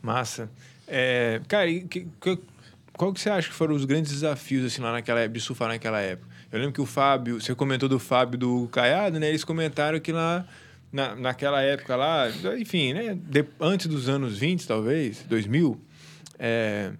Massa. 0.00 0.48
É, 0.88 1.40
cara, 1.46 1.66
que, 1.66 2.08
que, 2.20 2.38
qual 2.94 3.12
que 3.12 3.20
você 3.20 3.28
acha 3.28 3.48
que 3.48 3.54
foram 3.54 3.74
os 3.74 3.84
grandes 3.84 4.10
desafios 4.10 4.64
assim 4.64 4.80
lá 4.80 4.90
naquela 4.90 5.20
época, 5.20 5.38
de 5.38 5.44
surfar 5.44 5.68
naquela 5.68 6.00
época? 6.00 6.26
Eu 6.50 6.58
lembro 6.58 6.72
que 6.72 6.80
o 6.80 6.86
Fábio, 6.86 7.40
você 7.40 7.54
comentou 7.54 7.88
do 7.88 7.98
Fábio 7.98 8.38
do 8.38 8.68
Caiado, 8.68 9.20
né? 9.20 9.28
Eles 9.28 9.44
comentaram 9.44 10.00
que 10.00 10.12
lá 10.12 10.46
na, 10.90 11.14
naquela 11.14 11.60
época 11.60 11.94
lá, 11.94 12.26
enfim, 12.58 12.94
né? 12.94 13.14
De, 13.14 13.44
antes 13.60 13.86
dos 13.86 14.08
anos 14.08 14.38
20, 14.38 14.66
talvez, 14.66 15.24
2000, 15.28 15.80
é, 16.38 16.92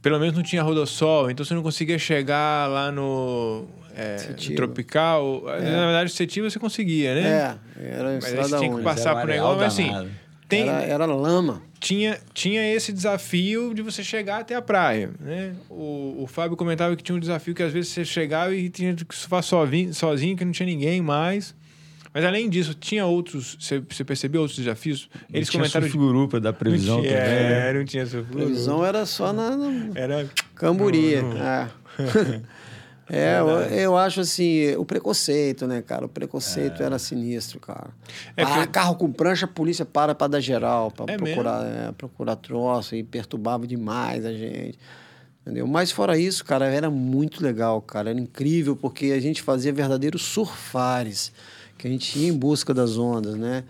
pelo 0.00 0.20
menos 0.20 0.36
não 0.36 0.42
tinha 0.42 0.62
rodossol, 0.62 1.30
então 1.30 1.44
você 1.44 1.54
não 1.54 1.62
conseguia 1.62 1.98
chegar 1.98 2.68
lá 2.68 2.92
no, 2.92 3.66
é, 3.96 4.16
tropical. 4.54 5.44
É. 5.48 5.60
Na 5.62 5.86
verdade, 5.86 6.10
o 6.10 6.14
Setiva 6.14 6.50
você 6.50 6.58
conseguia, 6.58 7.14
né? 7.14 7.58
É, 7.80 7.88
era 7.98 8.14
Mas 8.14 8.24
aí 8.24 8.36
você 8.36 8.58
tinha 8.58 8.76
que 8.76 8.82
passar 8.82 9.16
por 9.16 9.26
negócio, 9.26 9.58
mas 9.58 9.72
assim 9.72 9.90
tem, 10.48 10.68
era, 10.68 10.82
era, 10.84 11.06
lama. 11.06 11.62
Tinha, 11.80 12.18
tinha 12.32 12.72
esse 12.72 12.92
desafio 12.92 13.74
de 13.74 13.82
você 13.82 14.02
chegar 14.02 14.40
até 14.40 14.54
a 14.54 14.62
praia. 14.62 15.10
Né? 15.20 15.54
O, 15.68 16.22
o 16.22 16.26
Fábio 16.26 16.56
comentava 16.56 16.94
que 16.94 17.02
tinha 17.02 17.16
um 17.16 17.20
desafio 17.20 17.54
que 17.54 17.62
às 17.62 17.72
vezes 17.72 17.90
você 17.90 18.04
chegava 18.04 18.54
e 18.54 18.68
tinha 18.68 18.94
que 18.94 19.14
surfar 19.14 19.42
sozinho, 19.42 19.92
sozinho, 19.92 20.36
que 20.36 20.44
não 20.44 20.52
tinha 20.52 20.66
ninguém 20.66 21.00
mais. 21.00 21.54
Mas 22.14 22.24
além 22.24 22.48
disso, 22.48 22.74
tinha 22.74 23.04
outros. 23.04 23.58
Você, 23.60 24.04
percebeu 24.04 24.40
outros 24.40 24.58
desafios? 24.58 25.10
Eles 25.32 25.48
não 25.48 25.60
comentaram. 25.60 25.88
Tinha 25.88 26.00
surf 26.00 26.40
da 26.40 26.52
previsão 26.52 27.02
tinha, 27.02 27.12
também. 27.12 27.28
É, 27.28 27.72
não 27.74 27.84
tinha 27.84 28.06
surf 28.06 28.30
Previsão 28.30 28.86
era 28.86 29.04
só 29.04 29.32
na. 29.32 29.54
na... 29.54 29.90
Era. 29.94 30.30
Camburia. 30.54 31.20
No, 31.20 31.34
no... 31.34 31.42
É. 31.42 31.68
É, 33.08 33.38
eu, 33.38 33.48
eu, 33.48 33.96
acho 33.96 34.20
assim, 34.20 34.74
o 34.74 34.84
preconceito, 34.84 35.66
né, 35.66 35.80
cara? 35.80 36.06
O 36.06 36.08
preconceito 36.08 36.82
é. 36.82 36.86
era 36.86 36.98
sinistro, 36.98 37.60
cara. 37.60 37.90
É 38.36 38.42
ah, 38.42 38.66
carro 38.66 38.96
com 38.96 39.12
prancha, 39.12 39.44
a 39.44 39.48
polícia 39.48 39.84
para 39.84 40.14
para 40.14 40.26
dar 40.26 40.40
geral, 40.40 40.90
para 40.90 41.12
é 41.12 41.16
procurar, 41.16 41.64
é, 41.64 41.92
procurar 41.92 42.36
troço 42.36 42.96
e 42.96 43.04
perturbava 43.04 43.66
demais 43.66 44.24
a 44.24 44.32
gente. 44.32 44.78
Entendeu? 45.42 45.68
Mas 45.68 45.92
fora 45.92 46.18
isso, 46.18 46.44
cara, 46.44 46.66
era 46.66 46.90
muito 46.90 47.40
legal, 47.40 47.80
cara. 47.80 48.10
Era 48.10 48.18
incrível 48.18 48.74
porque 48.74 49.12
a 49.12 49.20
gente 49.20 49.40
fazia 49.40 49.72
verdadeiros 49.72 50.22
surfares, 50.22 51.32
que 51.78 51.86
a 51.86 51.90
gente 51.90 52.18
ia 52.18 52.28
em 52.28 52.36
busca 52.36 52.74
das 52.74 52.98
ondas, 52.98 53.36
né? 53.36 53.62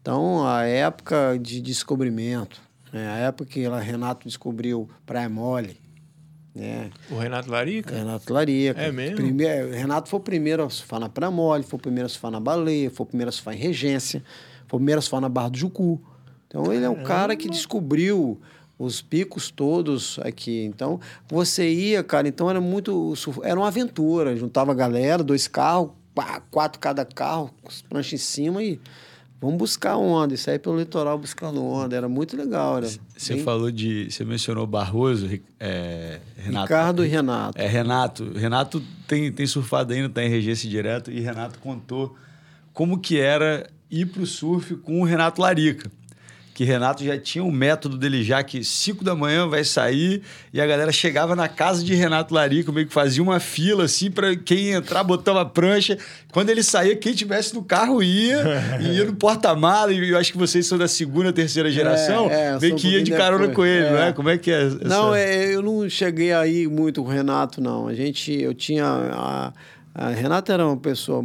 Então, 0.00 0.46
a 0.46 0.64
época 0.64 1.36
de 1.40 1.60
descobrimento, 1.60 2.60
né? 2.92 3.08
a 3.08 3.16
época 3.16 3.50
que 3.50 3.66
a 3.66 3.78
Renato 3.80 4.28
descobriu 4.28 4.88
Praia 5.04 5.28
Mole, 5.28 5.80
é. 6.56 6.88
O 7.10 7.18
Renato 7.18 7.50
Larica? 7.50 7.94
Renato 7.94 8.32
Larica. 8.32 8.80
É 8.80 8.92
mesmo? 8.92 9.16
Primeiro, 9.16 9.70
Renato 9.72 10.08
foi 10.08 10.20
o 10.20 10.22
primeiro 10.22 10.64
a 10.64 10.70
surfar 10.70 11.00
na 11.00 11.08
Pramole, 11.08 11.64
foi 11.64 11.78
o 11.78 11.82
primeiro 11.82 12.06
a 12.06 12.08
surfar 12.08 12.30
na 12.30 12.40
Baleia, 12.40 12.90
foi 12.90 13.04
o 13.04 13.06
primeiro 13.08 13.28
a 13.28 13.32
surfar 13.32 13.54
em 13.54 13.58
Regência, 13.58 14.22
foi 14.68 14.76
o 14.76 14.80
primeiro 14.80 14.98
a 15.00 15.02
surfar 15.02 15.20
na 15.20 15.28
Barra 15.28 15.48
do 15.50 15.58
Jucu. 15.58 16.00
Então 16.46 16.72
ele 16.72 16.84
é 16.84 16.88
o 16.88 17.02
cara 17.02 17.34
que 17.34 17.48
descobriu 17.48 18.40
os 18.78 19.02
picos 19.02 19.50
todos 19.50 20.18
aqui. 20.22 20.64
Então 20.64 21.00
você 21.28 21.68
ia, 21.68 22.02
cara, 22.04 22.28
então 22.28 22.48
era 22.48 22.60
muito. 22.60 23.14
Era 23.42 23.58
uma 23.58 23.68
aventura. 23.68 24.36
Juntava 24.36 24.72
a 24.72 24.74
galera, 24.74 25.22
dois 25.22 25.48
carros, 25.48 25.90
quatro 26.50 26.78
cada 26.78 27.04
carro, 27.04 27.50
prancha 27.88 28.14
em 28.14 28.18
cima 28.18 28.62
e 28.62 28.80
Vamos 29.40 29.58
buscar 29.58 29.96
onda, 29.96 30.32
isso 30.32 30.48
aí 30.48 30.58
pelo 30.58 30.78
litoral 30.78 31.18
buscando 31.18 31.62
onda, 31.62 31.94
era 31.94 32.08
muito 32.08 32.36
legal. 32.36 32.80
Você 32.82 33.34
bem... 33.34 33.42
falou 33.42 33.70
de. 33.70 34.10
Você 34.10 34.24
mencionou 34.24 34.66
Barroso, 34.66 35.28
é, 35.60 36.20
Renato. 36.36 36.64
Ricardo 36.66 37.04
e 37.04 37.08
Renato. 37.08 37.60
É, 37.60 37.66
Renato. 37.66 38.32
Renato 38.32 38.82
tem, 39.06 39.30
tem 39.30 39.46
surfado 39.46 39.92
ainda, 39.92 40.08
está 40.08 40.22
em 40.22 40.30
regência 40.30 40.68
direto, 40.68 41.10
e 41.10 41.20
Renato 41.20 41.58
contou 41.58 42.16
como 42.72 42.98
que 42.98 43.18
era 43.20 43.68
ir 43.90 44.06
para 44.06 44.22
o 44.22 44.26
surf 44.26 44.76
com 44.76 45.02
o 45.02 45.04
Renato 45.04 45.42
Larica 45.42 45.90
que 46.54 46.62
Renato 46.62 47.04
já 47.04 47.18
tinha 47.18 47.42
um 47.42 47.50
método 47.50 47.98
dele 47.98 48.22
já 48.22 48.42
que 48.44 48.62
5 48.62 49.02
da 49.02 49.12
manhã 49.16 49.48
vai 49.48 49.64
sair 49.64 50.22
e 50.52 50.60
a 50.60 50.66
galera 50.66 50.92
chegava 50.92 51.34
na 51.34 51.48
casa 51.48 51.82
de 51.82 51.94
Renato 51.94 52.32
Larico, 52.32 52.72
meio 52.72 52.86
que 52.86 52.94
fazia 52.94 53.20
uma 53.20 53.40
fila 53.40 53.84
assim 53.84 54.08
para 54.08 54.36
quem 54.36 54.70
entrar, 54.70 55.02
botava 55.02 55.44
prancha. 55.44 55.98
Quando 56.30 56.50
ele 56.50 56.62
saía, 56.62 56.94
quem 56.94 57.12
tivesse 57.12 57.54
no 57.54 57.64
carro 57.64 58.00
ia, 58.00 58.40
e 58.80 58.96
ia 58.96 59.04
no 59.04 59.14
porta-mala, 59.16 59.92
e 59.92 60.08
eu 60.08 60.16
acho 60.16 60.30
que 60.30 60.38
vocês 60.38 60.64
são 60.64 60.78
da 60.78 60.86
segunda, 60.86 61.32
terceira 61.32 61.68
geração, 61.72 62.30
é, 62.30 62.54
é, 62.54 62.58
meio 62.60 62.76
que 62.76 62.86
ia 62.86 63.02
de 63.02 63.10
carona 63.10 63.48
com 63.48 63.66
ele, 63.66 63.86
é. 63.86 63.90
não 63.90 63.98
é? 63.98 64.12
Como 64.12 64.28
é 64.28 64.38
que 64.38 64.52
é? 64.52 64.66
Essa... 64.66 64.78
Não, 64.84 65.12
é, 65.12 65.52
eu 65.52 65.60
não 65.60 65.88
cheguei 65.90 66.32
aí 66.32 66.68
muito 66.68 67.02
com 67.02 67.08
o 67.08 67.12
Renato, 67.12 67.60
não. 67.60 67.88
A 67.88 67.94
gente, 67.94 68.32
eu 68.32 68.54
tinha... 68.54 68.84
A, 68.86 69.52
a 69.94 70.08
Renato 70.08 70.50
era 70.50 70.66
uma 70.66 70.76
pessoa, 70.76 71.22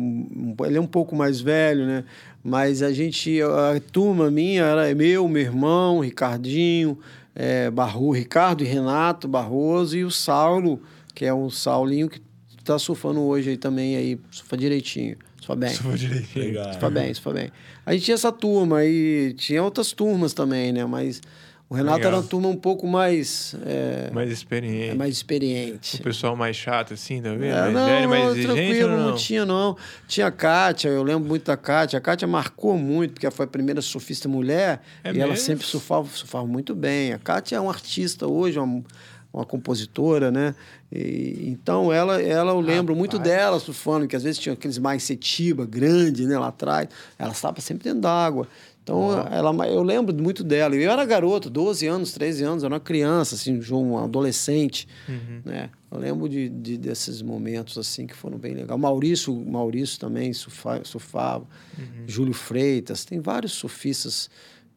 ele 0.67 0.77
é 0.77 0.82
um 0.82 0.86
pouco 0.86 1.15
mais 1.15 1.41
velho, 1.41 1.88
né? 1.88 2.03
Mas 2.43 2.84
a 2.84 2.93
gente, 2.93 3.41
a 3.41 3.82
turma 3.91 4.29
minha 4.29 4.63
era 4.63 4.93
meu, 4.93 5.27
meu 5.27 5.41
irmão, 5.41 5.99
Ricardinho, 6.01 6.99
é, 7.34 7.71
Barro, 7.71 8.12
Ricardo 8.12 8.63
e 8.63 8.67
Renato 8.67 9.27
Barroso 9.27 9.97
e 9.97 10.03
o 10.03 10.12
Saulo, 10.12 10.79
que 11.15 11.25
é 11.25 11.34
um 11.34 11.49
Saulinho 11.49 12.08
que 12.08 12.21
está 12.60 12.77
surfando 12.77 13.21
hoje 13.21 13.49
aí 13.49 13.58
também, 13.58 13.95
aí, 13.95 14.19
surfa 14.29 14.55
direitinho. 14.55 15.17
Surfa 15.38 15.55
bem. 15.55 15.69
Surfa 15.69 15.97
direitinho. 15.97 16.45
Legal. 16.45 16.71
Surfa 16.71 16.89
bem, 16.91 17.13
surfa 17.13 17.34
bem. 17.34 17.51
A 17.86 17.93
gente 17.93 18.05
tinha 18.05 18.15
essa 18.15 18.32
turma 18.32 18.86
e 18.86 19.34
tinha 19.34 19.63
outras 19.63 19.91
turmas 19.93 20.32
também, 20.32 20.71
né? 20.71 20.86
Mas 20.86 21.21
o 21.69 21.75
Renato 21.75 21.97
Legal. 21.97 22.12
era 22.13 22.19
uma 22.19 22.27
turma 22.27 22.47
um 22.49 22.55
pouco 22.55 22.88
mais. 22.88 23.55
É, 23.63 24.10
mais 24.12 24.32
experiente. 24.32 24.89
É 24.89 24.95
mais 24.95 25.13
experiente. 25.13 25.97
O 25.97 26.03
pessoal 26.03 26.36
mais 26.36 26.55
chato, 26.55 26.95
assim, 26.95 27.21
tá 27.21 27.29
vendo? 27.29 27.43
É, 27.43 27.62
mais 27.62 27.73
não, 27.73 27.86
velho, 27.86 28.10
mais 28.10 28.29
exigente. 28.29 28.55
Tranquilo, 28.55 28.89
não? 28.89 29.10
não 29.10 29.15
tinha, 29.15 29.45
não. 29.45 29.77
Tinha 30.08 30.25
a 30.25 30.32
Kátia, 30.32 30.89
eu 30.89 31.03
lembro 31.03 31.29
muito 31.29 31.45
da 31.45 31.55
Kátia. 31.55 31.99
A 31.99 32.01
Kátia 32.01 32.27
marcou 32.27 32.75
muito, 32.75 33.13
porque 33.13 33.27
ela 33.27 33.36
foi 33.36 33.45
a 33.45 33.47
primeira 33.47 33.82
surfista 33.84 34.27
mulher 34.27 34.82
é 35.03 35.10
e 35.10 35.13
mesmo? 35.13 35.27
ela 35.27 35.36
sempre 35.36 35.63
surfava, 35.63 36.10
surfava 36.10 36.47
muito 36.47 36.73
bem. 36.73 37.13
A 37.13 37.19
Kátia 37.19 37.58
é 37.58 37.60
uma 37.60 37.71
artista 37.71 38.25
hoje, 38.25 38.58
uma, 38.58 38.84
uma 39.32 39.45
compositora, 39.45 40.32
né? 40.32 40.55
E, 40.91 41.49
então, 41.51 41.93
ela, 41.93 42.19
ela 42.19 42.51
eu 42.51 42.60
lembro 42.60 42.95
Rapaz. 42.95 42.97
muito 42.97 43.19
dela 43.19 43.60
surfando, 43.60 44.08
que 44.08 44.15
às 44.15 44.23
vezes 44.23 44.39
tinha 44.39 44.53
aqueles 44.53 44.79
mais 44.79 45.03
setiba, 45.03 45.67
grande, 45.67 46.25
né, 46.25 46.38
lá 46.39 46.47
atrás. 46.47 46.89
Ela 47.17 47.32
estava 47.32 47.62
sempre 47.62 47.84
dentro 47.84 48.01
d'água. 48.01 48.47
Então, 48.89 49.28
ela, 49.32 49.67
eu 49.67 49.84
lembro 49.84 50.15
muito 50.15 50.43
dela. 50.43 50.75
Eu 50.75 50.91
era 50.91 51.06
garoto, 51.06 51.47
12 51.47 51.86
anos, 51.86 52.12
13 52.12 52.43
anos, 52.43 52.63
era 52.63 52.73
uma 52.73 52.80
criança, 52.80 53.36
assim, 53.36 53.62
um 53.71 53.97
adolescente, 53.99 54.88
uhum. 55.08 55.41
né? 55.45 55.69
Eu 55.91 55.99
lembro 55.99 56.28
de, 56.28 56.49
de, 56.49 56.75
desses 56.75 57.21
momentos, 57.21 57.78
assim, 57.78 58.08
que 58.08 58.15
foram 58.15 58.39
bem 58.39 58.56
legais. 58.56 58.80
Maurício, 58.80 59.34
Maurício 59.34 59.99
também 59.99 60.34
surfa, 60.34 60.82
surfava. 60.84 61.45
Uhum. 61.78 62.04
Júlio 62.08 62.34
Freitas. 62.34 63.06
Tem 63.06 63.19
vários 63.19 63.52
surfistas 63.52 64.28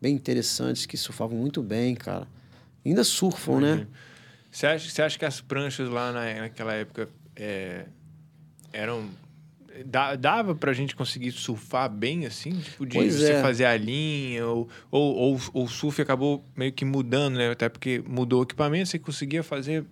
bem 0.01 0.14
interessantes 0.14 0.85
que 0.85 0.96
surfavam 0.98 1.38
muito 1.38 1.62
bem, 1.62 1.94
cara. 1.94 2.29
Ainda 2.85 3.05
surfam, 3.05 3.53
uhum. 3.53 3.61
né? 3.61 3.87
Você 4.51 4.66
acha, 4.66 4.90
você 4.90 5.03
acha 5.03 5.18
que 5.18 5.25
as 5.25 5.40
pranchas 5.40 5.88
lá 5.88 6.12
na, 6.12 6.35
naquela 6.42 6.75
época 6.75 7.09
é, 7.35 7.87
eram 8.75 9.09
dá- 9.87 10.15
dava 10.17 10.55
pra 10.55 10.73
gente 10.73 10.95
conseguir 10.95 11.33
surfar 11.33 11.89
bem 11.91 12.27
assim? 12.27 12.51
Tipo, 12.53 12.85
de 12.87 12.97
Pois 12.97 13.15
você 13.15 13.33
é. 13.33 13.43
fazer 13.43 13.65
a 13.65 13.77
linha, 13.77 14.47
ou, 14.47 14.69
ou, 14.91 15.17
ou, 15.55 15.65
o 15.65 15.69
surf 15.69 16.01
acabou 16.03 16.45
meio 16.57 16.73
que 16.73 16.85
mudando, 16.85 17.37
né? 17.37 17.51
Até 17.51 17.69
porque 17.69 18.03
mudou 18.09 18.41
o 18.41 18.43
equipamento, 18.43 18.89
você 18.89 18.99
conseguia 18.99 19.43
fazer 19.43 19.85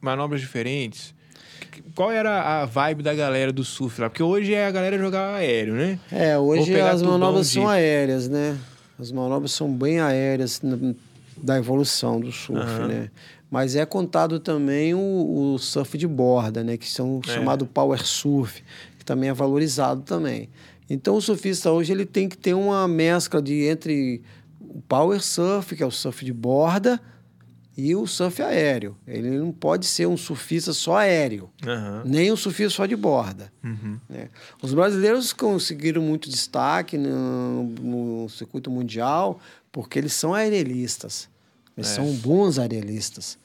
manobras 0.00 0.40
diferentes. 0.40 1.14
Qual 1.94 2.10
era 2.10 2.62
a 2.62 2.64
vibe 2.64 3.02
da 3.02 3.14
galera 3.14 3.52
do 3.52 3.64
surf 3.64 4.00
lá? 4.00 4.08
Porque 4.08 4.22
hoje 4.22 4.54
é 4.54 4.66
a 4.66 4.70
galera 4.70 4.98
jogar 4.98 5.34
aéreo, 5.36 5.74
né? 5.74 5.98
É, 6.10 6.38
hoje 6.38 6.74
as 6.80 7.02
manobras 7.02 7.48
de- 7.48 7.54
são 7.54 7.68
aéreas, 7.68 8.28
né? 8.28 8.56
As 8.98 9.12
manobras 9.12 9.52
são 9.52 9.70
bem 9.72 10.00
aéreas 10.00 10.60
da 11.36 11.56
evolução 11.58 12.20
do 12.20 12.30
surf, 12.32 12.60
Aham. 12.62 12.86
né? 12.86 13.10
Mas 13.50 13.74
é 13.74 13.84
contado 13.84 14.38
também 14.38 14.94
o, 14.94 15.54
o 15.54 15.58
surf 15.58 15.98
de 15.98 16.06
borda, 16.06 16.62
né? 16.62 16.76
Que 16.76 16.88
são 16.88 17.20
É. 17.26 17.30
chamado 17.32 17.66
power 17.66 18.04
surf, 18.06 18.62
que 19.00 19.04
também 19.04 19.30
é 19.30 19.32
valorizado 19.34 20.02
também. 20.02 20.48
Então 20.88 21.16
o 21.16 21.20
surfista 21.22 21.72
hoje 21.72 21.90
ele 21.92 22.04
tem 22.06 22.28
que 22.28 22.36
ter 22.38 22.54
uma 22.54 22.86
mescla 22.86 23.40
de 23.42 23.64
entre 23.64 24.22
o 24.60 24.80
power 24.82 25.20
surf, 25.22 25.74
que 25.74 25.82
é 25.82 25.86
o 25.86 25.90
surf 25.90 26.24
de 26.24 26.32
borda, 26.32 27.00
e 27.76 27.96
o 27.96 28.06
surf 28.06 28.42
aéreo. 28.42 28.94
Ele 29.06 29.30
não 29.38 29.50
pode 29.52 29.86
ser 29.86 30.06
um 30.06 30.16
surfista 30.16 30.72
só 30.74 30.96
aéreo, 30.98 31.48
Aham. 31.66 32.02
nem 32.04 32.30
um 32.30 32.36
surfista 32.36 32.70
só 32.76 32.84
de 32.86 32.94
borda. 32.94 33.50
Uhum. 33.64 33.98
né? 34.08 34.28
Os 34.60 34.74
brasileiros 34.74 35.32
conseguiram 35.32 36.02
muito 36.02 36.28
destaque 36.28 36.98
no, 36.98 37.62
no 37.64 38.28
circuito 38.28 38.70
mundial 38.70 39.40
porque 39.72 39.98
eles 39.98 40.12
são 40.12 40.34
aerelistas. 40.34 41.28
Eles 41.76 41.90
É. 41.90 41.94
são 41.94 42.12
bons 42.16 42.58
aerelistas. 42.58 43.38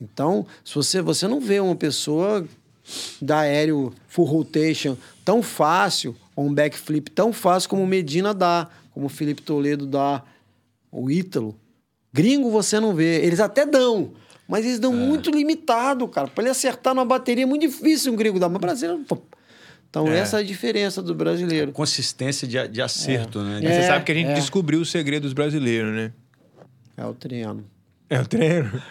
Então, 0.00 0.46
se 0.64 0.74
você, 0.74 1.00
você 1.00 1.28
não 1.28 1.40
vê 1.40 1.60
uma 1.60 1.76
pessoa 1.76 2.44
da 3.20 3.40
aéreo 3.40 3.92
full 4.08 4.24
rotation 4.24 4.96
tão 5.24 5.42
fácil, 5.42 6.14
ou 6.34 6.46
um 6.46 6.54
backflip 6.54 7.10
tão 7.10 7.32
fácil 7.32 7.68
como 7.70 7.82
o 7.82 7.86
Medina 7.86 8.32
dá, 8.34 8.68
como 8.92 9.06
o 9.06 9.08
Felipe 9.08 9.42
Toledo 9.42 9.86
dá, 9.86 10.22
o 10.92 11.10
Ítalo. 11.10 11.54
Gringo 12.12 12.50
você 12.50 12.78
não 12.80 12.94
vê. 12.94 13.20
Eles 13.24 13.40
até 13.40 13.66
dão, 13.66 14.12
mas 14.48 14.64
eles 14.64 14.78
É. 14.78 14.80
dão 14.80 14.92
muito 14.92 15.30
limitado, 15.30 16.06
cara. 16.08 16.28
Para 16.28 16.44
ele 16.44 16.50
acertar 16.50 16.94
numa 16.94 17.04
bateria 17.04 17.44
é 17.44 17.46
muito 17.46 17.62
difícil 17.62 18.12
um 18.12 18.16
gringo 18.16 18.38
dar, 18.38 18.48
mas 18.48 18.60
brasileiro. 18.60 19.04
Então, 19.90 20.08
É. 20.08 20.18
essa 20.18 20.38
é 20.38 20.40
a 20.40 20.42
diferença 20.42 21.02
do 21.02 21.14
brasileiro. 21.14 21.72
Consistência 21.72 22.46
de, 22.46 22.68
de 22.68 22.80
acerto, 22.82 23.40
né? 23.42 23.60
Mas 23.62 23.70
É, 23.70 23.80
você 23.82 23.86
sabe 23.86 24.04
que 24.04 24.12
a 24.12 24.14
gente 24.14 24.30
é. 24.30 24.34
descobriu 24.34 24.80
o 24.80 24.84
segredo 24.84 25.22
dos 25.24 25.32
brasileiros, 25.32 25.94
né? 25.94 26.12
É 26.96 27.04
o 27.04 27.12
treino. 27.14 27.64
É 28.08 28.20
o 28.20 28.26
treino. 28.26 28.82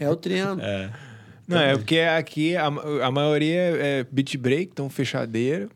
É 0.00 0.10
o 0.10 0.16
treino. 0.16 0.60
É. 0.60 0.90
Não, 1.46 1.58
é 1.60 1.76
porque 1.76 1.98
aqui 2.00 2.56
a, 2.56 2.66
a 2.66 3.10
maioria 3.10 3.60
é 3.60 4.06
beat 4.10 4.36
break, 4.36 4.70
então 4.72 4.88
fechadeira. 4.88 5.68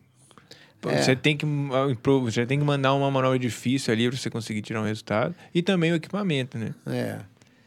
Pô, 0.80 0.90
É. 0.90 1.02
Você, 1.02 1.14
tem 1.16 1.36
que, 1.36 1.44
ah, 1.46 1.94
você 2.22 2.46
tem 2.46 2.58
que 2.58 2.64
mandar 2.64 2.94
uma 2.94 3.10
manobra 3.10 3.38
difícil 3.38 3.92
ali 3.92 4.08
pra 4.08 4.16
você 4.16 4.30
conseguir 4.30 4.62
tirar 4.62 4.80
um 4.80 4.84
resultado. 4.84 5.34
E 5.54 5.60
também 5.62 5.92
o 5.92 5.96
equipamento, 5.96 6.56
né? 6.56 6.72
É. 6.86 7.18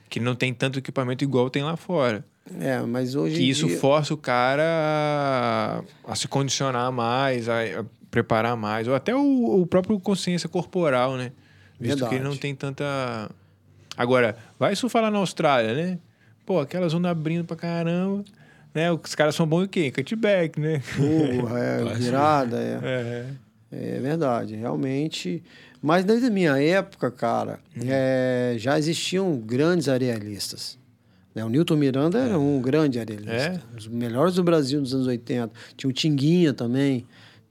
Que 0.09 0.19
não 0.19 0.33
tem 0.33 0.53
tanto 0.53 0.79
equipamento 0.79 1.23
igual 1.23 1.49
tem 1.49 1.63
lá 1.63 1.75
fora. 1.75 2.23
É, 2.59 2.79
mas 2.81 3.13
hoje. 3.15 3.35
Que 3.35 3.43
isso 3.49 3.67
dia- 3.67 3.77
força 3.79 4.13
o 4.13 4.17
cara 4.17 4.63
a, 6.07 6.11
a 6.11 6.15
se 6.15 6.27
condicionar 6.27 6.91
mais, 6.91 7.47
a, 7.47 7.61
a 7.81 7.85
preparar 8.09 8.55
mais. 8.57 8.87
Ou 8.87 8.95
até 8.95 9.15
o, 9.15 9.61
o 9.61 9.65
próprio 9.67 9.99
consciência 9.99 10.49
corporal, 10.49 11.15
né? 11.17 11.31
Visto 11.79 11.97
que 11.99 12.03
ele 12.05 12.09
Verdade. 12.15 12.23
não 12.23 12.37
tem 12.37 12.55
tanta. 12.55 13.29
Agora, 13.97 14.37
vai 14.57 14.75
surfar 14.75 15.01
lá 15.03 15.11
na 15.11 15.19
Austrália, 15.19 15.73
né? 15.73 15.99
Pô, 16.45 16.59
aquelas 16.59 16.93
ondas 16.93 17.11
abrindo 17.11 17.45
pra 17.45 17.55
caramba. 17.55 18.23
Né? 18.73 18.91
Os 18.91 19.15
caras 19.15 19.35
são 19.35 19.45
bons 19.45 19.65
em 19.65 19.67
quê? 19.67 19.91
Cutback, 19.91 20.59
né? 20.59 20.81
Porra, 20.95 21.59
é, 21.59 21.93
virada, 21.95 22.57
é. 22.59 22.79
É. 22.83 23.25
É 23.73 23.99
verdade, 23.99 24.55
realmente. 24.55 25.41
Mas 25.81 26.03
desde 26.03 26.27
a 26.27 26.29
minha 26.29 26.61
época, 26.61 27.09
cara, 27.09 27.59
Uhum. 27.75 27.83
é, 27.87 28.55
já 28.57 28.77
existiam 28.77 29.37
grandes 29.37 29.87
arealistas. 29.87 30.77
Né? 31.33 31.43
O 31.45 31.49
Newton 31.49 31.77
Miranda 31.77 32.19
era 32.19 32.37
um 32.37 32.61
grande 32.61 32.99
arealista. 32.99 33.31
É? 33.33 33.59
Um 33.71 33.75
dos 33.75 33.87
melhores 33.87 34.35
do 34.35 34.43
Brasil 34.43 34.79
nos 34.79 34.93
anos 34.93 35.07
80. 35.07 35.51
Tinha 35.77 35.89
o 35.89 35.93
Tinguinha 35.93 36.53
também, 36.53 37.05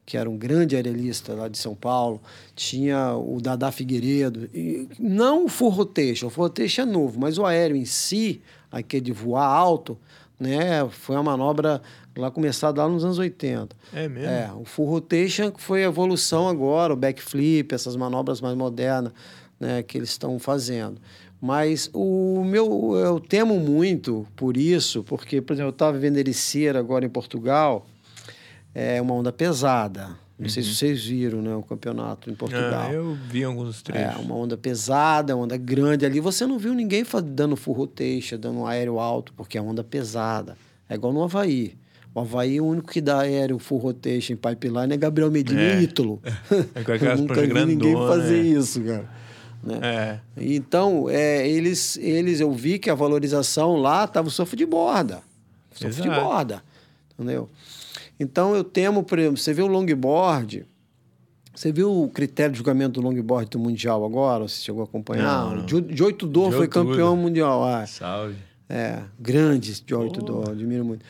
que 0.04 0.16
era 0.18 0.28
um 0.28 0.36
grande 0.36 0.76
arealista 0.76 1.32
lá 1.32 1.48
de 1.48 1.56
São 1.56 1.74
Paulo. 1.74 2.20
Tinha 2.54 3.14
o 3.14 3.40
Dadá 3.40 3.72
Figueiredo. 3.72 4.48
E 4.54 4.86
não 4.98 5.46
o 5.46 5.68
rotation, 5.68 6.26
o 6.26 6.30
rotation 6.30 6.82
é 6.82 6.86
novo, 6.86 7.18
mas 7.18 7.38
o 7.38 7.46
aéreo 7.46 7.76
em 7.76 7.86
si, 7.86 8.42
aquele 8.70 9.02
de 9.02 9.12
voar 9.12 9.46
alto, 9.46 9.98
né, 10.38 10.88
foi 10.88 11.16
uma 11.16 11.22
manobra 11.22 11.82
lá 12.16 12.30
começada 12.30 12.82
lá 12.82 12.88
nos 12.88 13.04
anos 13.04 13.18
80. 13.18 13.76
É 13.92 14.08
mesmo? 14.08 14.30
É, 14.30 14.50
o 14.54 14.64
full 14.64 14.86
rotation 14.86 15.52
foi 15.56 15.84
a 15.84 15.86
evolução 15.86 16.48
agora, 16.48 16.92
o 16.92 16.96
backflip, 16.96 17.74
essas 17.74 17.96
manobras 17.96 18.40
mais 18.40 18.56
modernas, 18.56 19.12
né, 19.58 19.82
que 19.82 19.98
eles 19.98 20.10
estão 20.10 20.38
fazendo. 20.38 21.00
Mas 21.40 21.90
o 21.92 22.44
meu, 22.44 22.94
eu 22.96 23.18
temo 23.18 23.58
muito 23.58 24.26
por 24.36 24.56
isso, 24.56 25.02
porque, 25.04 25.40
por 25.40 25.54
exemplo, 25.54 25.68
eu 25.68 25.72
estava 25.72 25.98
vendo 25.98 26.18
Ericeira 26.18 26.78
agora 26.78 27.04
em 27.04 27.08
Portugal, 27.08 27.86
é 28.74 29.00
uma 29.00 29.14
onda 29.14 29.32
pesada. 29.32 30.10
Não 30.40 30.48
sei 30.48 30.62
se 30.62 30.74
vocês 30.74 31.04
viram, 31.04 31.42
né, 31.42 31.54
o 31.54 31.62
campeonato 31.62 32.30
em 32.30 32.34
Portugal. 32.34 32.86
Ah, 32.88 32.92
eu 32.92 33.16
vi 33.28 33.44
alguns 33.44 33.80
É, 33.80 33.82
trechos. 33.92 34.24
uma 34.24 34.34
onda 34.34 34.56
pesada, 34.56 35.36
onda 35.36 35.56
grande. 35.56 36.06
Ali 36.06 36.18
você 36.18 36.46
não 36.46 36.58
viu 36.58 36.72
ninguém 36.72 37.04
dando 37.24 37.56
full 37.56 37.74
rotation, 37.74 38.38
dando 38.38 38.60
um 38.60 38.66
aéreo 38.66 38.98
alto, 38.98 39.32
porque 39.36 39.58
é 39.58 39.62
onda 39.62 39.84
pesada. 39.84 40.56
É 40.88 40.94
igual 40.94 41.12
no 41.12 41.22
Havaí. 41.22 41.74
O 42.14 42.20
Havaí, 42.20 42.60
o 42.60 42.64
único 42.66 42.90
que 42.90 43.00
dá 43.00 43.20
aéreo 43.20 43.58
full 43.58 43.78
rotation 43.78 44.32
em 44.32 44.36
pipeline 44.36 44.92
é 44.92 44.96
Gabriel 44.96 45.30
Medina 45.30 45.60
É. 45.60 45.80
e 45.80 45.84
Ítalo. 45.84 46.20
É 46.74 46.82
com 46.82 46.92
aquelas 46.92 47.20
nunca 47.20 47.34
vi 47.42 47.46
ninguém 47.52 47.92
grandonas, 47.92 48.08
fazer 48.16 48.42
né? 48.42 48.48
isso, 48.48 48.80
cara. 48.82 49.08
Né? 49.62 49.78
É. 49.82 50.18
Então, 50.38 51.06
é, 51.10 51.46
eles, 51.46 51.98
eles, 51.98 52.40
eu 52.40 52.50
vi 52.50 52.78
que 52.78 52.88
a 52.88 52.94
valorização 52.94 53.76
lá 53.76 54.04
estava 54.04 54.26
o 54.28 54.30
surf 54.30 54.56
de 54.56 54.64
borda. 54.64 55.20
Surf 55.74 56.00
de 56.00 56.08
Exato. 56.08 56.24
borda. 56.24 56.62
Entendeu? 57.20 57.48
Então, 58.18 58.54
eu 58.54 58.64
temo, 58.64 59.02
por 59.02 59.18
exemplo, 59.18 59.36
você 59.38 59.52
vê 59.52 59.62
o 59.62 59.66
longboard, 59.66 60.64
você 61.54 61.70
viu 61.72 62.02
o 62.04 62.08
critério 62.08 62.52
de 62.52 62.58
julgamento 62.58 63.00
do 63.00 63.06
longboard 63.06 63.50
do 63.50 63.58
Mundial 63.58 64.04
agora? 64.04 64.46
Você 64.48 64.62
chegou 64.62 64.82
a 64.82 64.84
acompanhar? 64.84 65.22
Não, 65.24 65.56
não. 65.56 65.64
O 65.64 65.66
Jo- 65.66 65.84
Joey 65.90 66.12
Tudor 66.14 66.46
Joey 66.50 66.56
foi 66.58 66.68
campeão 66.68 67.16
mundial. 67.16 67.64
Ah, 67.64 67.86
Salve. 67.86 68.36
é, 68.68 69.00
grande 69.18 69.82
Joey 69.86 70.08
Oh. 70.08 70.12
Tudor, 70.12 70.50
admiro 70.50 70.84
muito. 70.84 71.04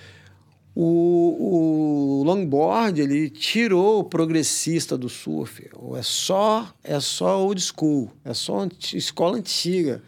O, 0.74 2.20
o 2.20 2.24
longboard, 2.24 3.00
ele 3.00 3.28
tirou 3.28 4.00
o 4.00 4.04
progressista 4.04 4.96
do 4.96 5.08
surf. 5.08 5.68
É 5.96 6.02
só, 6.02 6.68
é 6.82 6.98
só 7.00 7.44
old 7.44 7.60
school, 7.60 8.10
é 8.24 8.32
só 8.32 8.60
anti- 8.60 8.96
escola 8.96 9.36
antiga. 9.36 10.00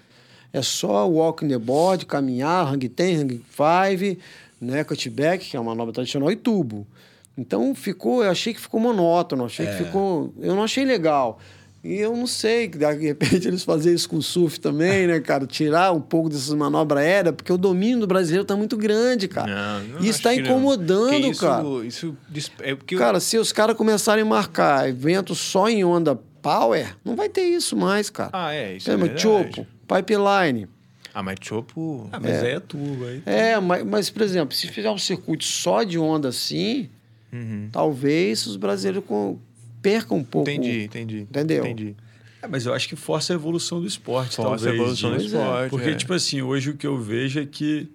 É 0.52 0.62
só 0.62 1.08
walk 1.08 1.44
in 1.44 1.48
the 1.48 1.58
board, 1.58 2.06
caminhar, 2.06 2.66
hang 2.72 2.88
ten, 2.88 3.16
hang 3.22 3.42
five, 3.48 4.18
né, 4.62 4.84
cutback, 4.84 5.50
que 5.50 5.56
é 5.56 5.60
uma 5.60 5.72
manobra 5.72 5.92
tradicional, 5.92 6.30
e 6.30 6.36
tubo. 6.36 6.86
Então 7.36 7.74
ficou, 7.74 8.22
eu 8.22 8.30
achei 8.30 8.52
que 8.54 8.60
ficou 8.60 8.78
monótono, 8.80 9.44
achei 9.46 9.66
que 9.66 9.72
ficou, 9.74 10.32
eu 10.40 10.54
não 10.54 10.62
achei 10.62 10.84
legal. 10.84 11.38
E 11.84 11.96
eu 11.96 12.16
não 12.16 12.28
sei, 12.28 12.68
de 12.68 12.84
repente 12.94 13.48
eles 13.48 13.64
fazerem 13.64 13.96
isso 13.96 14.08
com 14.08 14.16
o 14.18 14.22
surf 14.22 14.60
também, 14.60 15.06
né, 15.08 15.18
cara? 15.18 15.46
Tirar 15.46 15.92
um 15.92 16.00
pouco 16.00 16.28
dessas 16.28 16.54
manobras 16.54 17.02
aéreas, 17.02 17.34
porque 17.34 17.52
o 17.52 17.58
domínio 17.58 18.00
do 18.00 18.06
brasileiro 18.06 18.44
tá 18.44 18.54
muito 18.54 18.76
grande, 18.76 19.26
cara. 19.26 19.80
Não, 19.82 19.88
não 19.94 19.98
Isso 20.00 20.18
está 20.18 20.32
incomodando, 20.34 21.26
isso, 21.26 21.40
cara. 21.40 21.64
Isso 21.84 22.16
dis- 22.28 22.52
é 22.60 22.74
porque 22.74 22.96
Cara, 22.96 23.18
se 23.18 23.36
os 23.36 23.50
caras 23.50 23.76
começarem 23.76 24.22
a 24.22 24.26
marcar 24.26 24.88
evento 24.88 25.34
só 25.34 25.68
em 25.68 25.82
onda 25.84 26.14
power, 26.40 26.94
não 27.04 27.16
vai 27.16 27.28
ter 27.28 27.42
isso 27.42 27.76
mais, 27.76 28.10
cara. 28.10 28.30
Ah, 28.32 28.54
é, 28.54 28.76
isso 28.76 28.88
é 28.88 28.92
Lembra? 28.92 29.08
verdade. 29.14 29.22
Chopo, 29.56 29.66
pipeline. 29.88 30.68
Ah, 31.14 31.22
mas 31.22 31.36
Chopo... 31.42 32.08
Ah, 32.12 32.18
mas 32.20 32.42
aí 32.42 32.52
é 32.52 32.60
turbo 32.60 33.04
aí. 33.04 33.22
É, 33.26 33.60
mas, 33.60 33.84
mas, 33.84 34.10
por 34.10 34.22
exemplo, 34.22 34.54
se 34.56 34.66
fizer 34.68 34.90
um 34.90 34.98
circuito 34.98 35.44
só 35.44 35.82
de 35.82 35.98
onda 35.98 36.28
assim, 36.28 36.88
Uhum. 37.32 37.68
talvez 37.72 38.46
os 38.46 38.56
brasileiros 38.56 39.04
com- 39.06 39.38
percam 39.80 40.18
um 40.18 40.24
pouco. 40.24 40.48
Entendi, 40.50 40.84
entendi. 40.84 41.20
Entendeu? 41.22 41.64
Entendi. 41.64 41.96
É, 42.42 42.46
mas 42.46 42.66
eu 42.66 42.74
acho 42.74 42.88
que 42.88 42.96
força 42.96 43.32
a 43.32 43.36
evolução 43.36 43.80
do 43.80 43.86
esporte, 43.86 44.36
Força 44.36 44.42
a 44.54 44.56
talvez. 44.56 44.74
evolução 44.74 45.10
do 45.12 45.16
disso. 45.18 45.36
esporte, 45.36 45.70
Porque, 45.70 45.90
é. 45.90 45.94
tipo 45.94 46.12
assim, 46.12 46.42
hoje 46.42 46.70
o 46.70 46.76
que 46.76 46.86
eu 46.86 46.98
vejo 46.98 47.40
é 47.40 47.46
que, 47.46 47.88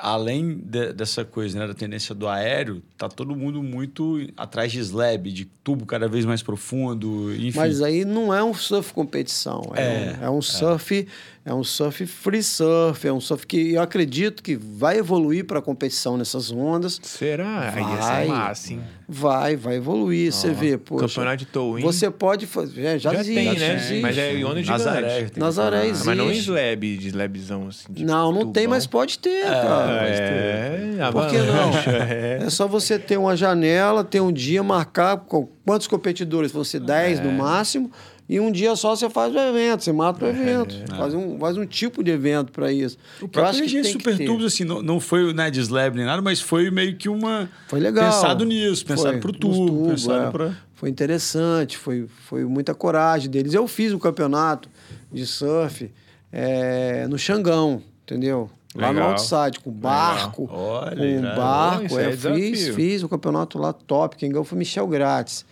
além 0.00 0.56
de- 0.58 0.92
dessa 0.92 1.24
coisa, 1.24 1.58
né, 1.58 1.66
da 1.66 1.74
tendência 1.74 2.14
do 2.14 2.26
aéreo, 2.28 2.82
tá 2.98 3.08
todo 3.08 3.34
mundo 3.36 3.62
muito 3.62 4.26
atrás 4.36 4.72
de 4.72 4.78
slab, 4.80 5.30
de 5.30 5.44
tubo 5.44 5.86
cada 5.86 6.08
vez 6.08 6.24
mais 6.24 6.42
profundo, 6.42 7.34
enfim. 7.34 7.58
Mas 7.58 7.80
aí 7.82 8.04
não 8.04 8.32
é 8.34 8.42
um 8.42 8.52
surf 8.54 8.92
competição, 8.92 9.72
é, 9.74 9.82
É, 9.82 10.18
um, 10.20 10.24
é 10.24 10.30
um 10.30 10.42
surf 10.42 11.06
É 11.48 11.54
um 11.54 11.62
surf 11.62 12.04
free 12.06 12.42
surf, 12.42 13.06
é 13.06 13.12
um 13.12 13.20
surf 13.20 13.46
que 13.46 13.74
eu 13.74 13.80
acredito 13.80 14.42
que 14.42 14.56
vai 14.56 14.98
evoluir 14.98 15.44
para 15.44 15.60
a 15.60 15.62
competição 15.62 16.16
nessas 16.16 16.50
ondas. 16.50 16.98
Será? 17.00 17.70
Vai. 17.70 17.84
Aí 17.84 17.92
ia 17.92 18.02
ser 18.02 18.26
massa, 18.32 18.72
hein? 18.72 18.80
Vai, 19.08 19.54
vai 19.54 19.76
evoluir. 19.76 20.32
Você 20.32 20.50
vê, 20.50 20.76
pô. 20.76 20.96
Campeonato 20.96 21.36
de 21.36 21.46
towing. 21.46 21.82
Você 21.82 22.10
pode 22.10 22.46
fazer. 22.46 22.84
é, 22.84 22.98
já, 22.98 23.12
já 23.12 23.20
existe, 23.20 23.34
tem, 23.36 23.58
né? 23.60 23.74
existe. 23.76 24.00
Mas 24.02 24.18
é 24.18 24.32
onda 24.44 24.60
gigante. 24.60 24.68
Nazaré. 24.70 25.24
tem 25.26 25.40
Nazaré 25.40 25.86
existe. 25.86 26.06
Mas 26.06 26.18
não 26.18 26.32
em 26.32 26.36
slab, 26.38 26.96
de 26.96 27.06
slabzão 27.10 27.68
assim. 27.68 27.92
de 27.92 28.04
Não, 28.04 28.32
não 28.32 28.40
tem, 28.50 28.64
tubão. 28.64 28.70
mas 28.70 28.86
pode 28.88 29.16
ter, 29.20 29.44
cara. 29.44 30.02
É, 30.08 30.98
Por 31.12 31.28
que 31.28 31.38
não? 31.38 31.72
É. 32.10 32.38
É 32.42 32.50
só 32.50 32.66
você 32.66 32.98
ter 32.98 33.16
uma 33.18 33.36
janela, 33.36 34.02
ter 34.02 34.20
um 34.20 34.32
dia, 34.32 34.64
marcar 34.64 35.16
com 35.18 35.48
quantos 35.64 35.86
competidores? 35.86 36.50
Vão 36.50 36.64
ser 36.64 36.80
10 36.80 37.20
É. 37.20 37.22
no 37.22 37.30
máximo. 37.30 37.90
E 38.28 38.40
um 38.40 38.50
dia 38.50 38.74
só 38.74 38.96
você 38.96 39.08
faz 39.08 39.32
o 39.34 39.38
evento, 39.38 39.84
você 39.84 39.92
mata 39.92 40.24
o 40.24 40.28
evento. 40.28 40.74
É. 40.92 40.96
Faz, 40.96 41.14
um, 41.14 41.38
faz 41.38 41.56
um 41.56 41.64
tipo 41.64 42.02
de 42.02 42.10
evento 42.10 42.50
para 42.50 42.72
isso. 42.72 42.98
O 43.20 43.24
Eu 43.24 43.28
próprio 43.28 43.64
acho 43.64 43.72
que 43.72 43.84
Super. 43.84 44.18
Tubos, 44.26 44.44
assim, 44.46 44.64
não, 44.64 44.82
não 44.82 44.98
foi 44.98 45.32
né, 45.32 45.48
de 45.48 45.60
slab 45.60 45.96
nem 45.96 46.04
nada, 46.04 46.20
mas 46.20 46.40
foi 46.40 46.70
meio 46.70 46.96
que 46.96 47.08
uma... 47.08 47.48
Foi 47.68 47.78
legal. 47.78 48.10
Pensado 48.10 48.44
nisso, 48.44 48.84
pensado 48.84 49.18
pro 49.18 49.30
nos 49.30 49.40
tubo, 49.40 49.66
tubos, 49.66 50.02
pensado 50.02 50.26
é. 50.26 50.30
pra... 50.30 50.56
Foi 50.74 50.90
interessante, 50.90 51.78
foi, 51.78 52.06
foi 52.28 52.44
muita 52.44 52.74
coragem 52.74 53.30
deles. 53.30 53.54
Eu 53.54 53.66
fiz 53.68 53.92
o 53.92 53.98
campeonato 53.98 54.68
de 55.12 55.24
surf 55.24 55.90
é, 56.32 57.06
no 57.08 57.16
Xangão, 57.16 57.80
entendeu? 58.02 58.50
Lá 58.74 58.88
no 58.88 58.94
Legal. 58.94 59.10
outside, 59.12 59.58
com 59.60 59.70
barco. 59.70 60.48
Olha, 60.52 60.96
com 60.96 61.04
irado. 61.04 61.40
barco. 61.40 61.86
Isso 61.86 61.98
é, 61.98 62.04
é 62.04 62.08
eu 62.08 62.18
fiz, 62.18 62.58
desafio. 62.58 62.74
fiz 62.74 63.02
o 63.02 63.08
campeonato 63.08 63.58
lá 63.58 63.72
top. 63.72 64.16
Quem 64.16 64.30
ganhou 64.30 64.44
foi 64.44 64.58
Michel 64.58 64.86
Grátis. 64.86 65.46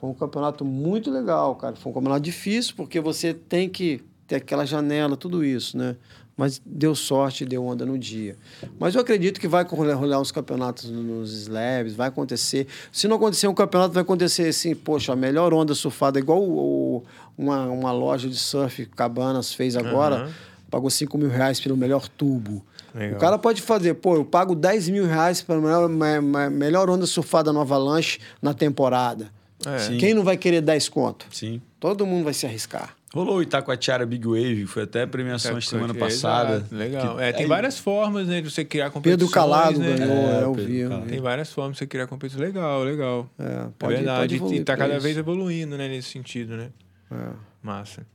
Foi 0.00 0.10
um 0.10 0.14
campeonato 0.14 0.64
muito 0.64 1.10
legal, 1.10 1.54
cara. 1.56 1.74
Foi 1.76 1.90
um 1.90 1.94
campeonato 1.94 2.20
difícil, 2.22 2.74
porque 2.76 3.00
você 3.00 3.32
tem 3.32 3.68
que 3.68 4.02
ter 4.26 4.36
aquela 4.36 4.64
janela, 4.66 5.16
tudo 5.16 5.44
isso, 5.44 5.76
né? 5.78 5.96
Mas 6.36 6.60
deu 6.66 6.94
sorte, 6.94 7.46
deu 7.46 7.64
onda 7.64 7.86
no 7.86 7.98
dia. 7.98 8.36
Mas 8.78 8.94
eu 8.94 9.00
acredito 9.00 9.40
que 9.40 9.48
vai 9.48 9.64
rolar 9.64 10.20
uns 10.20 10.30
campeonatos 10.30 10.90
nos 10.90 11.32
slabs, 11.32 11.94
vai 11.94 12.08
acontecer. 12.08 12.66
Se 12.92 13.08
não 13.08 13.16
acontecer 13.16 13.48
um 13.48 13.54
campeonato, 13.54 13.94
vai 13.94 14.02
acontecer 14.02 14.48
assim, 14.48 14.74
poxa, 14.74 15.14
a 15.14 15.16
melhor 15.16 15.54
onda 15.54 15.74
surfada, 15.74 16.18
igual 16.18 16.42
o- 16.42 16.96
o- 16.98 17.02
uma, 17.38 17.64
uma 17.68 17.90
loja 17.90 18.28
de 18.28 18.36
surf 18.36 18.84
Cabanas 18.94 19.54
fez 19.54 19.76
agora, 19.76 20.16
Aham. 20.24 20.30
pagou 20.70 20.90
5 20.90 21.16
mil 21.16 21.30
reais 21.30 21.58
pelo 21.58 21.74
melhor 21.76 22.06
tubo. 22.06 22.62
Legal. 22.94 23.16
O 23.16 23.20
cara 23.20 23.38
pode 23.38 23.62
fazer, 23.62 23.94
pô, 23.94 24.16
eu 24.16 24.24
pago 24.24 24.54
10 24.54 24.90
mil 24.90 25.06
reais 25.06 25.40
pela 25.40 25.58
melhor, 25.58 25.88
me- 25.88 26.20
me- 26.20 26.50
melhor 26.50 26.90
onda 26.90 27.06
surfada 27.06 27.50
no 27.50 27.60
Avalanche 27.62 28.18
na 28.42 28.52
temporada. 28.52 29.34
É. 29.64 29.96
Quem 29.96 30.12
não 30.14 30.22
vai 30.22 30.36
querer 30.36 30.60
10 30.60 30.88
conto? 30.88 31.26
Sim. 31.30 31.60
Todo 31.80 32.04
mundo 32.06 32.24
vai 32.24 32.34
se 32.34 32.44
arriscar. 32.46 32.94
Rolou 33.14 33.36
o 33.38 33.42
Itacoatiara 33.42 34.04
Big 34.04 34.26
Wave, 34.26 34.66
foi 34.66 34.82
até 34.82 35.02
a 35.02 35.06
premiação 35.06 35.52
Tá, 35.52 35.58
a 35.58 35.60
semana 35.62 35.94
exato, 35.94 35.98
passada. 35.98 36.66
Legal. 36.70 37.16
Que- 37.16 37.22
É, 37.22 37.32
tem 37.32 37.42
aí- 37.44 37.48
várias 37.48 37.78
formas 37.78 38.28
né, 38.28 38.42
de 38.42 38.50
você 38.50 38.64
criar 38.64 38.90
competições. 38.90 39.18
Pedro 39.18 39.32
Calado 39.32 39.78
né? 39.78 39.96
ganhou, 39.96 40.14
É, 40.28 40.38
é, 40.38 40.42
eu 40.42 40.52
vi. 40.54 41.08
Tem 41.08 41.20
várias 41.20 41.50
formas 41.50 41.72
de 41.74 41.78
você 41.78 41.86
criar 41.86 42.06
competições. 42.06 42.42
Legal, 42.42 42.82
legal. 42.84 43.30
É, 43.38 43.44
É 43.44 43.68
pode, 43.78 43.94
verdade. 43.94 44.38
pode 44.38 44.54
e 44.56 44.64
tá 44.64 44.76
cada 44.76 44.94
isso. 44.94 45.02
vez 45.02 45.16
evoluindo, 45.16 45.78
né, 45.78 45.88
nesse 45.88 46.10
sentido, 46.10 46.56
né? 46.56 46.68
É. 47.10 47.28
Massa. 47.62 48.06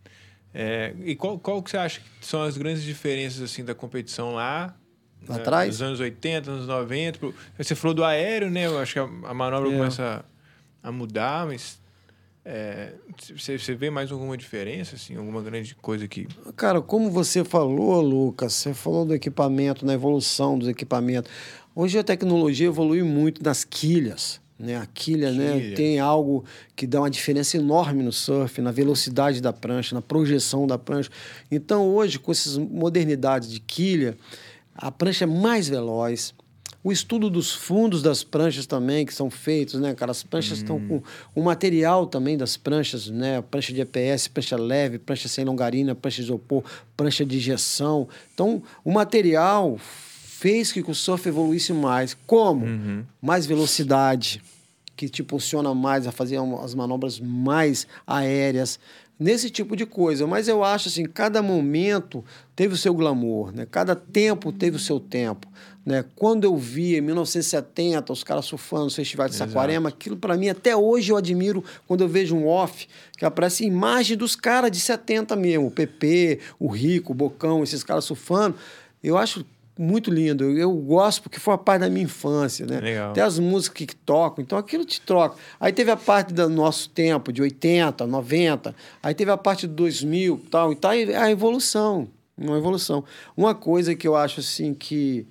É, 0.54 0.94
e 1.04 1.16
qual, 1.16 1.40
qual 1.40 1.64
que 1.64 1.72
você 1.72 1.78
acha 1.78 2.00
que 2.02 2.26
são 2.26 2.44
as 2.44 2.58
grandes 2.58 2.84
diferenças 2.84 3.42
assim 3.42 3.64
da 3.64 3.74
competição 3.74 4.34
lá? 4.36 4.76
Lá 5.28 5.36
né, 5.36 5.42
atrás? 5.42 5.70
Nos 5.70 5.82
anos 5.82 6.00
80, 6.00 6.52
anos 6.52 6.68
90. 6.68 7.18
pro- 7.20 7.34
Você 7.58 7.74
falou 7.74 7.94
do 7.96 8.04
aéreo, 8.04 8.50
né? 8.52 8.66
Eu 8.68 8.78
acho 8.78 8.94
que 8.94 9.00
a, 9.00 9.04
a 9.04 9.34
manobra 9.34 9.70
É. 9.70 9.74
começa 9.78 10.26
a, 10.82 10.92
mudar, 10.92 11.48
mas 11.48 11.80
é, 12.44 12.94
você, 13.36 13.58
você 13.58 13.76
vê 13.76 13.90
mais 13.90 14.12
alguma 14.12 14.36
diferença, 14.36 14.96
assim? 14.96 15.16
Alguma 15.16 15.42
grande 15.42 15.76
coisa 15.76 16.08
que... 16.08 16.28
Cara, 16.56 16.82
como 16.82 17.12
você 17.12 17.44
falou, 17.44 18.02
Lucas, 18.02 18.54
você 18.54 18.74
falou 18.74 19.06
do 19.06 19.14
equipamento, 19.14 19.86
na 19.86 19.94
evolução 19.94 20.58
dos 20.58 20.68
equipamentos. 20.68 21.32
Hoje 21.76 21.98
a 21.98 22.04
tecnologia 22.04 22.68
evolui 22.68 23.04
muito 23.04 23.44
nas 23.44 23.64
quilhas. 23.64 24.42
Né? 24.62 24.78
A 24.78 24.86
quilha, 24.86 25.32
né, 25.32 25.60
Quilha. 25.60 25.76
tem 25.76 26.00
algo 26.00 26.46
que 26.76 26.86
dá 26.86 27.02
uma 27.02 27.10
diferença 27.10 27.58
enorme 27.58 28.04
no 28.04 28.12
surf, 28.12 28.62
na 28.62 28.72
velocidade 28.72 29.42
da 29.42 29.52
prancha, 29.52 29.96
na 29.96 30.04
projeção 30.04 30.68
da 30.68 30.78
prancha. 30.78 31.10
Então, 31.50 31.90
hoje, 31.90 32.20
com 32.20 32.32
essas 32.32 32.60
modernidades 32.60 33.52
de 33.52 33.60
quilha, 33.60 34.16
a 34.76 34.92
prancha 34.92 35.24
é 35.24 35.28
mais 35.28 35.68
veloz. 35.68 36.36
O 36.84 36.92
estudo 36.92 37.30
dos 37.30 37.54
fundos 37.54 38.02
das 38.02 38.24
pranchas 38.24 38.66
também, 38.66 39.06
que 39.06 39.14
são 39.14 39.30
feitos, 39.30 39.80
né, 39.80 39.94
cara? 39.94 40.12
As 40.12 40.24
pranchas 40.24 40.58
estão 40.58 40.80
com 40.80 41.04
o 41.36 41.44
material 41.44 42.08
também 42.08 42.36
das 42.36 42.58
pranchas, 42.58 43.08
né? 43.08 43.42
Prancha 43.42 43.72
de 43.72 43.82
EPS, 43.82 44.28
prancha 44.28 44.58
leve, 44.58 44.98
prancha 44.98 45.28
sem 45.28 45.46
longarina, 45.46 45.94
prancha 45.94 46.18
de 46.18 46.24
isopor, 46.24 46.64
prancha 46.98 47.24
de 47.24 47.38
injeção. 47.38 48.08
Então, 48.34 48.64
o 48.84 48.92
material 48.92 49.78
fez 49.78 50.72
que 50.72 50.82
o 50.82 50.96
surf 50.96 51.30
evoluísse 51.30 51.72
mais. 51.72 52.18
Como? 52.26 52.66
Mais 53.22 53.46
velocidade, 53.46 54.42
que 54.96 55.08
te 55.08 55.22
impulsiona 55.22 55.76
mais 55.76 56.08
a 56.08 56.12
fazer 56.12 56.40
as 56.64 56.74
manobras 56.74 57.20
mais 57.20 57.86
aéreas, 58.08 58.80
nesse 59.20 59.52
tipo 59.52 59.76
de 59.76 59.86
coisa. 59.86 60.26
Mas 60.26 60.48
eu 60.48 60.64
acho 60.64 60.90
assim, 60.90 61.06
cada 61.06 61.44
momento 61.44 62.26
teve 62.56 62.74
o 62.74 62.78
seu 62.78 62.92
glamour, 62.92 63.52
né? 63.52 63.68
Cada 63.70 63.96
tempo 63.96 64.52
teve 64.52 64.78
o 64.78 64.80
seu 64.80 65.00
tempo, 65.00 65.48
né? 65.86 66.06
Quando 66.16 66.44
eu 66.44 66.56
vi 66.56 66.96
em 66.96 67.02
1970 67.02 68.14
os 68.14 68.24
caras 68.24 68.46
surfando 68.46 68.86
no 68.86 68.92
Festival 68.92 69.28
de 69.28 69.36
Saquarema, 69.36 69.90
aquilo 69.90 70.16
para 70.16 70.38
mim 70.38 70.50
até 70.50 70.76
hoje 70.76 71.12
eu 71.12 71.18
admiro 71.18 71.64
quando 71.88 72.02
eu 72.02 72.08
vejo 72.08 72.36
um 72.36 72.48
off 72.48 72.88
que 73.18 73.26
aparece 73.26 73.66
imagem 73.66 74.16
dos 74.16 74.36
caras 74.36 74.72
de 74.72 74.80
70 74.80 75.36
mesmo, 75.36 75.68
o 75.68 75.72
PP, 75.72 76.40
o 76.60 76.68
Rico, 76.68 77.14
o 77.14 77.16
Bocão, 77.16 77.64
esses 77.64 77.84
caras 77.84 78.06
surfando. 78.06 78.56
Eu 79.04 79.18
acho 79.18 79.46
muito 79.78 80.12
lindo. 80.12 80.44
Eu, 80.44 80.58
eu 80.58 80.74
gosto 80.74 81.24
porque 81.24 81.40
foi 81.40 81.54
a 81.54 81.58
parte 81.58 81.82
da 81.82 81.90
minha 81.90 82.06
infância, 82.06 82.66
né? 82.66 82.80
Legal. 82.80 83.12
Até 83.12 83.22
as 83.22 83.40
músicas 83.40 83.88
que 83.88 83.96
tocam, 83.96 84.44
então 84.44 84.58
aquilo 84.58 84.86
te 84.86 85.02
troca. 85.02 85.38
Aí 85.60 85.74
teve 85.74 85.92
a 85.92 85.98
parte 85.98 86.34
do 86.34 86.48
nosso 86.50 86.90
tempo, 86.90 87.34
de 87.34 87.42
80, 87.42 88.06
90, 88.06 88.76
aí 89.02 89.14
teve 89.14 89.32
a 89.32 89.38
parte 89.38 89.68
do 89.68 89.74
2000 89.74 90.42
e 90.44 90.50
tal, 90.50 90.72
e 90.72 90.76
tá 90.76 90.92
a 90.92 91.32
evolução, 91.32 92.08
uma 92.38 92.58
evolução. 92.58 93.04
Uma 93.36 93.56
coisa 93.56 93.96
que 93.96 94.08
eu 94.08 94.16
acho 94.16 94.40
assim 94.40 94.74
que, 94.74 95.26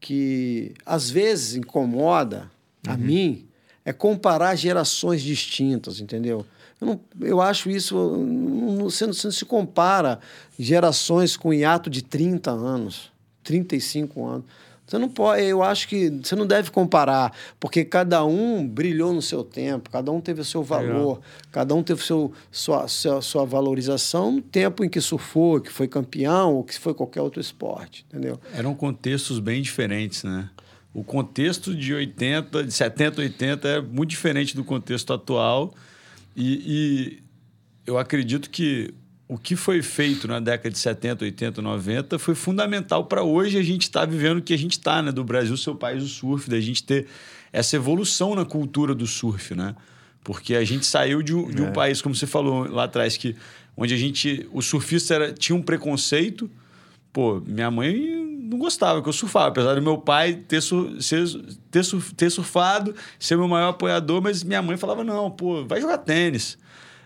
que 0.00 0.72
às 0.84 1.10
vezes 1.10 1.54
incomoda 1.56 2.50
a 2.86 2.96
mim 2.96 3.46
é 3.84 3.92
comparar 3.92 4.54
gerações 4.56 5.22
distintas, 5.22 6.00
entendeu? 6.00 6.44
Eu, 6.80 6.86
não, 6.86 7.00
eu 7.20 7.40
acho 7.40 7.68
isso, 7.70 7.94
não- 7.94 8.84
você, 8.90 9.06
não, 9.06 9.12
você 9.12 9.26
não 9.26 9.32
se 9.32 9.44
compara 9.44 10.18
gerações 10.58 11.36
com 11.36 11.52
hiato 11.52 11.90
de 11.90 12.02
30 12.02 12.50
anos, 12.50 13.12
35 13.44 14.24
anos. 14.26 14.44
Você 14.90 14.98
não 14.98 15.08
pode, 15.08 15.44
eu 15.44 15.62
acho 15.62 15.86
que 15.86 16.10
você 16.10 16.34
não 16.34 16.44
deve 16.44 16.72
comparar, 16.72 17.32
porque 17.60 17.84
cada 17.84 18.24
um 18.24 18.66
brilhou 18.66 19.12
no 19.14 19.22
seu 19.22 19.44
tempo, 19.44 19.88
cada 19.88 20.10
um 20.10 20.20
teve 20.20 20.40
o 20.40 20.44
seu 20.44 20.64
valor, 20.64 21.20
cada 21.52 21.72
um 21.76 21.80
teve 21.80 22.04
seu, 22.04 22.32
sua, 22.50 22.88
sua, 22.88 23.22
sua 23.22 23.44
valorização 23.44 24.32
no 24.32 24.42
tempo 24.42 24.84
em 24.84 24.88
que 24.88 25.00
surfou, 25.00 25.60
que 25.60 25.70
foi 25.70 25.86
campeão 25.86 26.56
ou 26.56 26.64
que 26.64 26.76
foi 26.76 26.92
qualquer 26.92 27.20
outro 27.20 27.40
esporte, 27.40 28.04
entendeu? 28.08 28.40
Eram 28.52 28.74
contextos 28.74 29.38
bem 29.38 29.62
diferentes, 29.62 30.24
né? 30.24 30.50
O 30.92 31.04
contexto 31.04 31.72
de 31.72 31.94
80, 31.94 32.64
de 32.64 32.72
70, 32.72 33.20
80 33.20 33.68
é 33.68 33.80
muito 33.80 34.10
diferente 34.10 34.56
do 34.56 34.64
contexto 34.64 35.12
atual. 35.12 35.72
E, 36.34 36.64
e 36.66 37.22
eu 37.86 37.96
acredito 37.96 38.50
que 38.50 38.92
o 39.30 39.38
que 39.38 39.54
foi 39.54 39.80
feito 39.80 40.26
na 40.26 40.40
década 40.40 40.70
de 40.70 40.78
70, 40.78 41.24
80, 41.24 41.62
90 41.62 42.18
foi 42.18 42.34
fundamental 42.34 43.04
para 43.04 43.22
hoje 43.22 43.56
a 43.56 43.62
gente 43.62 43.82
estar 43.82 44.04
vivendo 44.04 44.38
o 44.38 44.42
que 44.42 44.52
a 44.52 44.58
gente 44.58 44.72
está, 44.72 45.00
né? 45.00 45.12
Do 45.12 45.22
Brasil, 45.22 45.56
seu 45.56 45.76
país 45.76 46.02
do 46.02 46.08
surf, 46.08 46.50
da 46.50 46.58
gente 46.58 46.82
ter 46.82 47.06
essa 47.52 47.76
evolução 47.76 48.34
na 48.34 48.44
cultura 48.44 48.92
do 48.92 49.06
surf, 49.06 49.54
né? 49.54 49.76
Porque 50.24 50.56
a 50.56 50.64
gente 50.64 50.84
saiu 50.84 51.22
de 51.22 51.32
um, 51.32 51.48
de 51.48 51.62
um 51.62 51.70
país, 51.72 52.02
como 52.02 52.12
você 52.12 52.26
falou 52.26 52.68
lá 52.68 52.84
atrás, 52.84 53.16
que 53.16 53.36
onde 53.76 53.94
a 53.94 53.96
gente, 53.96 54.48
o 54.52 54.60
surfista 54.60 55.14
era, 55.14 55.32
tinha 55.32 55.54
um 55.54 55.62
preconceito. 55.62 56.50
Pô, 57.12 57.40
minha 57.46 57.70
mãe 57.70 57.94
não 58.42 58.58
gostava 58.58 59.00
que 59.00 59.08
eu 59.08 59.12
surfava, 59.12 59.46
apesar 59.46 59.76
do 59.76 59.82
meu 59.82 59.96
pai 59.96 60.34
ter, 60.34 60.60
sur, 60.60 61.00
ser, 61.00 61.24
ter, 61.70 61.84
sur, 61.84 62.02
ter 62.14 62.30
surfado, 62.30 62.96
ser 63.16 63.36
meu 63.36 63.46
maior 63.46 63.68
apoiador, 63.68 64.20
mas 64.20 64.42
minha 64.42 64.60
mãe 64.60 64.76
falava: 64.76 65.04
não, 65.04 65.30
pô, 65.30 65.64
vai 65.64 65.80
jogar 65.80 65.98
tênis. 65.98 66.58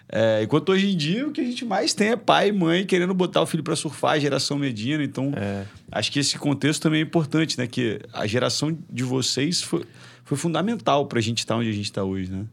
É, 0.08 0.42
enquanto 0.42 0.68
hoje 0.70 0.92
em 0.92 0.96
dia 0.96 1.26
o 1.26 1.32
que 1.32 1.40
a 1.40 1.44
gente 1.44 1.64
mais 1.64 1.94
tem 1.94 2.08
é 2.10 2.16
pai 2.16 2.48
e 2.48 2.52
mãe 2.52 2.84
querendo 2.84 3.14
botar 3.14 3.40
o 3.42 3.46
filho 3.46 3.62
para 3.62 3.74
surfar, 3.74 4.12
a 4.12 4.18
geração 4.18 4.58
Medina. 4.58 5.02
Então, 5.02 5.32
É. 5.34 5.64
acho 5.90 6.12
que 6.12 6.18
esse 6.18 6.38
contexto 6.38 6.82
também 6.82 7.00
é 7.00 7.02
importante, 7.02 7.58
né? 7.58 7.66
Que 7.66 8.00
a 8.12 8.26
geração 8.26 8.76
de 8.90 9.02
vocês 9.02 9.62
foi, 9.62 9.84
foi 10.24 10.36
fundamental 10.36 11.06
para 11.06 11.18
a 11.18 11.22
gente 11.22 11.38
estar 11.38 11.56
onde 11.56 11.68
a 11.70 11.72
gente 11.72 11.86
está 11.86 12.04
hoje, 12.04 12.30
né? 12.30 12.44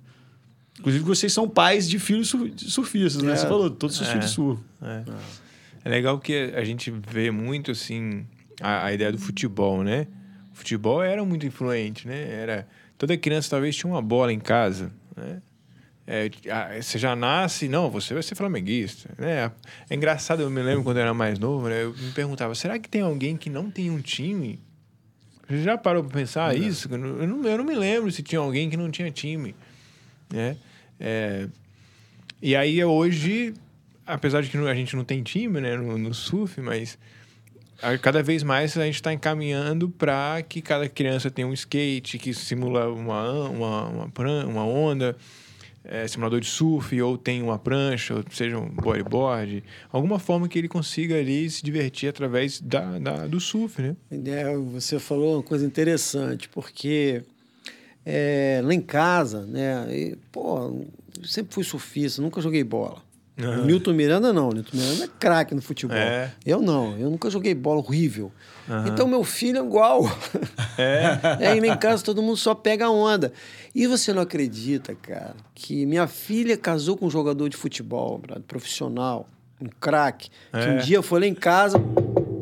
Inclusive, 0.79 1.03
vocês 1.03 1.31
são 1.33 1.47
pais 1.47 1.87
de 1.87 1.99
filhos 1.99 2.33
surfistas, 2.57 3.21
né? 3.21 3.33
É. 3.33 3.35
Você 3.35 3.45
falou, 3.47 3.69
todos 3.69 3.99
os 3.99 4.07
É. 4.07 4.11
filhos 4.13 4.31
surfam. 4.31 4.63
É. 4.81 5.03
É 5.83 5.89
legal 5.89 6.17
que 6.19 6.53
a 6.55 6.63
gente 6.63 6.89
vê 7.09 7.31
muito 7.31 7.71
assim 7.71 8.25
a, 8.61 8.85
a 8.85 8.93
ideia 8.93 9.11
do 9.11 9.17
futebol, 9.17 9.83
né? 9.83 10.07
O 10.53 10.55
futebol 10.55 11.03
era 11.03 11.23
muito 11.25 11.45
influente, 11.45 12.07
né? 12.07 12.31
Era 12.31 12.67
toda 12.97 13.15
criança 13.17 13.49
talvez 13.49 13.75
tinha 13.75 13.91
uma 13.91 14.01
bola 14.01 14.31
em 14.31 14.39
casa, 14.39 14.91
né? 15.15 15.41
É, 16.13 16.81
você 16.81 16.99
já 16.99 17.15
nasce, 17.15 17.69
não, 17.69 17.89
você 17.89 18.13
vai 18.13 18.21
ser 18.21 18.35
flamenguista. 18.35 19.09
Né? 19.17 19.49
É 19.89 19.95
engraçado, 19.95 20.41
eu 20.41 20.49
me 20.49 20.61
lembro 20.61 20.83
quando 20.83 20.97
eu 20.97 21.03
era 21.03 21.13
mais 21.13 21.39
novo, 21.39 21.69
né? 21.69 21.83
eu 21.83 21.93
me 21.93 22.11
perguntava, 22.11 22.53
será 22.53 22.77
que 22.77 22.89
tem 22.89 23.01
alguém 23.01 23.37
que 23.37 23.49
não 23.49 23.71
tem 23.71 23.89
um 23.89 24.01
time? 24.01 24.59
Você 25.47 25.63
já 25.63 25.77
parou 25.77 26.03
para 26.03 26.19
pensar 26.19 26.53
não. 26.53 26.61
isso? 26.61 26.89
Eu 26.91 26.97
não, 26.97 27.47
eu 27.47 27.57
não 27.57 27.63
me 27.63 27.75
lembro 27.75 28.11
se 28.11 28.21
tinha 28.21 28.39
alguém 28.39 28.69
que 28.69 28.75
não 28.75 28.91
tinha 28.91 29.09
time. 29.09 29.55
Né? 30.29 30.57
É, 30.99 31.47
e 32.41 32.57
aí 32.57 32.83
hoje, 32.83 33.53
apesar 34.05 34.41
de 34.41 34.49
que 34.49 34.57
a 34.57 34.75
gente 34.75 34.97
não 34.97 35.05
tem 35.05 35.23
time 35.23 35.61
né, 35.61 35.77
no, 35.77 35.97
no 35.97 36.13
surf, 36.13 36.59
mas 36.59 36.97
cada 38.01 38.21
vez 38.21 38.43
mais 38.43 38.77
a 38.77 38.85
gente 38.85 38.95
está 38.95 39.13
encaminhando 39.13 39.89
para 39.89 40.41
que 40.41 40.61
cada 40.61 40.89
criança 40.89 41.31
tenha 41.31 41.47
um 41.47 41.53
skate 41.53 42.17
que 42.17 42.33
simula 42.33 42.89
uma, 42.89 43.49
uma, 43.49 43.87
uma, 43.87 44.45
uma 44.45 44.65
onda, 44.65 45.15
é, 45.83 46.07
simulador 46.07 46.39
de 46.39 46.47
surf, 46.47 47.01
ou 47.01 47.17
tenha 47.17 47.43
uma 47.43 47.57
prancha, 47.57 48.15
ou 48.15 48.23
seja 48.31 48.57
um 48.57 48.69
bodyboard, 48.69 49.63
alguma 49.91 50.19
forma 50.19 50.47
que 50.47 50.57
ele 50.57 50.67
consiga 50.67 51.15
ali 51.15 51.49
se 51.49 51.63
divertir 51.63 52.09
através 52.09 52.59
da, 52.61 52.99
da 52.99 53.27
do 53.27 53.39
surf, 53.39 53.81
né? 53.81 53.95
É, 54.11 54.55
você 54.57 54.99
falou 54.99 55.35
uma 55.35 55.43
coisa 55.43 55.65
interessante, 55.65 56.47
porque 56.49 57.23
é, 58.05 58.61
lá 58.63 58.73
em 58.73 58.81
casa, 58.81 59.45
né, 59.45 59.87
e, 59.89 60.15
pô, 60.31 60.85
sempre 61.23 61.53
fui 61.53 61.63
surfista, 61.63 62.21
nunca 62.21 62.41
joguei 62.41 62.63
bola. 62.63 63.01
Uhum. 63.37 63.65
Milton 63.65 63.93
Miranda 63.93 64.33
não, 64.33 64.49
Milton 64.49 64.77
Miranda 64.77 65.05
é 65.05 65.09
craque 65.19 65.55
no 65.55 65.61
futebol. 65.61 65.95
É. 65.97 66.31
Eu 66.45 66.61
não, 66.61 66.97
eu 66.97 67.09
nunca 67.09 67.29
joguei 67.29 67.55
bola 67.55 67.79
horrível. 67.79 68.31
Uhum. 68.67 68.87
Então 68.87 69.07
meu 69.07 69.23
filho 69.23 69.59
é 69.59 69.65
igual. 69.65 70.03
É. 70.77 71.19
é. 71.51 71.55
E 71.55 71.59
em 71.59 71.77
casa 71.77 72.03
todo 72.03 72.21
mundo 72.21 72.37
só 72.37 72.53
pega 72.53 72.89
onda. 72.89 73.31
E 73.73 73.87
você 73.87 74.13
não 74.13 74.21
acredita, 74.21 74.93
cara, 74.95 75.35
que 75.55 75.85
minha 75.85 76.07
filha 76.07 76.57
casou 76.57 76.97
com 76.97 77.07
um 77.07 77.09
jogador 77.09 77.49
de 77.49 77.55
futebol, 77.55 78.17
brother, 78.17 78.43
profissional, 78.43 79.27
um 79.61 79.69
craque, 79.79 80.29
é. 80.51 80.59
que 80.59 80.69
um 80.69 80.77
dia 80.77 81.01
foi 81.01 81.21
lá 81.21 81.25
em 81.25 81.33
casa, 81.33 81.77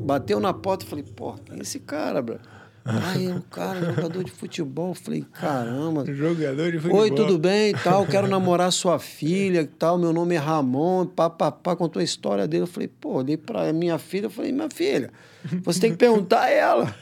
bateu 0.04 0.40
na 0.40 0.54
porta 0.54 0.86
e 0.86 0.88
falei, 0.88 1.06
pô, 1.16 1.34
quem 1.46 1.60
é 1.60 1.62
esse 1.62 1.80
cara, 1.80 2.22
brother? 2.22 2.59
Aí 2.86 3.28
o 3.28 3.42
cara, 3.42 3.94
jogador 3.94 4.24
de 4.24 4.32
futebol. 4.32 4.94
Falei, 4.94 5.26
caramba. 5.34 6.06
Jogador 6.06 6.72
de 6.72 6.80
futebol. 6.80 7.02
Oi, 7.02 7.12
tudo 7.12 7.38
bem 7.38 7.72
e 7.72 7.74
tal? 7.74 8.06
Quero 8.06 8.28
namorar 8.30 8.72
sua 8.72 9.00
filha 9.00 9.62
e 9.62 9.68
tal. 9.68 9.98
Meu 9.98 10.12
nome 10.14 10.36
é 10.36 10.38
Ramon. 10.38 11.06
Papapá, 11.06 11.76
contou 11.76 12.00
a 12.00 12.04
história 12.04 12.48
dele. 12.48 12.64
Eu 12.64 12.68
falei, 12.68 12.88
pô, 12.88 13.14
olhei 13.16 13.38
pra 13.38 13.72
minha 13.74 13.98
filha. 13.98 14.26
Eu 14.26 14.30
falei, 14.30 14.52
minha 14.52 14.70
filha, 14.70 15.12
você 15.64 15.80
tem 15.80 15.92
que 15.92 15.98
perguntar 15.98 16.44
a 16.44 16.50
ela. 16.50 16.96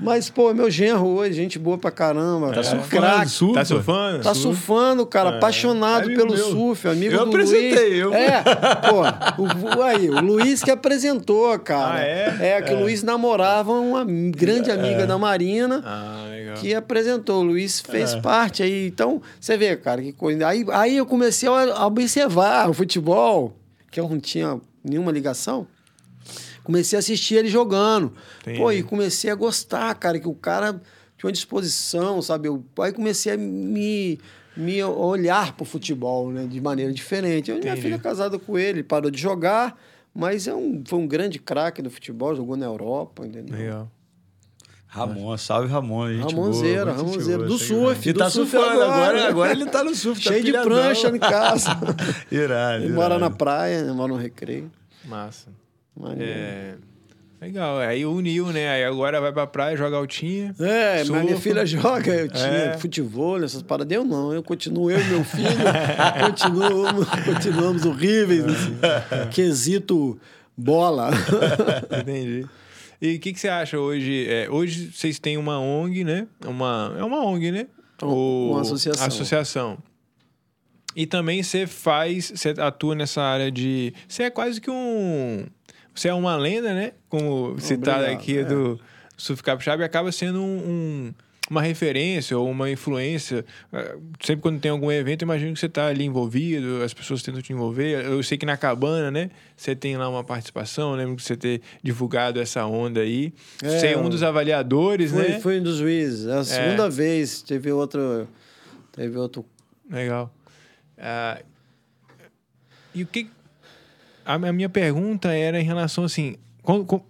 Mas, 0.00 0.28
pô, 0.28 0.52
meu 0.52 0.70
genro 0.70 1.06
hoje, 1.06 1.34
gente 1.34 1.58
boa 1.58 1.78
pra 1.78 1.90
caramba. 1.90 2.52
Tá 2.52 2.60
é. 2.60 2.62
surfando, 2.64 3.28
surfa. 3.28 3.54
Tá 3.54 3.64
surfando? 3.64 4.22
Tá 4.22 4.34
surfando, 4.34 5.06
cara. 5.06 5.30
É. 5.30 5.36
Apaixonado 5.36 6.10
é 6.10 6.14
pelo 6.14 6.34
meu. 6.34 6.50
surf, 6.50 6.88
amigo 6.88 7.14
eu 7.14 7.24
do 7.24 7.30
apresentei, 7.30 8.02
Luiz. 8.02 8.14
Eu 8.14 8.14
É, 8.14 8.42
pô. 8.88 9.42
O, 9.42 9.82
aí, 9.82 10.10
o 10.10 10.20
Luiz 10.20 10.62
que 10.62 10.70
apresentou, 10.70 11.56
cara. 11.60 11.94
Ah, 11.94 12.00
é? 12.00 12.36
É, 12.40 12.62
que 12.62 12.72
o 12.72 12.78
é. 12.78 12.80
Luiz 12.80 13.02
namorava 13.02 13.72
uma 13.72 14.04
grande 14.04 14.70
é. 14.70 14.74
amiga 14.74 15.06
da 15.06 15.16
Marina. 15.16 15.82
Ah, 15.84 16.26
legal. 16.28 16.56
Que 16.56 16.74
apresentou. 16.74 17.40
O 17.40 17.44
Luiz 17.44 17.80
fez 17.80 18.14
parte 18.16 18.62
aí. 18.62 18.88
Então, 18.88 19.22
você 19.40 19.56
vê, 19.56 19.76
cara, 19.76 20.02
que 20.02 20.12
coisa. 20.12 20.48
Aí, 20.48 20.64
aí 20.72 20.96
eu 20.96 21.06
comecei 21.06 21.48
a 21.48 21.86
observar 21.86 22.68
o 22.68 22.74
futebol, 22.74 23.56
que 23.90 24.00
eu 24.00 24.08
não 24.08 24.18
tinha 24.18 24.60
nenhuma 24.84 25.12
ligação 25.12 25.66
comecei 26.62 26.96
a 26.96 27.00
assistir 27.00 27.36
ele 27.36 27.48
jogando. 27.48 28.12
Entendi. 28.40 28.58
Pô, 28.58 28.72
e 28.72 28.82
comecei 28.82 29.30
a 29.30 29.34
gostar, 29.34 29.94
cara, 29.94 30.18
que 30.18 30.28
o 30.28 30.34
cara 30.34 30.80
tinha 31.16 31.28
uma 31.28 31.32
disposição, 31.32 32.20
sabe? 32.20 32.48
Eu, 32.48 32.64
aí 32.80 32.92
comecei 32.92 33.32
a 33.32 33.36
me, 33.36 34.18
me 34.56 34.82
olhar 34.82 35.56
pro 35.56 35.64
futebol, 35.64 36.30
né? 36.30 36.46
De 36.46 36.60
maneira 36.60 36.92
diferente. 36.92 37.50
Eu, 37.50 37.58
minha 37.58 37.76
filha 37.76 37.94
é 37.94 37.98
casada 37.98 38.38
com 38.38 38.58
ele, 38.58 38.82
parou 38.82 39.10
de 39.10 39.20
jogar, 39.20 39.78
mas 40.14 40.46
é 40.46 40.54
um, 40.54 40.82
foi 40.86 40.98
um 40.98 41.06
grande 41.06 41.38
craque 41.38 41.80
do 41.80 41.90
futebol, 41.90 42.34
jogou 42.34 42.56
na 42.56 42.66
Europa, 42.66 43.26
entendeu? 43.26 43.56
Legal. 43.56 43.90
Ramon, 44.92 45.38
salve 45.38 45.68
Ramon. 45.68 46.08
Gente 46.08 46.34
Ramonzeira, 46.34 46.84
boa, 46.84 46.96
Ramonzeira. 46.98 47.44
Do 47.44 47.56
surf. 47.56 48.06
Ele 48.06 48.18
tá 48.18 48.28
surfando 48.28 48.82
agora. 48.82 48.92
agora. 48.92 49.28
Agora 49.28 49.52
ele 49.52 49.64
tá 49.64 49.82
no 49.82 49.94
surf. 49.94 50.20
Cheio 50.20 50.52
tá 50.52 50.58
de 50.60 50.64
prancha 50.68 51.08
em 51.08 51.18
casa. 51.18 51.70
irado. 52.30 52.84
Ele 52.84 52.92
mora 52.92 53.18
na 53.18 53.30
praia, 53.30 53.82
mora 53.94 54.12
no 54.12 54.18
recreio. 54.18 54.70
Massa. 55.06 55.48
É... 56.18 56.74
Legal, 57.42 57.78
aí 57.78 58.06
uniu, 58.06 58.52
né? 58.52 58.70
Aí 58.70 58.84
agora 58.84 59.20
vai 59.20 59.32
pra 59.32 59.48
praia 59.48 59.76
jogar 59.76 59.96
altinha. 59.96 60.54
É, 60.60 61.02
mas 61.02 61.24
minha 61.24 61.36
filha 61.36 61.66
joga, 61.66 62.14
eu 62.14 62.28
tinha 62.28 62.46
é. 62.46 62.78
futebol, 62.78 63.42
essas 63.42 63.62
paradas. 63.62 63.92
Eu 63.92 64.04
não, 64.04 64.32
eu 64.32 64.44
continuo, 64.44 64.88
eu 64.88 65.00
e 65.00 65.04
meu 65.08 65.24
filho, 65.24 65.48
continuamos, 66.24 67.08
continuamos 67.26 67.84
horríveis 67.84 68.44
nesse 68.44 69.28
quesito 69.32 70.20
bola. 70.56 71.10
Entendi. 72.00 72.46
E 73.00 73.16
o 73.16 73.18
que, 73.18 73.32
que 73.32 73.40
você 73.40 73.48
acha 73.48 73.76
hoje? 73.76 74.24
É, 74.28 74.48
hoje 74.48 74.92
vocês 74.94 75.18
têm 75.18 75.36
uma 75.36 75.58
ONG, 75.58 76.04
né? 76.04 76.28
Uma, 76.46 76.94
é 76.96 77.02
uma 77.02 77.26
ONG, 77.26 77.50
né? 77.50 77.66
Ou, 78.00 78.52
uma 78.52 78.60
associação. 78.60 79.06
Associação. 79.08 79.78
E 80.94 81.06
também 81.06 81.42
você 81.42 81.66
faz, 81.66 82.30
você 82.32 82.50
atua 82.50 82.94
nessa 82.94 83.20
área 83.20 83.50
de. 83.50 83.92
Você 84.06 84.24
é 84.24 84.30
quase 84.30 84.60
que 84.60 84.70
um 84.70 85.44
você 85.94 86.08
é 86.08 86.14
uma 86.14 86.36
lenda, 86.36 86.74
né? 86.74 86.92
Como 87.08 87.58
citado 87.58 88.06
aqui 88.06 88.38
é. 88.38 88.44
do 88.44 88.80
Surf 89.16 89.42
Capixaba, 89.42 89.82
e 89.82 89.84
acaba 89.84 90.10
sendo 90.10 90.40
um, 90.40 90.56
um, 90.56 91.14
uma 91.50 91.60
referência 91.60 92.36
ou 92.36 92.50
uma 92.50 92.70
influência. 92.70 93.44
Ah, 93.72 93.96
sempre 94.20 94.42
quando 94.42 94.60
tem 94.60 94.70
algum 94.70 94.90
evento, 94.90 95.22
imagino 95.22 95.52
que 95.52 95.60
você 95.60 95.66
está 95.66 95.86
ali 95.86 96.04
envolvido, 96.04 96.82
as 96.82 96.94
pessoas 96.94 97.22
tentam 97.22 97.42
te 97.42 97.52
envolver. 97.52 98.04
Eu 98.04 98.22
sei 98.22 98.38
que 98.38 98.46
na 98.46 98.56
cabana, 98.56 99.10
né? 99.10 99.30
Você 99.56 99.76
tem 99.76 99.96
lá 99.96 100.08
uma 100.08 100.24
participação, 100.24 100.94
lembro 100.94 101.16
que 101.16 101.22
você 101.22 101.36
ter 101.36 101.60
divulgado 101.82 102.40
essa 102.40 102.64
onda 102.66 103.00
aí. 103.00 103.32
É, 103.62 103.68
você 103.68 103.86
é 103.88 103.98
um 103.98 104.08
dos 104.08 104.22
avaliadores, 104.22 105.10
fui, 105.10 105.28
né? 105.28 105.40
Fui 105.40 105.60
um 105.60 105.62
dos 105.62 105.76
juízes. 105.76 106.26
É 106.26 106.34
a 106.34 106.38
é. 106.38 106.44
segunda 106.44 106.86
é. 106.86 106.90
vez, 106.90 107.42
teve 107.42 107.70
outro. 107.70 108.26
Teve 108.92 109.16
outro. 109.18 109.44
Legal. 109.90 110.34
Uh, 110.98 111.44
e 112.94 113.02
o 113.02 113.06
que 113.06 113.28
a, 114.24 114.52
minha 114.52 114.68
pergunta 114.68 115.32
era 115.32 115.60
em 115.60 115.64
relação 115.64 116.04
assim, 116.04 116.36
com, 116.62 116.84
com, 116.84 117.00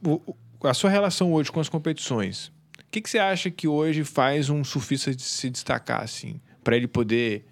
a 0.62 0.74
sua 0.74 0.90
relação 0.90 1.32
hoje 1.32 1.50
com 1.50 1.60
as 1.60 1.68
competições. 1.68 2.48
O 2.78 2.90
que, 2.90 3.00
que 3.00 3.08
você 3.08 3.18
acha 3.18 3.50
que 3.50 3.66
hoje 3.66 4.04
faz 4.04 4.50
um 4.50 4.62
surfista 4.62 5.12
se 5.18 5.50
destacar 5.50 6.02
assim, 6.02 6.40
para 6.62 6.76
ele 6.76 6.86
poder 6.86 7.46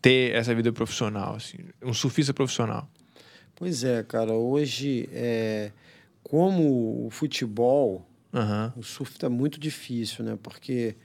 ter 0.00 0.34
essa 0.34 0.54
vida 0.54 0.72
profissional, 0.72 1.36
assim, 1.36 1.58
um 1.82 1.94
surfista 1.94 2.34
profissional? 2.34 2.88
Pois 3.54 3.84
é, 3.84 4.02
cara. 4.02 4.32
Hoje, 4.32 5.08
é, 5.12 5.70
como 6.22 7.06
o 7.06 7.10
futebol, 7.10 8.04
uhum. 8.32 8.72
o 8.76 8.82
surf 8.82 9.12
está 9.12 9.30
muito 9.30 9.60
difícil, 9.60 10.24
né? 10.24 10.36
Porque 10.42 10.96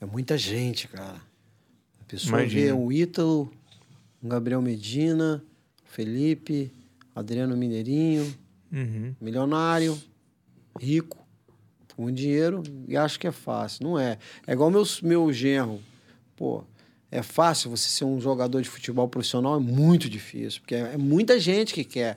é 0.00 0.06
muita 0.06 0.38
gente, 0.38 0.88
cara. 0.88 1.20
A 2.00 2.04
pessoa 2.04 2.40
Imagina. 2.40 2.66
vê 2.66 2.72
o 2.72 2.90
Ítalo, 2.90 3.52
o 4.22 4.28
Gabriel 4.28 4.62
Medina, 4.62 5.44
o 5.84 5.90
Felipe, 5.90 6.72
Adriano 7.18 7.56
Mineirinho, 7.56 8.34
uhum. 8.72 9.14
milionário, 9.20 9.98
rico, 10.78 11.26
com 11.94 12.02
muito 12.02 12.16
dinheiro, 12.16 12.62
e 12.86 12.96
acho 12.96 13.18
que 13.18 13.26
é 13.26 13.32
fácil. 13.32 13.84
Não 13.84 13.98
é. 13.98 14.18
É 14.46 14.52
igual 14.52 14.70
meu, 14.70 14.84
meu 15.02 15.32
genro. 15.32 15.80
Pô, 16.36 16.62
é 17.10 17.22
fácil 17.22 17.70
você 17.70 17.88
ser 17.88 18.04
um 18.04 18.20
jogador 18.20 18.62
de 18.62 18.68
futebol 18.68 19.08
profissional? 19.08 19.56
É 19.56 19.58
muito 19.58 20.08
difícil, 20.08 20.60
porque 20.60 20.74
é, 20.74 20.94
é 20.94 20.96
muita 20.96 21.40
gente 21.40 21.74
que 21.74 21.84
quer. 21.84 22.16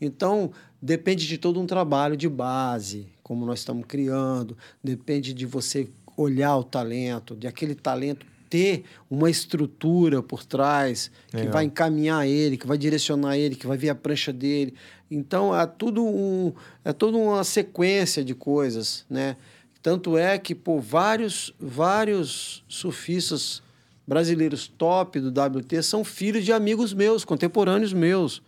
Então, 0.00 0.52
depende 0.80 1.26
de 1.26 1.36
todo 1.36 1.60
um 1.60 1.66
trabalho 1.66 2.16
de 2.16 2.28
base, 2.28 3.06
como 3.22 3.44
nós 3.44 3.58
estamos 3.58 3.84
criando, 3.86 4.56
depende 4.82 5.34
de 5.34 5.44
você 5.44 5.88
olhar 6.16 6.56
o 6.56 6.64
talento, 6.64 7.36
de 7.36 7.46
aquele 7.46 7.74
talento 7.74 8.24
ter 8.48 8.84
uma 9.10 9.30
estrutura 9.30 10.22
por 10.22 10.44
trás 10.44 11.10
que 11.30 11.46
vai 11.48 11.64
encaminhar 11.64 12.26
ele, 12.26 12.56
que 12.56 12.66
vai 12.66 12.78
direcionar 12.78 13.36
ele, 13.36 13.54
que 13.54 13.66
vai 13.66 13.76
ver 13.76 13.90
a 13.90 13.94
prancha 13.94 14.32
dele. 14.32 14.74
Então 15.10 15.58
é 15.58 15.66
tudo 15.66 16.04
um, 16.04 16.52
é 16.84 16.92
toda 16.92 17.16
uma 17.16 17.44
sequência 17.44 18.24
de 18.24 18.34
coisas, 18.34 19.04
né? 19.08 19.36
Tanto 19.82 20.18
é 20.18 20.36
que 20.38 20.54
por 20.54 20.80
vários 20.80 21.54
vários 21.58 22.64
surfistas 22.68 23.62
brasileiros 24.06 24.66
top 24.66 25.20
do 25.20 25.28
WT 25.28 25.82
são 25.82 26.02
filhos 26.02 26.44
de 26.44 26.52
amigos 26.52 26.92
meus, 26.94 27.24
contemporâneos 27.24 27.92
meus, 27.92 28.42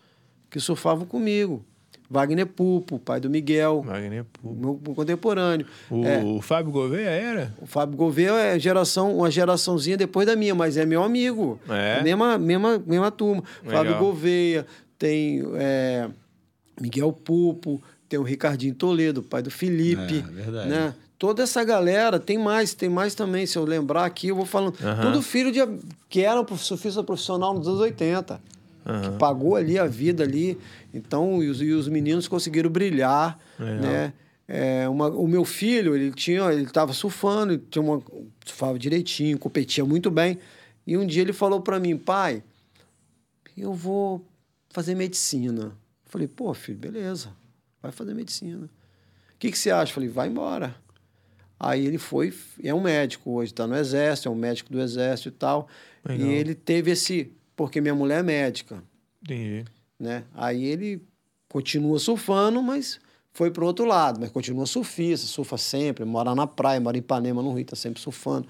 que 0.51 0.59
surfavam 0.59 1.07
comigo. 1.07 1.65
Wagner 2.11 2.45
Pupo, 2.47 2.99
pai 2.99 3.21
do 3.21 3.31
Miguel. 3.31 3.83
Wagner 3.87 4.25
Pupo. 4.25 4.83
Meu 4.85 4.95
contemporâneo. 4.97 5.65
O, 5.89 6.05
é, 6.05 6.21
o 6.25 6.43
Fábio 6.43 6.73
Gouveia 6.73 7.09
era? 7.09 7.55
O 7.63 7.67
Fábio 7.67 7.97
Gouveia 7.97 8.33
é 8.33 8.59
geração, 8.59 9.17
uma 9.19 9.31
geraçãozinha 9.31 9.97
depois 9.97 10.27
da 10.27 10.35
minha, 10.35 10.53
mas 10.53 10.77
é 10.77 10.85
meu 10.85 11.05
amigo. 11.05 11.61
É? 11.69 12.03
Mesma, 12.03 12.37
mesma, 12.37 12.83
mesma 12.85 13.11
turma. 13.13 13.45
Legal. 13.65 13.85
Fábio 13.85 13.99
Gouveia, 13.99 14.67
tem 14.99 15.45
é, 15.55 16.09
Miguel 16.81 17.13
Pupo, 17.13 17.81
tem 18.09 18.19
o 18.19 18.25
Ricardinho 18.25 18.75
Toledo, 18.75 19.23
pai 19.23 19.41
do 19.41 19.51
Felipe, 19.51 20.19
É, 20.29 20.33
verdade. 20.33 20.69
né? 20.69 20.95
Toda 21.17 21.43
essa 21.45 21.63
galera, 21.63 22.19
tem 22.19 22.39
mais, 22.39 22.75
tem 22.75 22.89
mais 22.89 23.15
também, 23.15 23.47
se 23.47 23.57
eu 23.57 23.65
lembrar 23.65 24.05
aqui, 24.07 24.29
eu 24.29 24.35
vou 24.37 24.47
falando. 24.47 24.75
Aham. 24.83 25.03
Tudo 25.03 25.23
filho 25.23 25.53
de 25.53 25.61
que 26.09 26.23
era 26.23 26.41
um 26.41 26.57
surfista 26.57 27.05
profissional 27.05 27.55
nos 27.55 27.69
anos 27.69 27.79
80 27.79 28.41
Aham. 28.91 29.13
que 29.13 29.19
pagou 29.19 29.55
ali 29.55 29.79
a 29.79 29.87
vida 29.87 30.25
ali. 30.25 30.59
Então, 30.93 31.43
e 31.43 31.49
os, 31.49 31.63
e 31.63 31.71
os 31.71 31.89
meninos 31.89 32.27
conseguiram 32.27 32.69
brilhar, 32.69 33.39
Legal. 33.59 33.81
né? 33.81 34.13
É, 34.49 34.89
uma, 34.89 35.09
o 35.09 35.29
meu 35.29 35.45
filho, 35.45 35.95
ele 35.95 36.11
tinha, 36.11 36.53
ele 36.53 36.65
estava 36.65 36.93
surfando, 36.93 37.53
ele 37.53 37.63
tinha 37.71 37.83
uma, 37.83 38.03
surfava 38.45 38.77
direitinho, 38.77 39.39
competia 39.39 39.85
muito 39.85 40.11
bem. 40.11 40.39
E 40.85 40.97
um 40.97 41.07
dia 41.07 41.23
ele 41.23 41.33
falou 41.33 41.61
para 41.61 41.79
mim, 41.79 41.97
pai, 41.97 42.43
eu 43.57 43.73
vou 43.73 44.27
fazer 44.71 44.97
medicina. 44.97 45.67
Eu 45.67 46.11
falei, 46.11 46.27
pô, 46.27 46.53
filho, 46.53 46.79
beleza, 46.79 47.31
vai 47.81 47.93
fazer 47.93 48.13
medicina. 48.13 48.65
O 48.67 49.39
que, 49.39 49.53
que 49.53 49.59
você 49.59 49.71
acha? 49.71 49.93
Eu 49.93 49.95
falei, 49.95 50.09
vai 50.09 50.29
embora. 50.29 50.75
Aí 51.59 51.87
ele 51.87 51.99
foi, 51.99 52.35
é 52.65 52.75
um 52.75 52.81
médico 52.81 53.31
hoje, 53.31 53.53
está 53.53 53.67
no 53.69 53.77
exército, 53.77 54.29
é 54.29 54.33
um 54.33 54.35
médico 54.35 54.73
do 54.73 54.81
exército 54.81 55.29
e 55.29 55.33
tal. 55.33 55.69
Legal. 56.05 56.27
E 56.27 56.33
ele 56.33 56.55
teve 56.57 56.91
esse, 56.91 57.31
porque 57.61 57.79
minha 57.79 57.95
mulher 57.95 58.21
é 58.21 58.23
médica 58.23 58.83
Entendi. 59.23 59.67
né? 59.99 60.25
Aí 60.33 60.65
ele 60.65 61.03
continua 61.47 61.99
surfando, 61.99 62.63
mas 62.63 62.99
foi 63.35 63.51
para 63.51 63.63
o 63.63 63.67
outro 63.67 63.85
lado, 63.85 64.19
mas 64.19 64.31
continua 64.31 64.65
surfista, 64.65 65.27
surfa 65.27 65.59
sempre, 65.59 66.07
mora 66.07 66.35
na 66.35 66.47
praia, 66.47 66.81
mora 66.81 66.97
em 66.97 67.01
Ipanema, 67.01 67.43
no 67.43 67.53
Rio, 67.53 67.67
tá 67.67 67.77
sempre 67.77 68.01
surfando 68.01 68.49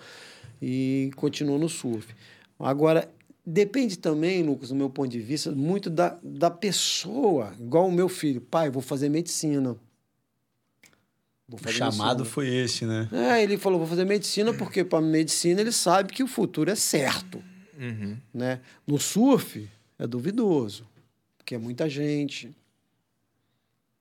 e 0.63 1.11
continua 1.17 1.59
no 1.59 1.69
surf. 1.69 2.15
Agora, 2.57 3.11
depende 3.45 3.99
também, 3.99 4.45
Lucas, 4.45 4.69
do 4.69 4.77
meu 4.77 4.89
ponto 4.89 5.09
de 5.11 5.19
vista, 5.19 5.51
muito 5.51 5.91
da, 5.91 6.17
da 6.23 6.49
pessoa, 6.49 7.53
igual 7.59 7.89
o 7.89 7.93
meu 7.93 8.09
filho, 8.09 8.41
pai, 8.41 8.71
vou 8.71 8.81
fazer 8.81 9.09
medicina. 9.09 9.77
Vou 11.49 11.59
O 11.59 11.63
fazer 11.65 11.79
chamado 11.79 12.19
medicina. 12.19 12.25
foi 12.27 12.47
esse, 12.47 12.87
né? 12.87 13.09
É, 13.11 13.43
ele 13.43 13.59
falou, 13.59 13.81
vou 13.81 13.89
fazer 13.89 14.05
medicina 14.05 14.55
porque 14.55 14.85
para 14.85 15.01
medicina 15.01 15.61
ele 15.61 15.73
sabe 15.73 16.13
que 16.13 16.23
o 16.23 16.29
futuro 16.29 16.71
é 16.71 16.77
certo 16.77 17.43
Uhum. 17.81 18.17
né? 18.35 18.61
No 18.87 18.99
surf 18.99 19.69
é 19.99 20.07
duvidoso, 20.07 20.87
porque 21.39 21.55
é 21.55 21.59
muita 21.59 21.89
gente, 21.89 22.55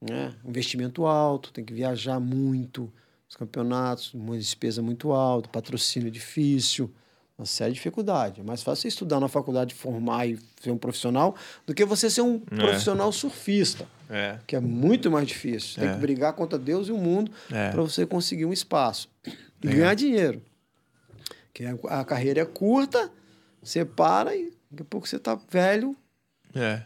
né? 0.01 0.33
Investimento 0.45 1.05
alto, 1.05 1.51
tem 1.51 1.63
que 1.63 1.73
viajar 1.73 2.19
muito, 2.19 2.91
os 3.29 3.35
campeonatos, 3.35 4.13
uma 4.13 4.37
despesa 4.37 4.81
muito 4.81 5.11
alta, 5.11 5.49
patrocínio 5.49 6.09
difícil, 6.11 6.91
uma 7.37 7.45
série 7.45 7.71
de 7.71 7.75
dificuldade. 7.75 8.41
É 8.41 8.43
mais 8.43 8.61
fácil 8.63 8.81
você 8.81 8.87
estudar 8.89 9.19
na 9.19 9.27
faculdade, 9.29 9.73
formar 9.73 10.27
e 10.27 10.37
ser 10.61 10.71
um 10.71 10.77
profissional, 10.77 11.35
do 11.65 11.73
que 11.73 11.85
você 11.85 12.09
ser 12.09 12.21
um 12.21 12.41
É. 12.51 12.55
profissional 12.55 13.11
surfista, 13.13 13.87
É. 14.09 14.39
que 14.45 14.55
é 14.55 14.59
muito 14.59 15.09
mais 15.11 15.27
difícil. 15.27 15.75
Você 15.75 15.79
É. 15.81 15.83
Tem 15.85 15.93
que 15.95 16.01
brigar 16.01 16.33
contra 16.33 16.57
Deus 16.59 16.87
e 16.89 16.91
o 16.91 16.97
mundo 16.97 17.31
É. 17.51 17.69
para 17.71 17.81
você 17.81 18.05
conseguir 18.05 18.45
um 18.45 18.51
espaço 18.53 19.09
e 19.25 19.67
Legal. 19.67 19.79
ganhar 19.81 19.93
dinheiro. 19.93 20.41
Que 21.53 21.65
a- 21.65 21.77
a 22.01 22.03
carreira 22.05 22.41
é 22.41 22.45
curta, 22.45 23.11
você 23.69 23.85
para 23.85 24.35
e 24.35 24.51
daqui 24.71 24.81
a 24.83 24.85
pouco 24.85 25.07
você 25.07 25.17
tá 25.19 25.37
velho, 25.49 25.95
É. 26.55 26.81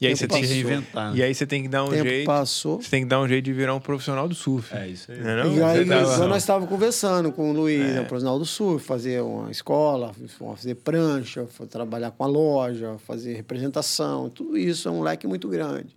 E 0.00 0.06
aí 0.06 0.16
você 0.16 0.26
tem 0.26 0.40
que 0.40 0.46
reinventar. 0.46 1.14
E 1.14 1.22
aí 1.22 1.34
você 1.34 1.46
tem 1.46 1.62
que 1.62 1.68
dar 1.68 1.84
um 1.84 1.90
tempo 1.90 2.08
jeito. 2.08 2.24
passou. 2.24 2.80
Você 2.80 2.88
tem 2.88 3.02
que 3.02 3.08
dar 3.10 3.20
um 3.20 3.28
jeito 3.28 3.44
de 3.44 3.52
virar 3.52 3.74
um 3.74 3.80
profissional 3.80 4.26
do 4.26 4.34
surf. 4.34 4.74
É 4.74 4.88
isso 4.88 5.12
aí. 5.12 5.20
Não 5.20 5.28
é 5.28 5.44
não? 5.44 5.54
e 5.54 5.62
aí, 5.62 5.84
tava- 5.86 6.26
nós 6.26 6.42
estávamos 6.42 6.70
conversando 6.70 7.30
com 7.30 7.50
o 7.50 7.52
Luiz, 7.52 7.82
É. 7.82 7.92
né, 7.92 8.00
o 8.00 8.06
profissional 8.06 8.38
do 8.38 8.46
surf, 8.46 8.82
fazer 8.86 9.20
uma 9.20 9.50
escola, 9.50 10.14
fazer 10.38 10.76
prancha, 10.76 11.46
trabalhar 11.68 12.12
com 12.12 12.24
a 12.24 12.26
loja, 12.26 12.96
fazer 13.06 13.34
representação, 13.34 14.30
tudo 14.30 14.56
isso 14.56 14.88
é 14.88 14.90
um 14.90 15.02
leque 15.02 15.26
muito 15.26 15.48
grande. 15.50 15.94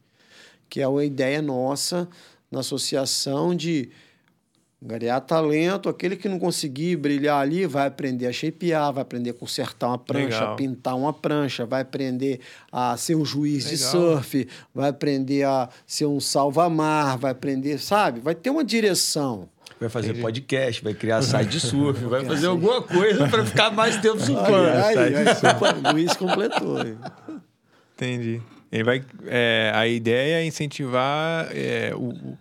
Que 0.70 0.82
é 0.82 0.88
uma 0.88 1.06
ideia 1.06 1.42
nossa 1.42 2.06
na 2.52 2.60
associação 2.60 3.56
de 3.56 3.90
Garear 4.86 5.22
talento, 5.22 5.88
aquele 5.88 6.18
que 6.18 6.28
não 6.28 6.38
conseguir 6.38 6.98
brilhar 6.98 7.40
ali 7.40 7.66
vai 7.66 7.88
aprender 7.88 8.28
a 8.28 8.34
shapear, 8.34 8.92
vai 8.92 9.02
aprender 9.02 9.30
a 9.30 9.34
consertar 9.34 9.88
uma 9.88 9.98
prancha, 9.98 10.40
Legal. 10.40 10.54
a 10.54 10.56
pintar 10.58 10.96
uma 10.98 11.14
prancha, 11.14 11.66
vai 11.66 11.82
aprender 11.84 12.42
a 12.70 12.98
ser 12.98 13.16
um 13.16 13.24
juiz 13.24 13.64
de 13.64 13.76
Legal. 13.78 13.92
surf, 13.92 14.48
vai 14.76 14.90
aprender 14.90 15.44
a 15.44 15.70
ser 15.88 16.06
um 16.06 16.20
salva-mar, 16.20 17.18
vai 17.18 17.32
aprender, 17.32 17.78
sabe? 17.80 18.20
Vai 18.20 18.36
ter 18.36 18.50
uma 18.50 18.64
direção. 18.64 19.48
Vai 19.80 19.88
fazer 19.88 20.16
podcast, 20.16 20.84
vai 20.84 20.94
criar 20.94 21.22
site 21.24 21.50
de 21.50 21.60
surf, 21.62 22.04
vai 22.04 22.26
fazer 22.26 22.48
alguma 22.48 22.82
coisa 22.82 23.28
para 23.30 23.46
ficar 23.46 23.72
mais 23.72 23.96
tempo 24.02 24.20
surfando. 24.20 24.68
Aí, 24.68 24.98
aí, 24.98 25.16
aí, 25.16 25.26
o 25.88 25.92
Luiz 25.94 26.14
completou. 26.18 26.78
Entendi. 27.96 28.42
Ele 28.72 28.84
vai. 28.84 29.04
é, 29.28 29.72
a 29.74 29.88
ideia 29.88 30.42
é 30.42 30.46
incentivar 30.46 31.48
é, 31.52 31.94
o, 31.96 32.10
o- 32.10 32.38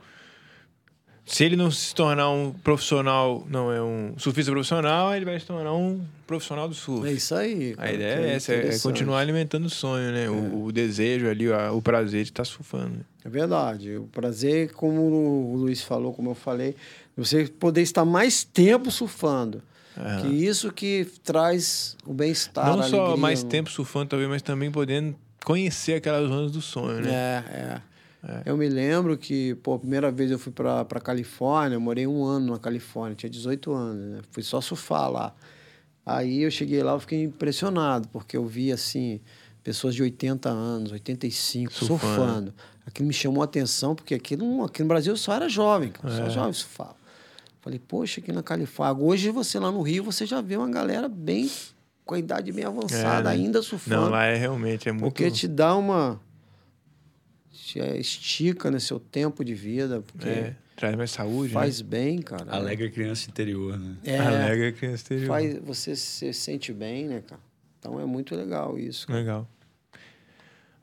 Se 1.25 1.45
ele 1.45 1.55
não 1.57 1.71
se 1.71 1.95
tornar 1.95 2.31
um 2.31 2.53
profissional, 2.53 3.47
não 3.49 3.73
é 3.73 3.81
um 3.81 4.15
surfista 4.19 4.51
profissional, 4.51 5.15
ele 5.15 5.25
vai 5.25 5.39
se 5.39 5.47
tornar 5.47 5.73
um 5.73 6.01
profissional 6.27 6.69
do 6.69 6.75
surf. 6.75 7.09
É 7.09 7.13
isso 7.13 7.35
aí. 7.35 7.73
A 7.75 7.77
cara, 7.77 7.93
ideia 7.93 8.17
que 8.17 8.23
é 8.25 8.35
essa, 8.35 8.53
é 8.55 8.79
continuar 8.81 9.21
alimentando 9.21 9.67
o 9.67 9.71
sonho, 9.71 10.11
né? 10.13 10.29
O, 10.29 10.65
o 10.65 10.73
desejo 10.73 11.29
ali, 11.29 11.49
o, 11.49 11.81
prazer 11.81 12.25
de 12.25 12.31
estar 12.31 12.45
surfando. 12.45 13.05
É 13.25 13.29
verdade. 13.29 13.97
O 13.97 14.05
prazer, 14.09 14.73
como 14.73 15.01
o 15.01 15.57
Luiz 15.57 15.81
falou, 15.83 16.13
como 16.13 16.31
eu 16.31 16.35
falei, 16.35 16.75
você 17.17 17.47
poder 17.47 17.83
estar 17.83 18.05
mais 18.05 18.43
tempo 18.43 18.91
surfando. 18.91 19.63
Aham. 19.97 20.23
Que 20.23 20.29
isso 20.29 20.73
que 20.73 21.07
traz 21.23 21.97
o 22.05 22.13
bem-estar. 22.13 22.67
não 22.67 22.81
a 22.81 22.83
só 22.83 23.01
alegria, 23.01 23.17
mais 23.21 23.43
no- 23.45 23.49
tempo 23.49 23.71
surfando, 23.71 24.07
talvez, 24.07 24.29
mas 24.29 24.43
também 24.43 24.71
podendo 24.71 25.15
conhecer 25.45 25.95
aquelas 25.95 26.29
zonas 26.29 26.51
do 26.51 26.61
sonho, 26.61 27.01
né? 27.01 27.11
É, 27.11 27.45
é. 27.57 27.83
Eu 28.47 28.57
me 28.57 28.69
lembro 28.69 29.17
que, 29.19 29.55
pô, 29.57 29.75
a 29.75 29.79
primeira 29.79 30.11
vez 30.11 30.31
eu 30.31 30.39
fui 30.39 30.53
para 30.53 30.85
para 30.85 31.01
Califórnia, 31.01 31.75
eu 31.77 31.81
morei 31.81 32.07
um 32.07 32.25
ano 32.25 32.53
na 32.53 32.59
Califórnia, 32.59 33.17
tinha 33.17 33.29
18 33.31 33.73
anos, 33.73 34.05
né? 34.13 34.21
Fui 34.31 34.43
só 34.43 34.61
surfar 34.61 35.11
lá. 35.11 35.35
Aí 36.07 36.43
eu 36.43 36.51
cheguei 36.51 36.83
lá, 36.83 36.93
eu 36.93 37.01
fiquei 37.01 37.23
impressionado, 37.25 38.09
porque 38.09 38.37
eu 38.37 38.45
vi, 38.47 38.71
assim, 38.73 39.21
pessoas 39.63 39.95
de 39.95 40.03
80 40.03 40.49
anos, 40.49 40.93
85, 40.93 41.73
Surfando. 41.73 41.99
surfando. 42.01 42.55
Aquilo 42.87 43.07
me 43.09 43.15
chamou 43.15 43.43
a 43.43 43.45
atenção, 43.45 43.95
porque 43.95 44.15
aquilo, 44.15 44.65
aqui 44.65 44.83
no 44.83 44.89
Brasil 44.89 45.17
só 45.17 45.33
era 45.35 45.49
jovem, 45.49 45.91
cara, 45.91 46.15
só 46.15 46.25
É. 46.27 46.31
jovem 46.31 46.53
surfava. 46.53 46.97
Falei, 47.61 47.79
poxa, 47.79 48.21
aqui 48.21 48.33
na 48.33 48.43
Califórnia. 48.43 49.05
Hoje 49.05 49.31
você 49.31 49.59
lá 49.59 49.71
no 49.71 49.83
Rio, 49.83 50.03
você 50.03 50.27
já 50.27 50.41
vê 50.41 50.57
uma 50.57 50.69
galera 50.69 51.09
bem, 51.09 51.49
com 52.05 52.15
a 52.15 52.19
idade 52.19 52.51
bem 52.51 52.65
avançada, 52.65 53.21
É, 53.33 53.37
né? 53.37 53.43
ainda 53.43 53.63
surfando. 53.63 54.01
Não, 54.03 54.11
lá 54.11 54.25
é 54.25 54.37
realmente, 54.37 54.89
é 54.89 54.93
muito... 54.93 55.05
Porque 55.05 55.31
te 55.31 55.47
dá 55.47 55.77
uma. 55.77 56.21
Te 57.73 57.79
estica 57.99 58.71
né, 58.71 58.79
seu 58.79 59.01
tempo 59.01 59.43
de 59.43 59.55
vida, 59.55 60.03
porque 60.03 60.29
é, 60.29 60.55
traz 60.77 60.95
mais 60.95 61.11
saúde, 61.11 61.55
faz 61.55 61.81
bem, 61.81 62.21
cara. 62.21 62.55
Alegre 62.55 62.91
criança 62.91 63.31
interior, 63.31 63.79
né? 63.79 63.97
É, 64.05 64.19
né? 64.19 64.27
Alegre 64.27 64.67
a 64.67 64.73
criança 64.73 64.97
exterior. 64.97 65.27
faz, 65.27 65.59
você 65.61 65.97
se 65.97 66.35
sente 66.35 66.71
bem, 66.71 67.09
né, 67.09 67.23
cara? 67.27 67.41
Então 67.79 67.99
é 67.99 68.05
muito 68.05 68.37
legal 68.37 68.79
isso. 68.79 69.07
cara. 69.07 69.19
Legal. 69.19 69.49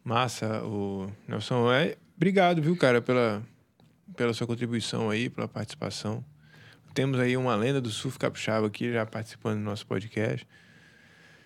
Massa, 0.03 0.63
o 0.63 1.11
Nelson. 1.27 1.71
É, 1.71 1.95
obrigado, 2.17 2.59
viu, 2.59 2.75
cara, 2.75 3.03
pela, 3.03 3.43
pela 4.17 4.33
sua 4.33 4.47
contribuição 4.47 5.11
aí, 5.11 5.29
pela 5.29 5.47
participação. 5.47 6.25
Temos 6.95 7.19
aí 7.19 7.37
uma 7.37 7.55
lenda 7.55 7.79
do 7.79 7.91
surf 7.91 8.17
capixaba 8.17 8.65
aqui, 8.65 8.91
já 8.91 9.05
participando 9.05 9.59
do 9.59 9.63
nosso 9.63 9.85
podcast. 9.85 10.47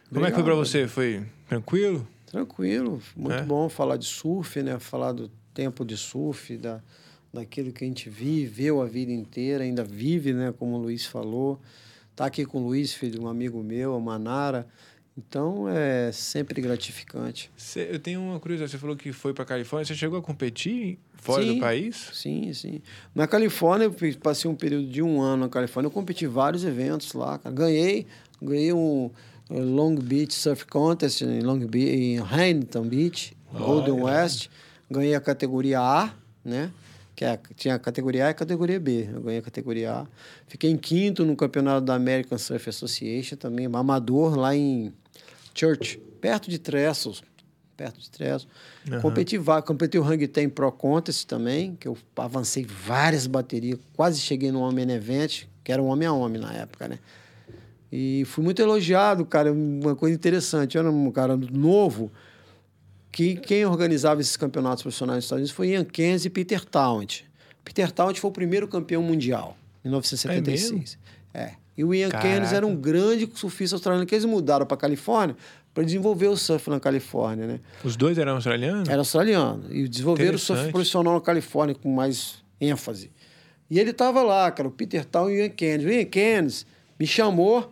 Como 0.07 0.25
é 0.25 0.29
que 0.29 0.35
foi 0.35 0.43
pra 0.43 0.53
Obrigado. 0.53 0.65
você? 0.65 0.87
Foi 0.87 1.25
tranquilo? 1.49 2.07
Tranquilo, 2.33 2.99
muito 3.15 3.35
É? 3.35 3.43
bom 3.43 3.69
falar 3.69 3.95
de 3.95 4.05
surf, 4.05 4.59
né? 4.63 4.79
Falar 4.79 5.11
do 5.11 5.29
tempo 5.53 5.85
de 5.85 5.95
surf, 5.95 6.57
da, 6.57 6.81
daquilo 7.31 7.71
que 7.71 7.83
a 7.85 7.87
gente 7.87 8.09
viveu 8.09 8.81
a 8.81 8.85
vida 8.87 9.11
inteira, 9.11 9.63
ainda 9.63 9.83
vive, 9.83 10.33
né? 10.33 10.51
Como 10.57 10.73
o 10.75 10.79
Luiz 10.79 11.05
falou. 11.05 11.61
Tá 12.15 12.25
aqui 12.25 12.43
com 12.43 12.63
o 12.63 12.65
Luiz, 12.65 12.91
filho 12.95 13.11
de 13.11 13.19
um 13.19 13.27
amigo 13.27 13.61
meu, 13.61 13.93
a 13.93 13.99
Manara. 13.99 14.67
Então 15.15 15.69
é 15.69 16.11
sempre 16.11 16.59
gratificante. 16.59 17.51
Cê- 17.55 17.87
eu 17.91 17.99
tenho 17.99 18.19
uma 18.19 18.39
curiosidade. 18.39 18.71
Você 18.71 18.79
falou 18.79 18.95
que 18.95 19.11
foi 19.13 19.31
pra 19.31 19.45
Califórnia. 19.45 19.85
Você 19.85 19.93
chegou 19.93 20.17
a 20.17 20.21
competir 20.23 20.97
fora 21.13 21.43
Sim. 21.43 21.53
do 21.53 21.59
país? 21.59 22.09
Sim, 22.13 22.51
sim. 22.51 22.81
Na 23.13 23.27
Califórnia, 23.27 23.85
eu 23.85 24.17
passei 24.19 24.49
um 24.49 24.55
período 24.55 24.87
de 24.87 25.03
um 25.03 25.21
ano 25.21 25.43
na 25.43 25.49
Califórnia, 25.49 25.85
eu 25.85 25.91
competi 25.91 26.25
em 26.25 26.29
vários 26.29 26.63
eventos 26.65 27.13
lá. 27.13 27.39
Ganhei, 27.53 28.07
ganhei 28.41 28.73
um 28.73 29.11
Long 29.49 29.95
Beach 29.95 30.33
Surf 30.33 30.65
Contest 30.65 31.21
em 31.21 31.41
Long 31.41 31.59
Beach, 31.59 31.89
em 31.89 32.19
Huntington 32.19 32.83
Beach, 32.83 33.37
Golden 33.51 34.03
West. 34.03 34.49
Ganhei 34.89 35.15
a 35.15 35.21
categoria 35.21 35.79
A, 35.79 36.13
né? 36.43 36.71
Que 37.15 37.25
é, 37.25 37.39
tinha 37.55 37.75
a 37.75 37.79
categoria 37.79 38.25
A 38.25 38.27
e 38.29 38.31
a 38.31 38.33
categoria 38.33 38.79
B. 38.79 39.09
Eu 39.11 39.21
ganhei 39.21 39.39
a 39.39 39.41
categoria 39.41 39.93
A. 39.93 40.07
Fiquei 40.47 40.69
em 40.69 40.77
quinto 40.77 41.25
no 41.25 41.35
campeonato 41.35 41.85
da 41.85 41.93
American 41.95 42.37
Surf 42.37 42.69
Association, 42.69 43.35
também 43.35 43.65
amador, 43.65 44.35
lá 44.35 44.55
em 44.55 44.93
Church, 45.53 45.97
perto 46.19 46.49
de 46.49 46.57
Trestles. 46.57 47.21
Perto 47.77 47.99
de 47.99 48.09
Trestles. 48.09 48.47
Aham. 48.87 49.01
Competi, 49.01 49.39
competi 49.65 49.97
o 49.97 50.03
Hang 50.03 50.27
Ten 50.27 50.49
Pro 50.49 50.71
Contest 50.71 51.27
também, 51.27 51.75
que 51.75 51.87
eu 51.87 51.97
avancei 52.15 52.65
várias 52.65 53.27
baterias, 53.27 53.79
quase 53.95 54.19
cheguei 54.19 54.51
no 54.51 54.61
Homem 54.61 54.89
Event, 54.91 55.43
que 55.63 55.71
era 55.71 55.81
um 55.81 55.87
homem 55.87 56.07
a 56.07 56.13
homem 56.13 56.41
na 56.41 56.53
época, 56.53 56.87
né? 56.87 56.99
E 57.95 58.25
fui 58.25 58.43
muito 58.43 58.59
elogiado, 58.59 59.23
cara, 59.23 59.53
uma 59.53 59.95
coisa 59.95 60.15
interessante. 60.15 60.75
Eu 60.75 60.81
era 60.81 60.89
um 60.89 61.11
cara 61.11 61.37
novo 61.37 62.11
que 63.11 63.35
quem 63.35 63.63
organizava 63.67 64.19
esses 64.19 64.35
campeonatos 64.35 64.81
profissionais 64.81 65.17
nos 65.17 65.25
Estados 65.25 65.41
Unidos 65.41 65.55
foi 65.55 65.67
Ian 65.67 65.85
Keynes 65.85 66.25
e 66.25 66.29
Peter 66.31 66.65
Townt. 66.65 67.21
Peter 67.63 67.91
Townt 67.91 68.17
foi 68.17 68.31
o 68.31 68.33
primeiro 68.33 68.67
campeão 68.67 69.03
mundial, 69.03 69.55
em 69.85 69.89
1976. 69.89 70.97
É. 71.35 71.51
E 71.77 71.83
o 71.83 71.93
Ian 71.93 72.09
Keynes 72.09 72.51
era 72.51 72.65
um 72.65 72.75
grande 72.75 73.29
surfista 73.35 73.75
australiano 73.75 74.07
que 74.07 74.15
eles 74.15 74.25
mudaram 74.25 74.65
para 74.65 74.75
Califórnia 74.75 75.37
para 75.71 75.83
desenvolver 75.83 76.29
o 76.29 76.35
surf 76.35 76.71
na 76.71 76.79
Califórnia, 76.79 77.45
né? 77.45 77.59
Os 77.83 77.95
dois 77.95 78.17
eram 78.17 78.33
australianos? 78.33 78.89
Era 78.89 79.01
australiano. 79.01 79.65
E 79.69 79.87
desenvolveram 79.87 80.33
o 80.33 80.39
surf 80.39 80.71
profissional 80.71 81.13
na 81.13 81.21
Califórnia 81.21 81.75
com 81.75 81.93
mais 81.93 82.43
ênfase. 82.59 83.11
E 83.69 83.79
ele 83.79 83.91
estava 83.91 84.23
lá, 84.23 84.49
cara, 84.49 84.67
o 84.67 84.71
Peter 84.71 85.05
Tal 85.05 85.29
e 85.29 85.35
o 85.35 85.43
Ian 85.43 85.49
Keynes. 85.49 85.85
O 85.85 85.89
Ian 85.89 86.05
Keynes 86.05 86.65
me 86.99 87.05
chamou, 87.05 87.69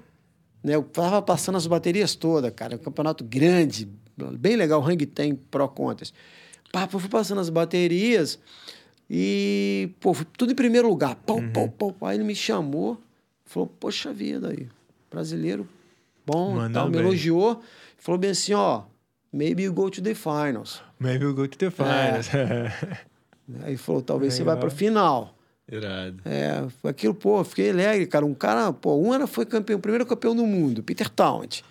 né? 0.64 0.76
Eu 0.76 0.84
tava 0.84 1.22
passando 1.22 1.58
as 1.58 1.68
baterias 1.68 2.16
todas, 2.16 2.52
cara. 2.54 2.76
Um 2.76 2.80
campeonato 2.80 3.24
grande, 3.24 3.90
bem 4.38 4.56
legal, 4.56 4.84
Hang 4.84 5.06
Ten 5.06 5.36
Pro 5.36 5.68
Contest. 5.68 6.14
Pá, 6.72 6.88
eu 6.92 7.00
fui 7.00 7.10
passando 7.10 7.42
as 7.42 7.50
baterias 7.50 8.40
e, 9.10 9.90
pô, 10.00 10.14
fui 10.14 10.26
tudo 10.38 10.52
em 10.52 10.56
primeiro 10.56 10.88
lugar. 10.88 11.16
Pau, 11.16 11.38
uhum. 11.38 11.52
pau, 11.52 11.70
pau. 11.70 11.96
Aí 12.02 12.18
ele 12.18 12.24
me 12.24 12.36
chamou, 12.36 12.98
falou, 13.46 13.68
poxa 13.68 14.14
vida 14.14 14.50
aí, 14.50 14.68
brasileiro 15.10 15.68
bom 16.26 16.54
Mandou 16.56 16.84
tal, 16.84 16.90
me 16.90 16.98
elogiou. 16.98 17.62
Falou 17.98 18.20
bem 18.20 18.32
assim, 18.32 18.54
ó, 18.54 18.84
maybe 19.32 19.64
you 19.64 19.74
go 19.74 19.90
to 19.90 20.02
the 20.02 20.16
finals. 20.16 20.82
Maybe 21.00 21.26
you 21.26 21.34
go 21.34 21.48
to 21.48 21.58
the 21.58 21.70
finals. 21.70 22.34
É. 22.34 22.72
Aí 23.64 23.76
falou, 23.76 24.02
talvez 24.02 24.34
você 24.34 24.44
vai 24.44 24.58
para 24.58 24.70
final. 24.70 25.36
Irado. 25.70 26.22
É, 26.26 26.64
aquilo, 26.88 27.14
pô, 27.14 27.44
fiquei 27.44 27.70
alegre, 27.70 28.06
cara. 28.08 28.26
Um 28.26 28.34
cara, 28.34 28.74
pô, 28.74 28.96
um 28.98 29.14
era 29.14 29.26
foi 29.26 29.46
campeão, 29.46 29.78
o 29.78 29.82
primeiro 29.82 30.06
campeão 30.06 30.36
do 30.36 30.46
mundo, 30.46 30.84
Peter 30.84 31.10
Townt. 31.10 31.62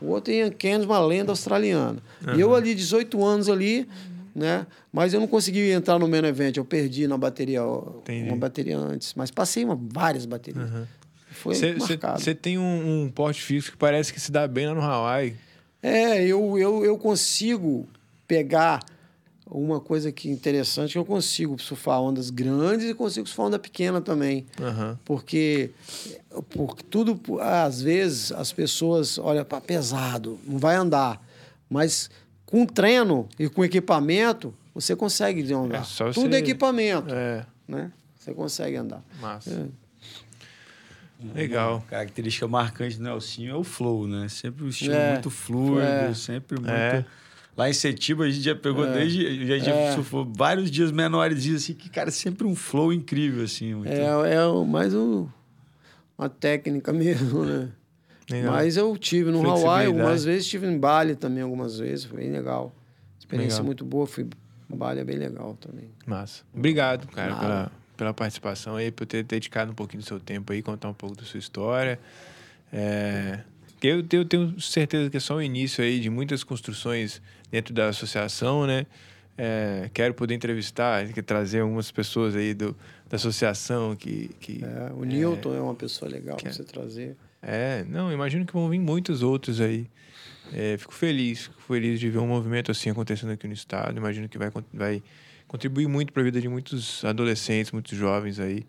O 0.00 0.06
outro 0.06 0.32
Ian 0.32 0.50
Keynes, 0.50 0.86
uma 0.86 1.00
lenda 1.00 1.32
australiana. 1.32 2.00
Uhum. 2.26 2.34
E 2.36 2.40
eu 2.40 2.54
ali, 2.54 2.74
18 2.74 3.24
anos 3.24 3.48
ali, 3.48 3.88
né? 4.34 4.66
Mas 4.92 5.12
eu 5.12 5.18
não 5.18 5.26
consegui 5.26 5.70
entrar 5.70 5.98
no 5.98 6.06
main 6.06 6.24
event, 6.24 6.56
eu 6.56 6.64
perdi 6.64 7.08
na 7.08 7.18
bateria, 7.18 7.60
Entendi. 7.98 8.28
uma 8.28 8.36
bateria 8.36 8.78
antes. 8.78 9.14
Mas 9.14 9.30
passei 9.30 9.64
uma, 9.64 9.76
várias 9.76 10.24
baterias. 10.24 10.70
Uhum. 10.70 10.86
Foi 11.32 11.54
cê, 11.54 11.74
marcado. 11.74 12.20
Você 12.20 12.34
tem 12.34 12.58
um, 12.58 13.04
um 13.04 13.10
porte 13.10 13.42
físico 13.42 13.72
que 13.72 13.78
parece 13.78 14.12
que 14.12 14.20
se 14.20 14.30
dá 14.30 14.46
bem 14.46 14.68
lá 14.68 14.74
no 14.74 14.80
Hawaii. 14.80 15.34
É, 15.82 16.24
eu, 16.24 16.58
eu, 16.58 16.84
eu 16.84 16.96
consigo 16.96 17.88
pegar 18.26 18.80
uma 19.50 19.80
coisa 19.80 20.12
que 20.12 20.28
interessante 20.28 20.92
que 20.92 20.98
eu 20.98 21.04
consigo 21.04 21.58
surfar 21.60 22.00
ondas 22.00 22.30
grandes 22.30 22.88
e 22.88 22.94
consigo 22.94 23.26
surfar 23.26 23.46
onda 23.46 23.58
pequena 23.58 24.00
também. 24.00 24.46
Uhum. 24.60 24.96
Porque, 25.04 25.70
porque 26.50 26.82
tudo, 26.84 27.20
às 27.40 27.80
vezes, 27.80 28.32
as 28.32 28.52
pessoas 28.52 29.18
olham 29.18 29.44
para 29.44 29.60
pesado, 29.60 30.38
não 30.46 30.58
vai 30.58 30.76
andar. 30.76 31.22
Mas 31.68 32.10
com 32.44 32.64
treino 32.66 33.28
e 33.38 33.48
com 33.48 33.64
equipamento, 33.64 34.54
você 34.74 34.94
consegue 34.94 35.52
andar. 35.52 35.86
É 36.00 36.12
tudo 36.12 36.34
é 36.34 36.38
equipamento. 36.38 37.12
É. 37.12 37.44
Né? 37.66 37.92
Você 38.16 38.32
consegue 38.34 38.76
andar. 38.76 39.02
Massa. 39.20 39.50
É. 39.50 39.88
Legal. 41.34 41.76
Uma 41.76 41.80
característica 41.82 42.46
marcante 42.46 42.96
do 42.96 43.02
Nelsinho 43.02 43.50
é 43.50 43.54
o 43.54 43.64
flow, 43.64 44.06
né? 44.06 44.28
Sempre 44.28 44.64
um 44.64 44.68
estilo 44.68 44.94
é, 44.94 45.12
muito 45.12 45.30
fluido, 45.30 45.82
é. 45.82 46.14
sempre 46.14 46.60
muito. 46.60 46.70
É. 46.70 47.04
Lá 47.58 47.68
em 47.68 47.72
Setiba 47.72 48.24
a 48.24 48.30
gente 48.30 48.44
já 48.44 48.54
pegou 48.54 48.86
é. 48.86 48.92
desde. 48.92 49.46
Já, 49.46 49.58
já 49.58 49.74
é. 49.74 49.92
surfou 49.92 50.24
vários 50.24 50.70
dias 50.70 50.92
menores, 50.92 51.52
assim, 51.52 51.74
que, 51.74 51.90
cara, 51.90 52.12
sempre 52.12 52.46
um 52.46 52.54
flow 52.54 52.92
incrível, 52.92 53.42
assim. 53.42 53.74
Muito... 53.74 53.90
É, 53.90 54.34
é 54.34 54.64
mais 54.64 54.94
um, 54.94 55.26
uma 56.16 56.28
técnica 56.28 56.92
mesmo, 56.92 57.44
né? 57.44 57.70
Legal. 58.30 58.52
Mas 58.52 58.76
eu 58.76 58.96
tive 58.96 59.30
no 59.30 59.50
Hawaii 59.50 59.86
algumas 59.86 60.22
vezes, 60.22 60.46
tive 60.46 60.66
em 60.66 60.78
Bali 60.78 61.16
também 61.16 61.42
algumas 61.42 61.78
vezes, 61.78 62.04
foi 62.04 62.18
bem 62.18 62.30
legal. 62.30 62.74
Experiência 63.18 63.56
legal. 63.56 63.66
muito 63.66 63.84
boa, 63.84 64.06
fui. 64.06 64.28
Bali 64.68 65.00
é 65.00 65.04
bem 65.04 65.16
legal 65.16 65.56
também. 65.58 65.90
Massa. 66.06 66.44
Obrigado, 66.54 67.08
cara, 67.08 67.34
pela 67.36 67.72
pela 67.98 68.14
participação 68.14 68.76
aí, 68.76 68.92
por 68.92 69.04
ter 69.04 69.24
dedicado 69.24 69.72
um 69.72 69.74
pouquinho 69.74 70.00
do 70.00 70.06
seu 70.06 70.20
tempo 70.20 70.52
aí, 70.52 70.62
contar 70.62 70.88
um 70.88 70.94
pouco 70.94 71.16
da 71.16 71.24
sua 71.24 71.38
história. 71.38 71.98
É, 72.72 73.40
eu, 73.82 74.04
eu 74.12 74.24
tenho 74.24 74.60
certeza 74.60 75.10
que 75.10 75.16
é 75.16 75.20
só 75.20 75.36
o 75.36 75.42
início 75.42 75.82
aí 75.82 76.00
de 76.00 76.10
muitas 76.10 76.42
construções 76.42 77.22
dentro 77.50 77.72
da 77.72 77.88
associação, 77.88 78.66
né? 78.66 78.86
É, 79.36 79.88
quero 79.94 80.14
poder 80.14 80.34
entrevistar, 80.34 81.06
trazer 81.24 81.60
algumas 81.60 81.90
pessoas 81.92 82.34
aí 82.34 82.54
do, 82.54 82.76
da 83.08 83.16
associação 83.16 83.94
que... 83.94 84.30
que 84.40 84.64
é, 84.64 84.92
o 84.92 85.04
Newton 85.04 85.54
é, 85.54 85.58
é 85.58 85.60
uma 85.60 85.76
pessoa 85.76 86.10
legal 86.10 86.36
para 86.36 86.48
é 86.48 86.52
você 86.52 86.64
trazer. 86.64 87.16
É, 87.40 87.84
não, 87.88 88.12
imagino 88.12 88.44
que 88.44 88.52
vão 88.52 88.68
vir 88.68 88.80
muitos 88.80 89.22
outros 89.22 89.60
aí. 89.60 89.86
É, 90.52 90.76
fico 90.76 90.92
feliz, 90.92 91.42
fico 91.42 91.60
feliz 91.62 92.00
de 92.00 92.10
ver 92.10 92.18
um 92.18 92.26
movimento 92.26 92.72
assim 92.72 92.90
acontecendo 92.90 93.30
aqui 93.30 93.46
no 93.46 93.54
estado. 93.54 93.96
Imagino 93.96 94.28
que 94.28 94.38
vai, 94.38 94.50
vai 94.72 95.02
contribui 95.46 95.86
muito 95.86 96.12
para 96.12 96.22
a 96.22 96.24
vida 96.24 96.40
de 96.40 96.48
muitos 96.48 97.04
adolescentes, 97.04 97.70
muitos 97.70 97.96
jovens 97.96 98.40
aí. 98.40 98.66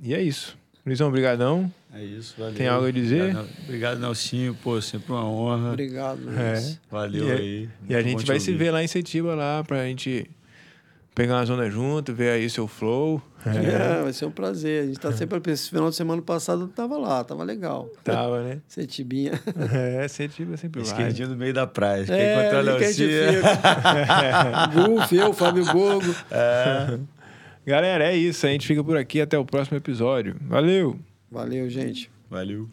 E 0.00 0.14
é 0.14 0.22
isso. 0.22 0.56
Luizão, 0.84 1.08
obrigadão. 1.08 1.72
É 1.94 2.02
isso, 2.02 2.34
valeu. 2.36 2.54
Tem 2.54 2.66
algo 2.66 2.86
a 2.86 2.90
dizer? 2.90 3.36
Obrigado, 3.64 4.00
Nelsinho. 4.00 4.56
Pô, 4.62 4.80
sempre 4.80 5.12
uma 5.12 5.24
honra. 5.24 5.70
Obrigado, 5.70 6.20
Luiz. 6.24 6.38
É. 6.38 6.78
Valeu 6.90 7.28
e, 7.28 7.32
aí. 7.32 7.68
E 7.88 7.94
a 7.94 8.02
gente 8.02 8.26
vai 8.26 8.40
se 8.40 8.52
ver 8.52 8.72
lá 8.72 8.82
em 8.82 8.88
Setiba, 8.88 9.34
lá, 9.34 9.62
pra 9.62 9.84
gente 9.84 10.28
pegar 11.14 11.36
uma 11.36 11.44
zona 11.44 11.70
junto, 11.70 12.12
ver 12.12 12.30
aí 12.30 12.50
seu 12.50 12.66
flow. 12.66 13.22
É, 13.46 13.98
é 13.98 14.02
vai 14.02 14.12
ser 14.12 14.26
um 14.26 14.30
prazer. 14.30 14.82
A 14.82 14.86
gente 14.86 14.98
tá 14.98 15.12
sempre. 15.12 15.52
Esse 15.52 15.70
final 15.70 15.88
de 15.88 15.94
semana 15.94 16.20
passado 16.20 16.66
tava 16.68 16.98
lá, 16.98 17.22
tava 17.22 17.44
legal. 17.44 17.88
Tava, 18.02 18.42
né? 18.42 18.58
Setibinha. 18.66 19.40
É, 19.72 20.08
Setiba 20.08 20.56
sempre 20.56 20.82
vai. 20.82 20.90
Esquerdinho 20.90 21.28
no 21.28 21.36
meio 21.36 21.54
da 21.54 21.66
praia. 21.66 22.04
Quer 22.04 22.18
é, 22.18 22.40
encontrar 22.40 22.58
a 22.58 22.78
Nelsinha. 22.78 23.40
Gulf, 24.74 25.12
eu, 25.14 25.32
Fábio 25.32 25.64
Bogo. 25.66 26.14
É. 26.30 26.98
Galera, 27.64 28.12
é 28.12 28.16
isso. 28.16 28.46
A 28.46 28.50
gente 28.50 28.66
fica 28.66 28.82
por 28.82 28.96
aqui. 28.96 29.20
Até 29.20 29.38
o 29.38 29.44
próximo 29.44 29.76
episódio. 29.76 30.36
Valeu! 30.42 30.98
Valeu, 31.30 31.68
gente. 31.70 32.10
Valeu. 32.28 32.68